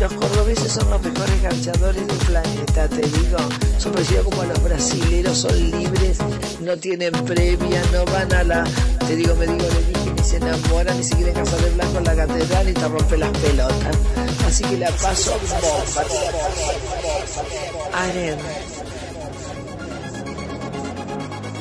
Los 0.00 0.12
cordobeses 0.12 0.72
son 0.72 0.90
los 0.90 1.00
mejores 1.00 1.42
ganchadores 1.42 2.06
del 2.06 2.16
planeta, 2.18 2.88
te 2.88 3.00
digo. 3.00 3.38
Son 3.78 3.92
parecidos 3.92 4.24
como 4.26 4.44
los 4.44 4.62
brasileros, 4.62 5.38
son 5.38 5.70
libres, 5.70 6.18
no 6.60 6.76
tienen 6.76 7.12
previa, 7.24 7.82
no 7.92 8.04
van 8.12 8.32
a 8.34 8.44
la... 8.44 8.64
Te 9.06 9.16
digo, 9.16 9.34
me 9.36 9.46
digo, 9.46 9.64
le 9.64 9.82
dije, 9.84 10.12
ni 10.14 10.22
se 10.22 10.36
enamoran, 10.36 10.96
ni 10.98 11.02
se 11.02 11.16
quieren 11.16 11.34
casar 11.34 11.60
de 11.60 11.70
blanco 11.70 11.98
en 11.98 12.04
la 12.04 12.14
catedral 12.14 12.68
y 12.68 12.72
te 12.74 12.88
rompe 12.88 13.16
las 13.16 13.30
pelotas. 13.38 13.96
Así 14.46 14.64
que 14.64 14.76
la 14.76 14.90
paso 14.90 15.32
bomba. 15.40 16.02
Aren. 17.94 18.38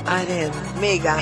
Aren, 0.05 0.51
mega. 0.81 1.17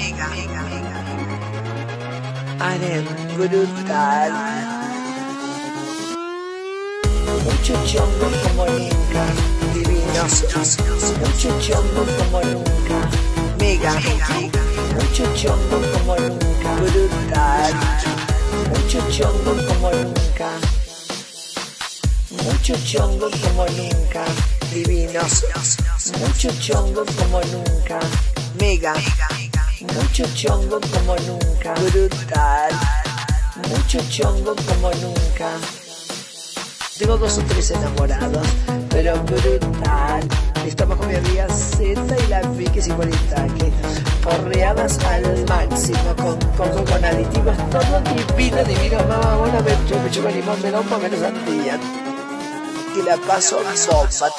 Aren, 2.59 3.05
brutal. 3.37 4.72
Mucho 7.43 7.73
chongo 7.85 8.27
como 8.43 8.65
nunca, 8.65 9.25
divinos. 9.73 10.43
Mucho 11.19 11.49
chongo 11.59 12.05
como 12.17 12.41
nunca, 12.41 13.09
mega. 13.59 13.93
Mucho 14.95 15.25
chongo 15.35 15.81
como 15.93 16.15
nunca, 16.15 16.75
brutal. 16.75 17.73
Mucho 18.69 18.99
chongo 19.09 19.55
como 19.67 19.91
nunca. 19.91 20.49
Mucho 22.43 22.75
chongo 22.85 23.29
como 23.29 23.65
nunca, 23.65 24.23
divinos. 24.71 25.43
Mucho 26.19 26.49
chongo 26.59 27.03
como 27.17 27.41
nunca, 27.51 27.99
mega. 28.59 28.93
Mucho 29.81 30.25
chongo 30.33 30.79
como 30.79 31.15
nunca, 31.27 31.73
brutal. 31.73 32.71
Mucho 33.69 33.99
chongo 34.09 34.55
como 34.55 34.91
nunca. 34.93 35.82
Tengo 36.97 37.17
dos 37.17 37.39
o 37.39 37.41
tres 37.47 37.71
enamorados, 37.71 38.47
pero 38.91 39.15
brutal. 39.23 40.21
Estaba 40.65 40.95
con 40.95 41.07
mi 41.07 41.15
amiga 41.15 41.47
Z 41.49 41.99
y 42.23 42.27
la 42.27 42.41
Vicky 42.49 42.81
Cipolita, 42.81 43.47
que 43.57 43.71
porreadas 44.21 44.99
al 45.05 45.43
máximo, 45.49 46.15
con, 46.15 46.39
con, 46.55 46.85
con 46.85 47.03
aditivos, 47.03 47.57
todo 47.71 47.99
divino, 48.01 48.63
divino. 48.63 48.97
Mamá, 49.07 49.37
bueno, 49.37 49.59
me, 49.63 49.89
yo 49.89 49.99
me 50.01 50.11
chupo 50.11 50.29
limón, 50.29 50.61
melón, 50.61 50.85
por 50.85 51.01
menos 51.01 51.19
sandía. 51.19 51.79
Y 52.95 53.01
la 53.01 53.17
paso 53.17 53.59
sopa. 53.75 54.31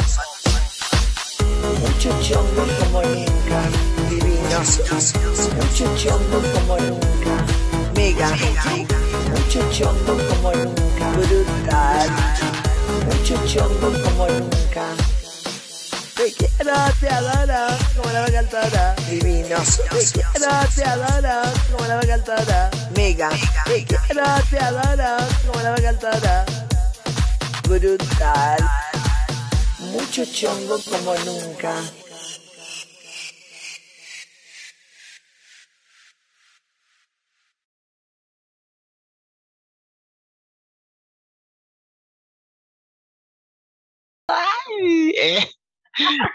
Mucho 1.81 2.11
chongo 2.23 2.67
como 2.79 3.03
nunca, 3.03 3.61
divinos. 4.09 4.81
Mucho 5.57 5.97
chongo 5.97 6.41
como 6.55 6.79
nunca, 6.79 7.35
mega. 7.97 8.29
Mucho 9.31 9.61
chongo 9.73 10.17
como 10.29 10.53
nunca, 10.53 11.11
brutal. 11.17 11.54
Mucho 13.55 13.69
chongo 13.69 14.03
como 14.03 14.27
nunca. 14.27 14.85
Te 16.17 16.33
quiero, 16.33 16.75
te 16.99 17.09
adoro, 17.09 17.77
como 17.97 18.11
la 18.11 18.21
vaca 18.23 18.39
altora. 18.41 18.97
Divinos. 19.09 19.81
Te 19.91 20.05
quiero, 20.13 20.51
te 20.75 20.85
adoro, 20.85 21.53
como 21.71 21.87
la 21.87 21.95
vaca 21.95 22.15
altora. 22.15 22.71
Mega. 22.97 23.31
Te 23.65 23.85
quiero, 23.85 24.25
te 24.51 24.59
adoro, 24.59 25.25
como 25.47 25.63
la 25.63 25.71
vaca 25.71 25.89
altora. 25.89 26.45
Brutal. 27.69 28.59
Mucho 29.93 30.25
chongo 30.25 30.77
como 30.91 31.15
nunca. 31.25 31.75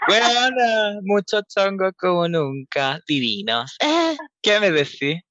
Bueno, 0.08 1.00
mucho 1.02 1.40
chongo 1.48 1.92
como 1.98 2.28
nunca. 2.28 3.00
Divinos. 3.06 3.76
Eh, 3.80 4.16
¿Qué 4.42 4.60
me 4.60 4.70
decís? 4.70 5.22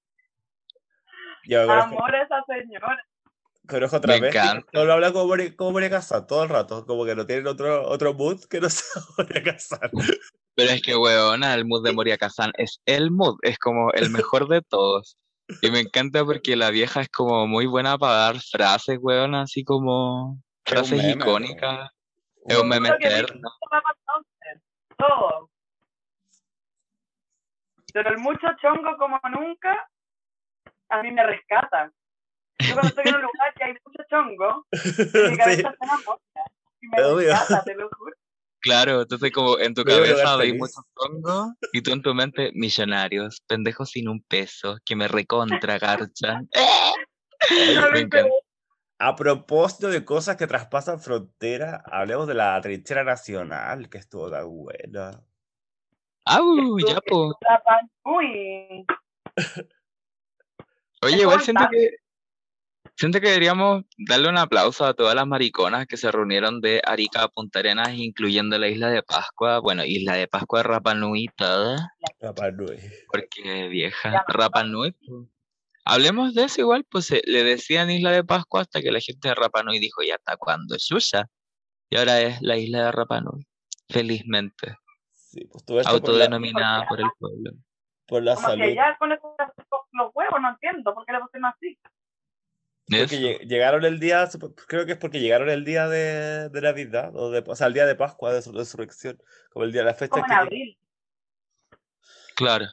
Yo 1.45 1.71
Amor 1.71 2.15
a 2.15 2.23
esa 2.23 2.43
señora. 2.47 3.03
conozco 3.67 3.97
otra 3.97 4.15
Me 4.15 4.21
vez. 4.21 4.35
Solo 4.71 4.93
habla 4.93 5.11
como 5.11 5.27
Moria, 5.27 5.55
como 5.55 5.71
Moria 5.71 5.89
Kazan 5.89 6.27
todo 6.27 6.43
el 6.43 6.49
rato. 6.49 6.85
Como 6.85 7.05
que 7.05 7.15
no 7.15 7.25
tienen 7.25 7.47
otro, 7.47 7.87
otro 7.87 8.13
mood 8.13 8.43
que 8.45 8.61
no 8.61 8.69
sea 8.69 9.01
Moria 9.17 9.43
Kazan. 9.43 9.89
Pero 10.55 10.71
es 10.71 10.81
que, 10.81 10.95
weona, 10.95 11.53
el 11.53 11.65
mood 11.65 11.83
de 11.83 11.93
Moria 11.93 12.17
Kazan 12.17 12.51
es 12.57 12.81
el 12.85 13.11
mood, 13.11 13.37
es 13.43 13.57
como 13.57 13.91
el 13.93 14.09
mejor 14.09 14.47
de 14.47 14.61
todos. 14.61 15.17
Y 15.61 15.71
me 15.71 15.79
encanta 15.79 16.23
porque 16.23 16.55
la 16.55 16.69
vieja 16.69 17.01
es 17.01 17.09
como 17.09 17.47
muy 17.47 17.65
buena 17.65 17.97
para 17.97 18.13
dar 18.13 18.39
frases, 18.39 18.99
weona, 19.01 19.43
así 19.43 19.63
como 19.63 20.39
frases 20.65 21.03
icónicas. 21.03 21.89
Es 22.49 22.57
un 22.57 22.67
meme 22.67 22.89
eterno. 22.89 23.49
Todo. 24.97 25.49
Pero 27.93 28.09
el 28.09 28.17
mucho 28.17 28.47
chongo 28.61 28.97
como 28.97 29.19
nunca, 29.31 29.87
a 30.89 31.01
mí 31.03 31.11
me 31.11 31.23
rescata. 31.25 31.91
Yo 32.59 32.73
cuando 32.73 32.89
estoy 32.89 33.07
en 33.07 33.15
un 33.15 33.21
lugar 33.21 33.53
que 33.55 33.63
hay 33.63 33.73
mucho 33.73 34.03
chongo, 34.09 34.65
mi 34.71 34.71
Sí, 35.31 35.37
cabeza 35.37 35.75
se 35.79 35.85
enamora. 35.85 36.19
Y 36.81 36.87
me 36.87 37.03
Obvio. 37.03 37.29
rescata, 37.29 37.63
te 37.63 37.75
lo 37.75 37.89
juro. 37.89 38.15
Claro, 38.61 39.01
entonces 39.01 39.31
como 39.31 39.57
en 39.59 39.73
tu 39.73 39.83
cabeza 39.83 40.35
veis 40.35 40.51
feliz. 40.51 40.59
muchos 40.59 40.83
hongos 40.95 41.53
y 41.71 41.81
tú 41.81 41.91
en 41.91 42.01
tu 42.01 42.13
mente, 42.13 42.51
millonarios, 42.53 43.41
pendejos 43.47 43.91
sin 43.91 44.09
un 44.09 44.21
peso, 44.23 44.77
que 44.85 44.95
me 44.95 45.07
recontra 45.07 45.77
garchan. 45.77 46.49
Me 47.93 47.99
encanta. 48.01 48.29
A 49.01 49.15
propósito 49.15 49.87
de 49.87 50.03
cosas 50.03 50.35
que 50.35 50.45
traspasan 50.45 50.99
frontera, 50.99 51.81
hablemos 51.85 52.27
de 52.27 52.33
la 52.33 52.59
trinchera 52.59 53.05
nacional, 53.05 53.89
que 53.89 53.97
estuvo 53.97 54.29
tan 54.29 54.49
buena. 54.49 55.23
¡Au! 56.25 56.77
Ya, 56.79 56.99
po. 56.99 57.33
Rapa 57.39 57.79
Nui. 58.05 58.85
Oye, 61.01 61.15
Es 61.15 61.21
igual 61.21 61.39
siento 61.39 61.65
que 61.71 61.91
siento 62.97 63.21
que 63.21 63.27
deberíamos 63.27 63.85
darle 63.97 64.27
un 64.27 64.37
aplauso 64.37 64.83
a 64.83 64.93
todas 64.93 65.15
las 65.15 65.25
mariconas 65.25 65.87
que 65.87 65.95
se 65.95 66.11
reunieron 66.11 66.59
de 66.59 66.81
Arica 66.85 67.23
a 67.23 67.29
Punta 67.29 67.59
Arenas, 67.59 67.93
incluyendo 67.93 68.57
la 68.57 68.67
isla 68.67 68.89
de 68.89 69.01
Pascua, 69.01 69.59
bueno, 69.59 69.85
isla 69.85 70.15
de 70.15 70.27
Pascua, 70.27 70.61
Rapa 70.61 70.93
Nui, 70.93 71.29
toda, 71.37 71.93
Rapa 72.19 72.51
Nui. 72.51 72.77
porque 73.09 73.69
vieja. 73.69 74.25
Rapa 74.27 74.65
Nui. 74.65 74.93
Hablemos 75.91 76.33
de 76.35 76.43
eso 76.43 76.61
igual, 76.61 76.85
pues 76.89 77.05
se- 77.05 77.21
le 77.25 77.43
decían 77.43 77.89
isla 77.89 78.11
de 78.11 78.23
Pascua 78.23 78.61
hasta 78.61 78.81
que 78.81 78.91
la 78.91 78.99
gente 78.99 79.27
de 79.29 79.35
Rapa 79.35 79.63
Nui 79.63 79.79
dijo, 79.79 80.01
¿y 80.03 80.11
hasta 80.11 80.37
cuándo, 80.37 80.75
Xuxa? 80.77 81.25
Y 81.89 81.97
ahora 81.97 82.21
es 82.21 82.41
la 82.41 82.57
isla 82.57 82.85
de 82.85 82.91
Rapa 82.91 83.21
Nui, 83.21 83.45
felizmente, 83.89 84.75
Sí, 85.13 85.45
pues 85.45 85.63
todo 85.63 85.79
esto 85.79 85.91
por 85.91 86.01
la, 86.01 86.25
autodenominada 86.25 86.87
por 86.87 86.99
el 86.99 87.07
pueblo. 87.19 87.51
por 88.07 88.23
la 88.23 88.33
Como 88.35 88.47
que 88.47 88.53
salud. 88.53 88.63
allá 88.65 88.97
con 88.97 89.11
esos 89.11 89.31
los 89.91 90.11
huevos, 90.15 90.41
no 90.41 90.49
entiendo 90.49 90.93
por 90.93 91.05
qué 91.05 91.13
le 91.13 91.19
pusieron 91.19 91.45
así. 91.45 91.77
Porque 92.87 93.45
llegaron 93.47 93.85
el 93.85 93.99
día, 93.99 94.27
creo 94.67 94.85
que 94.87 94.93
es 94.93 94.97
porque 94.97 95.19
llegaron 95.19 95.49
el 95.49 95.63
día 95.63 95.87
de, 95.87 96.49
de 96.49 96.61
Navidad, 96.61 97.15
o, 97.15 97.29
de, 97.29 97.43
o 97.45 97.55
sea, 97.55 97.67
el 97.67 97.73
día 97.73 97.85
de 97.85 97.95
Pascua, 97.95 98.33
de 98.33 98.41
su 98.41 98.51
resurrección, 98.51 99.21
como 99.51 99.65
el 99.65 99.71
día 99.71 99.81
de 99.81 99.85
la 99.87 99.93
fecha 99.93 100.09
Como 100.09 100.23
en 100.25 100.29
que 100.29 100.35
abril. 100.35 100.79
Claro. 102.35 102.65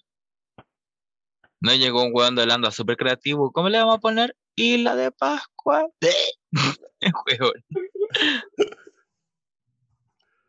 No 1.61 1.75
llegó 1.75 2.03
un 2.03 2.11
hueón 2.13 2.35
de 2.35 2.43
Holanda 2.43 2.71
súper 2.71 2.97
creativo. 2.97 3.51
¿Cómo 3.53 3.69
le 3.69 3.79
vamos 3.79 3.97
a 3.97 4.01
poner? 4.01 4.37
Isla 4.55 4.95
de 4.95 5.11
Pascua. 5.11 5.89
Hueón. 7.27 7.53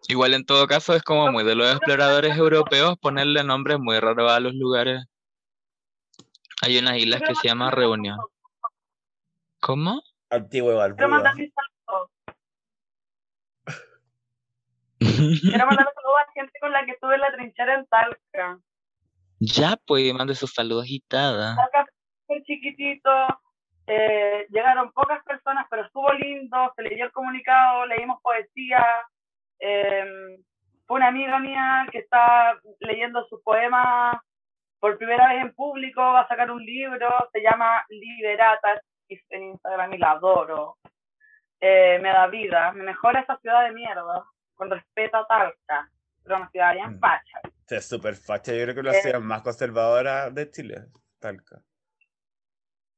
Igual 0.09 0.33
en 0.33 0.45
todo 0.45 0.67
caso 0.67 0.93
es 0.93 1.03
como 1.03 1.29
muy 1.31 1.43
de 1.43 1.55
los 1.55 1.69
exploradores 1.69 2.37
europeos 2.37 2.97
ponerle 2.97 3.43
nombres 3.43 3.77
muy 3.77 3.99
raros 3.99 4.31
a 4.31 4.39
los 4.39 4.53
lugares. 4.53 5.03
Hay 6.61 6.77
unas 6.77 6.97
islas 6.97 7.21
que 7.21 7.35
se 7.35 7.49
llaman 7.49 7.73
Reunión. 7.73 8.17
¿Cómo? 9.59 10.01
Antigua 10.29 10.87
y 10.87 10.93
Quiero 10.93 11.09
mandar 11.09 11.35
mis 11.35 11.51
saludos. 11.53 12.09
Quiero 15.41 15.65
mandar 15.65 15.93
saludos 15.93 16.19
a 16.25 16.31
gente 16.33 16.59
con 16.61 16.71
la 16.71 16.85
que 16.85 16.91
estuve 16.91 17.15
en 17.15 17.21
la 17.21 17.31
trinchera 17.33 17.75
en 17.75 17.85
Talca. 17.87 18.59
Ya, 19.39 19.77
pues, 19.85 20.13
mande 20.13 20.35
sus 20.35 20.53
saludos 20.53 20.83
agitada. 20.85 21.55
Chiquitito. 22.45 23.09
eh, 23.89 24.45
llegaron 24.49 24.91
pocas 24.91 25.23
personas, 25.23 25.65
pero 25.69 25.85
estuvo 25.85 26.11
lindo. 26.13 26.73
Se 26.75 26.81
leyó 26.83 27.05
el 27.05 27.11
comunicado, 27.11 27.85
leímos 27.85 28.21
poesía. 28.21 28.85
eh, 29.59 30.37
fue 30.85 30.97
una 30.97 31.07
amiga 31.07 31.39
mía 31.39 31.85
que 31.91 31.99
está 31.99 32.57
leyendo 32.79 33.25
sus 33.27 33.41
poemas 33.41 34.17
por 34.79 34.97
primera 34.97 35.29
vez 35.29 35.41
en 35.41 35.53
público. 35.53 36.01
Va 36.01 36.21
a 36.21 36.27
sacar 36.27 36.51
un 36.51 36.63
libro, 36.63 37.09
se 37.33 37.41
llama 37.41 37.83
Liberata 37.89 38.81
en 39.29 39.43
Instagram 39.43 39.93
y 39.93 39.97
la 39.97 40.11
adoro. 40.11 40.77
Eh, 41.59 41.97
me 42.01 42.09
da 42.09 42.27
vida, 42.27 42.71
me 42.73 42.83
mejora 42.83 43.21
esa 43.21 43.37
ciudad 43.39 43.63
de 43.65 43.71
mierda, 43.73 44.23
con 44.55 44.69
respeto 44.69 45.17
a 45.17 45.25
Talca, 45.27 45.89
pero 46.23 46.35
una 46.37 46.49
ciudad 46.51 46.73
bien 46.73 46.91
Mm. 46.97 46.99
facha. 46.99 47.39
Sí, 47.43 47.49
Es 47.69 47.85
súper 47.87 48.15
facha, 48.15 48.53
yo 48.53 48.63
creo 48.63 48.73
que 48.75 48.79
es 48.81 48.85
la 48.85 48.97
Eh. 48.97 49.01
ciudad 49.01 49.19
más 49.19 49.41
conservadora 49.41 50.29
de 50.29 50.49
Chile, 50.51 50.85
Talca. 51.19 51.61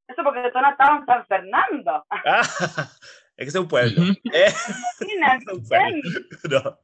Eso 0.08 0.24
porque 0.24 0.42
tú 0.52 0.60
no 0.60 0.72
estabas 0.72 1.00
en 1.02 1.06
San 1.06 1.26
Fernando. 1.28 2.06
Ah, 2.10 2.42
es 3.38 3.46
que 3.46 3.46
es 3.46 3.56
un 3.56 3.68
pueblo. 3.68 4.04
Eh, 4.34 4.46
es 5.44 5.54
un 5.54 5.68
pueblo. 5.68 6.80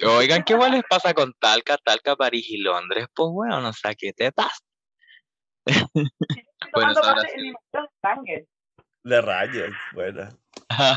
No. 0.00 0.16
Oigan, 0.16 0.42
¿qué 0.42 0.54
igual 0.54 0.72
les 0.72 0.82
pasa 0.88 1.14
con 1.14 1.32
Talca, 1.34 1.76
Talca, 1.78 2.16
París 2.16 2.46
y 2.50 2.56
Londres? 2.58 3.06
Pues 3.14 3.28
bueno, 3.30 3.68
o 3.68 3.72
sea, 3.72 3.94
¿qué 3.94 4.12
te 4.12 4.32
pasa? 4.32 4.58
Bueno, 6.74 6.88
museo 6.94 7.14
de 7.72 7.88
sangre. 8.02 8.48
De 9.04 9.20
rayos, 9.20 9.70
bueno. 9.94 10.28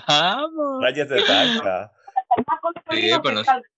Vamos. 0.07 0.81
Rayos 0.81 1.09
de 1.09 1.23
Talca. 1.23 1.91
Sí, 2.89 3.11
pues 3.21 3.35
no- 3.35 3.43
Talca. 3.43 3.69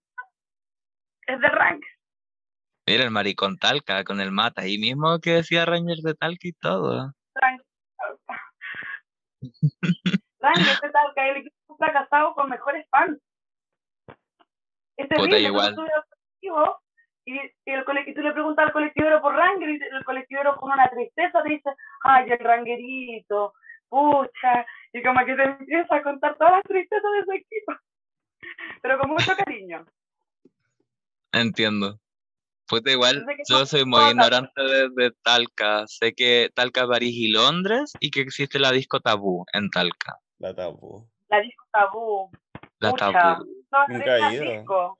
Es 1.28 1.40
de 1.40 1.48
rank. 1.50 1.84
Mira 2.88 3.04
el 3.06 3.12
maricón 3.12 3.58
Talca 3.58 4.04
con 4.04 4.20
el 4.20 4.32
mata 4.32 4.64
ahí 4.64 4.78
mismo 4.78 5.20
que 5.20 5.36
decía 5.36 5.66
Ranger 5.66 5.98
de 6.00 6.16
Talca 6.16 6.48
y 6.48 6.52
todo. 6.54 7.14
Rank. 7.36 7.62
Rank 10.40 10.58
es 10.58 10.82
de 10.82 10.90
Talca, 10.92 11.28
el 11.30 11.38
equipo 11.38 11.78
fracasado 11.78 12.34
con 12.36 12.50
mejores 12.50 12.86
fans. 12.90 13.20
Es 14.98 15.08
Puta, 15.08 15.16
terrible, 15.16 15.40
tú 15.40 15.48
igual. 15.48 15.76
colectivo 15.76 16.80
y, 17.26 17.40
el 17.66 17.86
cole- 17.86 18.04
y 18.06 18.14
tú 18.14 18.22
le 18.22 18.34
preguntas 18.34 18.66
al 18.66 18.74
colectivero 18.74 19.22
por 19.22 19.34
Ranger 19.34 19.70
y 19.70 19.80
el 19.82 20.04
colectivero 20.04 20.56
con 20.58 20.72
una 20.74 20.90
tristeza 20.90 21.42
te 21.42 21.50
dice, 21.50 21.70
ay, 22.02 22.30
el 22.30 22.40
ranguerito, 22.40 23.54
pucha, 23.88 24.66
y 24.92 25.02
como 25.02 25.26
que 25.26 25.36
te 25.36 25.44
empieza 25.44 25.96
a 25.96 26.04
contar 26.04 26.38
todas 26.38 26.54
las 26.56 26.64
tristezas 26.64 27.12
de 27.14 27.24
su 27.24 27.32
equipo, 27.32 27.74
pero 28.82 29.00
con 29.00 29.12
mucho 29.12 29.34
cariño. 29.38 29.86
Entiendo. 31.34 32.00
Puta, 32.68 32.92
igual 32.92 33.26
yo 33.50 33.66
soy 33.66 33.84
muy 33.86 34.04
ignorante 34.06 34.62
de, 34.62 34.90
de 34.96 35.12
Talca. 35.24 35.86
Sé 35.88 36.14
que 36.14 36.50
Talca, 36.54 36.88
París 36.88 37.14
y 37.14 37.28
Londres 37.28 37.94
y 38.00 38.10
que 38.10 38.22
existe 38.22 38.58
la 38.60 38.72
disco 38.72 39.02
tabú 39.02 39.46
en 39.52 39.70
Talca. 39.70 40.18
La 40.40 40.56
tapu. 40.56 41.10
La 41.30 41.42
disco 41.42 41.66
tabú, 41.72 42.32
La 42.80 42.92
pucha, 42.92 43.12
tabú. 43.12 43.46
no, 43.72 43.88
Nunca 43.90 44.18
he 44.18 44.34
ido. 44.34 44.98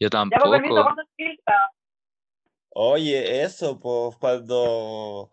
Yo 0.00 0.10
permiso, 0.10 0.74
tampoco. 0.74 0.94
Oye, 2.70 3.42
eso, 3.42 3.78
pues 3.78 4.16
cuando, 4.16 5.30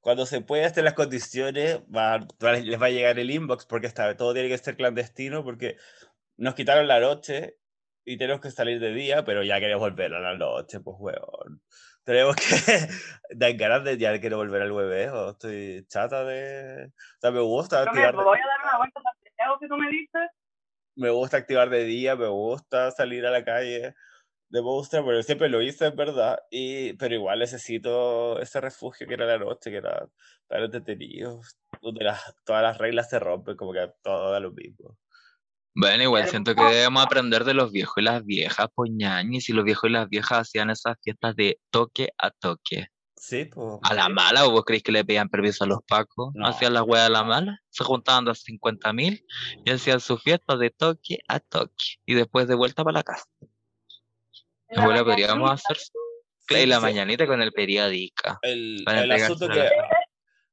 cuando 0.00 0.26
se 0.26 0.42
pueda 0.42 0.66
estar 0.66 0.84
las 0.84 0.92
condiciones, 0.94 1.80
va, 1.84 2.18
va- 2.44 2.52
les 2.52 2.80
va 2.80 2.86
a 2.86 2.90
llegar 2.90 3.18
el 3.18 3.30
inbox 3.30 3.64
porque 3.66 3.86
está, 3.86 4.14
todo 4.16 4.34
tiene 4.34 4.48
que 4.48 4.58
ser 4.58 4.76
clandestino 4.76 5.42
porque 5.42 5.76
nos 6.36 6.54
quitaron 6.54 6.86
la 6.86 7.00
noche 7.00 7.56
y 8.04 8.16
tenemos 8.18 8.40
que 8.40 8.50
salir 8.50 8.80
de 8.80 8.92
día, 8.92 9.24
pero 9.24 9.42
ya 9.42 9.60
queremos 9.60 9.80
volver 9.80 10.14
a 10.14 10.20
la 10.20 10.36
noche, 10.36 10.80
pues 10.80 10.96
weón. 10.98 11.62
Tenemos 12.04 12.34
que 12.36 12.42
dar 13.30 13.54
ganas 13.54 13.84
de 13.84 13.96
ya 13.96 14.20
quiero 14.20 14.36
volver 14.38 14.62
al 14.62 14.72
hueveo. 14.72 15.30
Estoy 15.30 15.84
chata 15.88 16.24
de. 16.24 16.86
O 16.86 17.20
sea, 17.20 17.30
me 17.30 17.40
gusta 17.40 17.78
Yo 17.78 17.84
me 17.84 17.88
activar, 17.90 18.16
de- 18.16 18.24
voy 18.24 18.38
a 18.38 18.46
dar 18.46 18.60
una 18.64 18.78
vuelta 18.78 19.00
Santiago 19.02 19.58
si 19.60 19.68
tú 19.68 19.76
me 19.76 19.88
dices. 19.90 20.30
me 20.96 21.10
gusta 21.10 21.36
activar 21.36 21.70
de 21.70 21.84
día, 21.84 22.16
me 22.16 22.26
gusta 22.28 22.90
salir 22.90 23.24
a 23.26 23.30
la 23.30 23.44
calle 23.44 23.94
de 24.48 24.60
monstruo, 24.62 25.06
pero 25.06 25.22
siempre 25.22 25.48
lo 25.48 25.62
hice, 25.62 25.86
en 25.86 25.96
verdad. 25.96 26.40
Y, 26.50 26.92
pero 26.94 27.14
igual 27.14 27.38
necesito 27.38 28.38
ese 28.40 28.60
refugio 28.60 29.06
que 29.06 29.14
era 29.14 29.24
la 29.24 29.38
noche, 29.38 29.70
que 29.70 29.76
era 29.78 30.06
tan 30.48 30.62
entretenido, 30.64 31.40
donde 31.80 32.04
las, 32.04 32.34
todas 32.44 32.62
las 32.62 32.76
reglas 32.78 33.08
se 33.08 33.18
rompen, 33.20 33.56
como 33.56 33.72
que 33.72 33.88
todo 34.02 34.32
da 34.32 34.40
lo 34.40 34.50
mismo. 34.50 34.98
Bueno, 35.74 36.02
igual 36.02 36.28
siento 36.28 36.54
que 36.54 36.62
debemos 36.62 37.02
aprender 37.04 37.44
de 37.44 37.54
los 37.54 37.72
viejos 37.72 37.94
y 37.96 38.02
las 38.02 38.24
viejas, 38.24 38.68
ñañi, 38.90 39.40
si 39.40 39.52
los 39.52 39.64
viejos 39.64 39.88
y 39.88 39.92
las 39.92 40.08
viejas 40.08 40.40
hacían 40.40 40.68
esas 40.70 40.96
fiestas 41.02 41.34
de 41.34 41.58
toque 41.70 42.10
a 42.18 42.30
toque. 42.30 42.88
Sí, 43.16 43.44
pues. 43.46 43.78
¿A 43.82 43.94
la 43.94 44.08
mala 44.08 44.44
o 44.46 44.50
vos 44.50 44.64
creéis 44.64 44.82
que 44.82 44.92
le 44.92 45.04
pedían 45.04 45.28
permiso 45.28 45.64
a 45.64 45.66
los 45.68 45.78
pacos? 45.86 46.32
No. 46.34 46.46
Hacían 46.46 46.74
las 46.74 46.82
weas 46.82 47.06
a 47.06 47.08
la 47.08 47.22
mala, 47.24 47.58
se 47.70 47.84
juntaban 47.84 48.28
a 48.28 48.34
50 48.34 48.92
mil 48.92 49.24
y 49.64 49.70
hacían 49.70 50.00
su 50.00 50.18
fiesta 50.18 50.56
de 50.56 50.70
toque 50.70 51.18
a 51.28 51.38
toque. 51.40 52.00
Y 52.04 52.14
después 52.14 52.48
de 52.48 52.54
vuelta 52.56 52.82
para 52.84 52.98
la 52.98 53.02
casa. 53.04 53.24
La 54.70 54.82
Abuela, 54.82 55.04
podríamos 55.04 55.50
hacer 55.50 55.76
y 56.50 56.54
Sí, 56.54 56.66
la 56.66 56.76
sí. 56.76 56.82
mañanita 56.82 57.26
con 57.26 57.40
el 57.40 57.52
periódico. 57.52 58.38
El, 58.42 58.82
Para 58.84 59.02
el 59.04 59.12
asunto 59.12 59.48
que 59.48 59.54
la- 59.60 59.70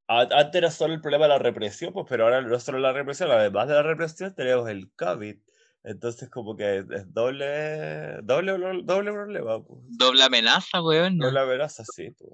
antes 0.10 0.56
era 0.56 0.72
solo 0.72 0.94
el 0.94 1.02
problema 1.02 1.26
de 1.26 1.30
la 1.30 1.38
represión, 1.40 1.94
pues, 1.94 2.06
pero 2.10 2.24
ahora 2.24 2.42
no 2.42 2.60
solo 2.60 2.80
la 2.80 2.92
represión, 2.92 3.30
además 3.32 3.68
de 3.68 3.76
la 3.76 3.84
represión 3.84 4.34
tenemos 4.36 4.68
el 4.68 4.92
COVID. 4.96 5.38
Entonces 5.84 6.30
como 6.30 6.58
que 6.58 6.80
es 6.80 7.14
doble, 7.14 8.18
doble, 8.24 8.58
doble 8.84 9.12
problema, 9.12 9.64
pues. 9.64 9.80
Doble 9.88 10.24
amenaza, 10.24 10.82
weón. 10.82 11.18
Doble 11.18 11.40
amenaza, 11.40 11.84
sí, 11.86 12.12
pues. 12.12 12.32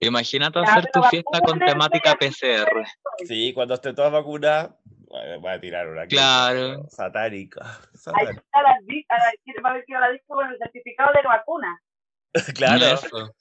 Imagínate 0.00 0.60
hacer 0.60 0.86
tu 0.92 1.02
fiesta 1.04 1.40
con 1.40 1.58
temática 1.58 2.14
PCR. 2.14 2.86
Sí, 3.26 3.52
cuando 3.52 3.74
esté 3.74 3.92
toda 3.94 4.10
vacunada, 4.10 4.78
voy 4.84 5.38
voy 5.40 5.50
a 5.50 5.60
tirar 5.60 5.88
una 5.88 6.06
Claro. 6.06 6.84
satánica. 6.88 7.62
Satánica. 7.94 8.30
está 8.42 8.62
la, 8.62 8.70
a 8.70 8.72
la, 8.72 9.62
va 9.64 9.70
a 9.70 9.74
decir 9.74 9.96
a 9.96 10.00
la 10.00 10.10
disco 10.10 10.34
con 10.34 10.48
el 10.48 10.58
certificado 10.58 11.10
de 11.14 11.22
vacuna. 11.26 11.82
Claro, 12.54 12.84
Eso. 12.84 13.34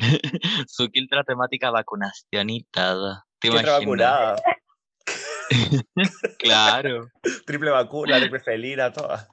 Su 0.68 0.88
quiltra 0.90 1.24
temática 1.24 1.70
vacunacionita. 1.70 3.24
¿Te 3.38 3.48
imaginas? 3.48 3.78
vacunada, 3.80 4.36
Claro. 6.38 7.08
triple 7.46 7.70
vacuna, 7.70 8.18
triple 8.18 8.40
felina, 8.40 8.92
todas. 8.92 9.28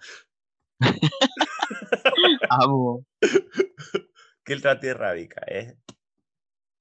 Amo. 2.49 3.05
Quiltra 4.43 4.72
antirrábica, 4.72 5.41
¿eh? 5.47 5.78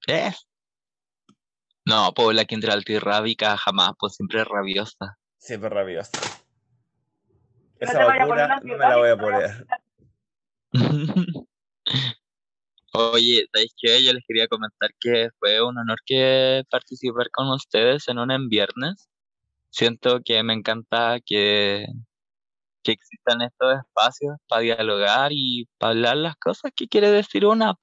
¿Eh? 0.09 0.33
No, 1.85 2.13
pues 2.15 2.37
la 2.37 2.45
quiltra 2.45 2.75
antirrábica 2.75 3.57
jamás, 3.57 3.93
pues 3.99 4.15
siempre 4.15 4.41
es 4.41 4.49
rabiosa. 4.49 5.19
Siempre 5.39 5.69
rabiosa. 5.69 6.11
No 6.21 7.87
Esa 7.87 7.93
poner 7.93 8.19
vacuna 8.21 8.45
una 8.45 8.61
no 8.61 8.73
me 8.73 8.79
la 8.79 8.97
voy 8.97 9.09
a 9.11 9.17
poner. 9.17 9.67
Oye, 12.99 13.47
¿sabéis 13.53 13.75
qué? 13.77 14.03
Yo 14.03 14.13
les 14.15 14.25
quería 14.27 14.49
comentar 14.49 14.91
que 14.99 15.29
fue 15.39 15.63
un 15.63 15.77
honor 15.77 15.99
que 16.07 16.63
participar 16.71 17.31
con 17.31 17.49
ustedes 17.51 18.09
en 18.09 18.19
un 18.19 18.31
en 18.31 18.49
viernes. 18.49 19.11
Siento 19.71 20.21
que 20.25 20.43
me 20.43 20.55
encanta 20.55 21.19
que, 21.27 21.87
que 22.83 22.93
existan 22.93 23.43
estos 23.43 23.77
espacios 23.81 24.37
para 24.49 24.63
dialogar 24.63 25.31
y 25.33 25.67
para 25.79 25.91
hablar 25.93 26.17
las 26.17 26.37
cosas 26.37 26.73
que 26.75 26.89
quiere 26.89 27.11
decir 27.11 27.45
una. 27.45 27.75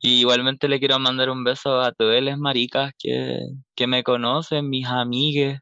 Y 0.00 0.20
igualmente 0.20 0.68
le 0.68 0.80
quiero 0.80 0.98
mandar 0.98 1.30
un 1.30 1.44
beso 1.44 1.80
a 1.80 1.92
todas 1.92 2.22
las 2.22 2.38
maricas 2.38 2.92
que, 2.98 3.38
que 3.76 3.86
me 3.86 4.02
conocen, 4.02 4.68
mis 4.68 4.88
amigues, 4.88 5.60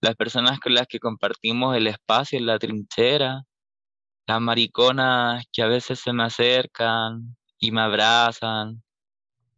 las 0.00 0.14
personas 0.16 0.60
con 0.60 0.74
las 0.74 0.86
que 0.86 1.00
compartimos 1.00 1.76
el 1.76 1.88
espacio 1.88 2.38
en 2.38 2.46
la 2.46 2.58
trinchera, 2.60 3.42
las 4.28 4.40
mariconas 4.40 5.44
que 5.52 5.62
a 5.62 5.66
veces 5.68 6.00
se 6.00 6.12
me 6.12 6.24
acercan 6.24 7.37
y 7.58 7.72
me 7.72 7.80
abrazan 7.80 8.82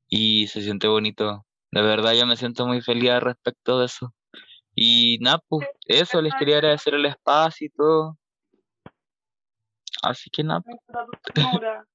y 0.08 0.46
se 0.48 0.62
siente 0.62 0.88
bonito. 0.88 1.46
De 1.70 1.82
verdad 1.82 2.14
yo 2.14 2.26
me 2.26 2.36
siento 2.36 2.66
muy 2.66 2.80
feliz 2.80 3.10
al 3.10 3.20
respecto 3.20 3.78
de 3.78 3.86
eso. 3.86 4.14
Y 4.74 5.18
nada, 5.20 5.42
pues 5.48 5.68
eso, 5.86 6.20
les 6.22 6.34
quería 6.34 6.56
agradecer 6.56 6.94
el 6.94 7.06
espacio 7.06 7.66
y 7.66 7.70
todo. 7.70 8.18
Así 10.02 10.30
que 10.30 10.42
nada, 10.42 10.62
ternura. 11.34 11.84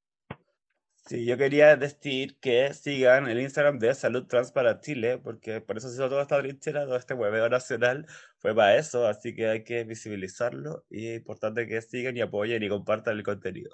Sí, 1.07 1.23
yo 1.23 1.37
quería 1.37 1.75
decir 1.75 2.39
que 2.39 2.73
sigan 2.73 3.27
el 3.27 3.39
Instagram 3.39 3.77
de 3.77 3.93
Salud 3.93 4.25
Trans 4.25 4.51
para 4.51 4.79
Chile, 4.79 5.19
porque 5.19 5.61
por 5.61 5.77
eso 5.77 5.87
se 5.87 5.93
hizo 5.93 6.09
toda 6.09 6.23
esta 6.23 6.39
trinchera, 6.39 6.85
todo 6.85 6.95
este 6.95 7.13
hueveo 7.13 7.47
nacional, 7.47 8.07
fue 8.39 8.55
para 8.55 8.75
eso, 8.77 9.05
así 9.05 9.35
que 9.35 9.47
hay 9.47 9.63
que 9.63 9.83
visibilizarlo 9.83 10.83
y 10.89 11.09
es 11.09 11.17
importante 11.19 11.67
que 11.67 11.79
sigan 11.83 12.17
y 12.17 12.21
apoyen 12.21 12.63
y 12.63 12.69
compartan 12.69 13.17
el 13.17 13.23
contenido. 13.23 13.69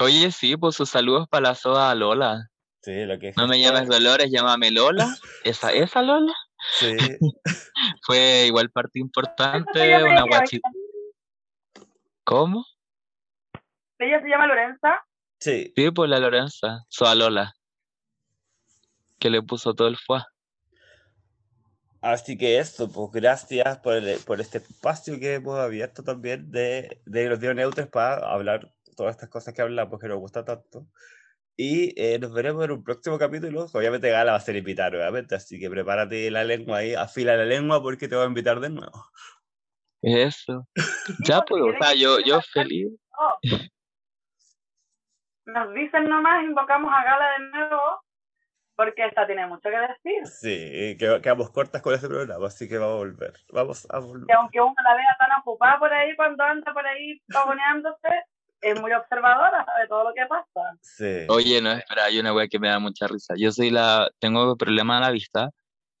Oye, 0.00 0.30
sí, 0.30 0.56
pues 0.56 0.76
sus 0.76 0.88
saludos 0.90 1.26
para 1.28 1.48
la 1.50 1.54
soda 1.54 1.94
Lola. 1.94 2.48
Sí, 2.82 3.04
lo 3.04 3.18
que 3.18 3.28
es 3.30 3.36
No 3.36 3.48
me 3.48 3.60
llames 3.60 3.88
Dolores, 3.88 4.30
llámame 4.30 4.70
Lola. 4.70 5.14
¿Esa, 5.44 5.72
esa 5.72 6.02
Lola? 6.02 6.34
Sí, 6.78 6.96
Fue 8.02 8.44
igual 8.46 8.70
parte 8.70 8.98
importante, 8.98 10.02
una 10.04 10.22
guachita. 10.24 10.68
¿Cómo? 12.24 12.64
Ella 13.98 14.20
se 14.20 14.28
llama 14.28 14.46
Lorenza. 14.46 15.04
sí, 15.40 15.72
Sí, 15.74 15.90
pues 15.90 16.08
la 16.10 16.18
Lorenza, 16.20 16.84
soda 16.88 17.14
Lola. 17.14 17.54
Que 19.18 19.30
le 19.30 19.42
puso 19.42 19.74
todo 19.74 19.88
el 19.88 19.96
fuá. 19.96 20.26
así 22.00 22.38
que 22.38 22.58
eso, 22.58 22.90
pues 22.90 23.10
gracias 23.12 23.78
por, 23.78 23.94
el- 23.94 24.18
por 24.20 24.40
este 24.40 24.58
espacio 24.58 25.18
que 25.18 25.34
hemos 25.34 25.58
abierto 25.58 26.04
también 26.04 26.50
de, 26.50 27.00
de 27.06 27.28
los 27.28 27.40
neutros 27.40 27.88
para 27.88 28.32
hablar 28.32 28.72
todas 28.98 29.14
estas 29.14 29.30
cosas 29.30 29.54
que 29.54 29.62
hablamos 29.62 30.00
que 30.00 30.08
nos 30.08 30.18
gusta 30.18 30.44
tanto. 30.44 30.86
Y 31.56 31.94
eh, 32.00 32.18
nos 32.18 32.32
veremos 32.32 32.64
en 32.64 32.72
un 32.72 32.84
próximo 32.84 33.18
capítulo. 33.18 33.66
Obviamente 33.72 34.10
Gala 34.10 34.32
va 34.32 34.38
a 34.38 34.40
ser 34.40 34.56
invitada 34.56 34.90
nuevamente, 34.90 35.34
así 35.34 35.58
que 35.58 35.70
prepárate 35.70 36.30
la 36.30 36.44
lengua 36.44 36.78
ahí, 36.78 36.94
afila 36.94 37.36
la 37.36 37.44
lengua 37.44 37.80
porque 37.82 38.08
te 38.08 38.16
voy 38.16 38.24
a 38.24 38.28
invitar 38.28 38.60
de 38.60 38.70
nuevo. 38.70 39.04
Eso. 40.02 40.68
Ya, 41.24 41.40
pues, 41.42 41.62
o 41.62 41.72
sea, 41.80 41.94
yo, 41.94 42.18
yo 42.20 42.40
feliz. 42.52 42.92
Oh. 43.18 43.38
Nos 45.46 45.74
dicen 45.74 46.04
nomás, 46.04 46.44
invocamos 46.44 46.92
a 46.92 47.04
Gala 47.04 47.30
de 47.32 47.50
nuevo, 47.50 48.02
porque 48.76 49.06
esta 49.06 49.26
tiene 49.26 49.46
mucho 49.46 49.68
que 49.68 49.78
decir. 49.78 50.26
Sí, 50.26 50.96
que, 50.98 51.20
quedamos 51.20 51.50
cortas 51.50 51.82
con 51.82 51.94
este 51.94 52.06
programa, 52.06 52.46
así 52.46 52.68
que 52.68 52.78
vamos 52.78 52.94
a 52.94 52.98
volver. 52.98 53.32
Vamos 53.52 53.86
a 53.90 53.98
volver. 53.98 54.26
Que 54.26 54.34
aunque 54.34 54.60
uno 54.60 54.74
la 54.84 54.94
vea 54.94 55.16
tan 55.18 55.40
ocupada 55.40 55.78
por 55.80 55.92
ahí 55.92 56.14
cuando 56.14 56.44
anda 56.44 56.72
por 56.72 56.86
ahí 56.86 57.20
pavoneándose, 57.32 58.08
es 58.60 58.80
muy 58.80 58.92
observadora, 58.92 59.64
sabe 59.64 59.88
todo 59.88 60.04
lo 60.04 60.14
que 60.14 60.26
pasa. 60.26 60.76
Sí. 60.80 61.26
Oye, 61.28 61.60
no, 61.60 61.72
espera, 61.72 62.04
hay 62.04 62.18
una 62.18 62.32
wea 62.32 62.48
que 62.48 62.58
me 62.58 62.68
da 62.68 62.78
mucha 62.78 63.06
risa. 63.06 63.34
Yo 63.36 63.52
soy 63.52 63.70
la, 63.70 64.10
tengo 64.18 64.56
problema 64.56 64.98
a 64.98 65.00
la 65.00 65.10
vista. 65.10 65.50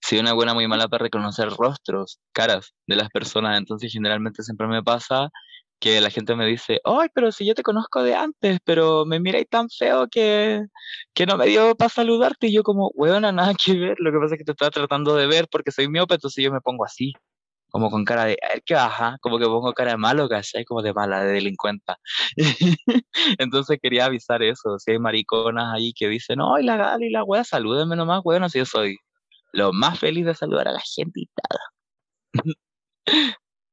Soy 0.00 0.18
una 0.18 0.32
buena 0.32 0.54
muy 0.54 0.68
mala 0.68 0.88
para 0.88 1.02
reconocer 1.02 1.50
rostros, 1.50 2.20
caras 2.32 2.74
de 2.86 2.96
las 2.96 3.08
personas. 3.08 3.58
Entonces, 3.58 3.92
generalmente 3.92 4.42
siempre 4.42 4.66
me 4.68 4.82
pasa 4.82 5.30
que 5.80 6.00
la 6.00 6.10
gente 6.10 6.34
me 6.34 6.46
dice, 6.46 6.80
ay, 6.84 7.08
pero 7.14 7.30
si 7.30 7.46
yo 7.46 7.54
te 7.54 7.62
conozco 7.62 8.02
de 8.02 8.14
antes, 8.14 8.58
pero 8.64 9.04
me 9.04 9.20
miráis 9.20 9.48
tan 9.48 9.68
feo 9.70 10.08
que, 10.08 10.64
que 11.14 11.26
no 11.26 11.36
me 11.36 11.46
dio 11.46 11.76
para 11.76 11.88
saludarte. 11.88 12.48
Y 12.48 12.52
yo 12.52 12.62
como, 12.62 12.90
weona, 12.94 13.32
nada 13.32 13.54
que 13.54 13.74
ver. 13.74 13.96
Lo 13.98 14.12
que 14.12 14.18
pasa 14.18 14.34
es 14.34 14.38
que 14.38 14.44
te 14.44 14.52
estaba 14.52 14.70
tratando 14.70 15.14
de 15.14 15.26
ver 15.26 15.48
porque 15.50 15.70
soy 15.70 15.88
miope, 15.88 16.14
entonces 16.14 16.44
yo 16.44 16.52
me 16.52 16.60
pongo 16.60 16.84
así. 16.84 17.12
Como 17.70 17.90
con 17.90 18.04
cara 18.04 18.24
de, 18.24 18.38
"Ay, 18.52 18.60
¿qué 18.64 18.74
baja? 18.74 19.18
Como 19.20 19.38
que 19.38 19.44
pongo 19.46 19.72
cara 19.74 19.92
de 19.92 19.96
malo, 19.98 20.28
¿cachai? 20.28 20.64
Como 20.64 20.82
de 20.82 20.92
mala, 20.94 21.22
de 21.24 21.32
delincuenta. 21.34 21.96
Entonces 23.38 23.78
quería 23.82 24.06
avisar 24.06 24.42
eso, 24.42 24.78
si 24.78 24.92
hay 24.92 24.98
mariconas 24.98 25.74
ahí 25.74 25.92
que 25.94 26.08
dicen, 26.08 26.38
ay, 26.40 26.64
la 26.64 26.76
Gali, 26.76 27.10
la 27.10 27.24
wea, 27.24 27.44
salúdenme 27.44 27.96
nomás, 27.96 28.22
bueno, 28.22 28.48
si 28.48 28.58
yo 28.58 28.64
soy 28.66 28.96
lo 29.52 29.72
más 29.72 29.98
feliz 29.98 30.26
de 30.26 30.34
saludar 30.34 30.68
a 30.68 30.72
la 30.72 30.82
gente 30.94 31.20
y. 31.20 31.28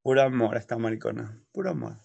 Puro 0.03 0.21
amor 0.21 0.57
esta 0.57 0.77
maricona. 0.77 1.41
Puro 1.51 1.71
amor. 1.71 1.97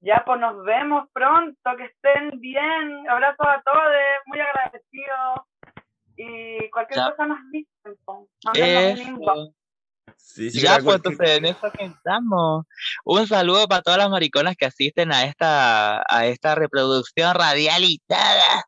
Ya, 0.00 0.22
pues 0.24 0.40
nos 0.40 0.64
vemos 0.64 1.08
pronto, 1.12 1.76
que 1.76 1.84
estén 1.86 2.40
bien. 2.40 3.08
Abrazos 3.08 3.46
a 3.46 3.62
todos, 3.62 3.92
muy 4.26 4.40
agradecidos. 4.40 5.40
Y 6.16 6.70
cualquier 6.70 6.98
Ya. 7.00 7.10
cosa 7.10 7.26
nos 7.26 7.38
dicen. 7.52 7.98
Eso. 8.54 9.52
Sí, 10.16 10.50
sí, 10.50 10.60
Ya, 10.60 10.78
pues 10.82 10.96
entonces 10.96 11.30
en 11.38 11.44
eso 11.46 11.70
pensamos. 11.76 12.64
Un 13.04 13.26
saludo 13.26 13.66
para 13.66 13.82
todas 13.82 13.98
las 13.98 14.10
mariconas 14.10 14.56
que 14.56 14.66
asisten 14.66 15.12
a 15.12 15.24
esta, 15.24 16.02
a 16.08 16.26
esta 16.26 16.54
reproducción 16.54 17.34
radial 17.34 17.82
y 17.84 18.00
toda. 18.06 18.64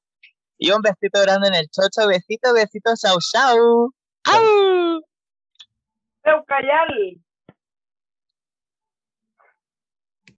Y 0.58 0.70
un 0.72 0.82
besito 0.82 1.20
grande 1.22 1.48
en 1.48 1.54
el 1.54 1.68
chocho, 1.70 2.08
besito, 2.08 2.52
besito, 2.52 2.90
chau, 3.00 3.18
chau. 3.32 3.92
¡Au! 4.24 5.00
Eucayal. 6.24 7.22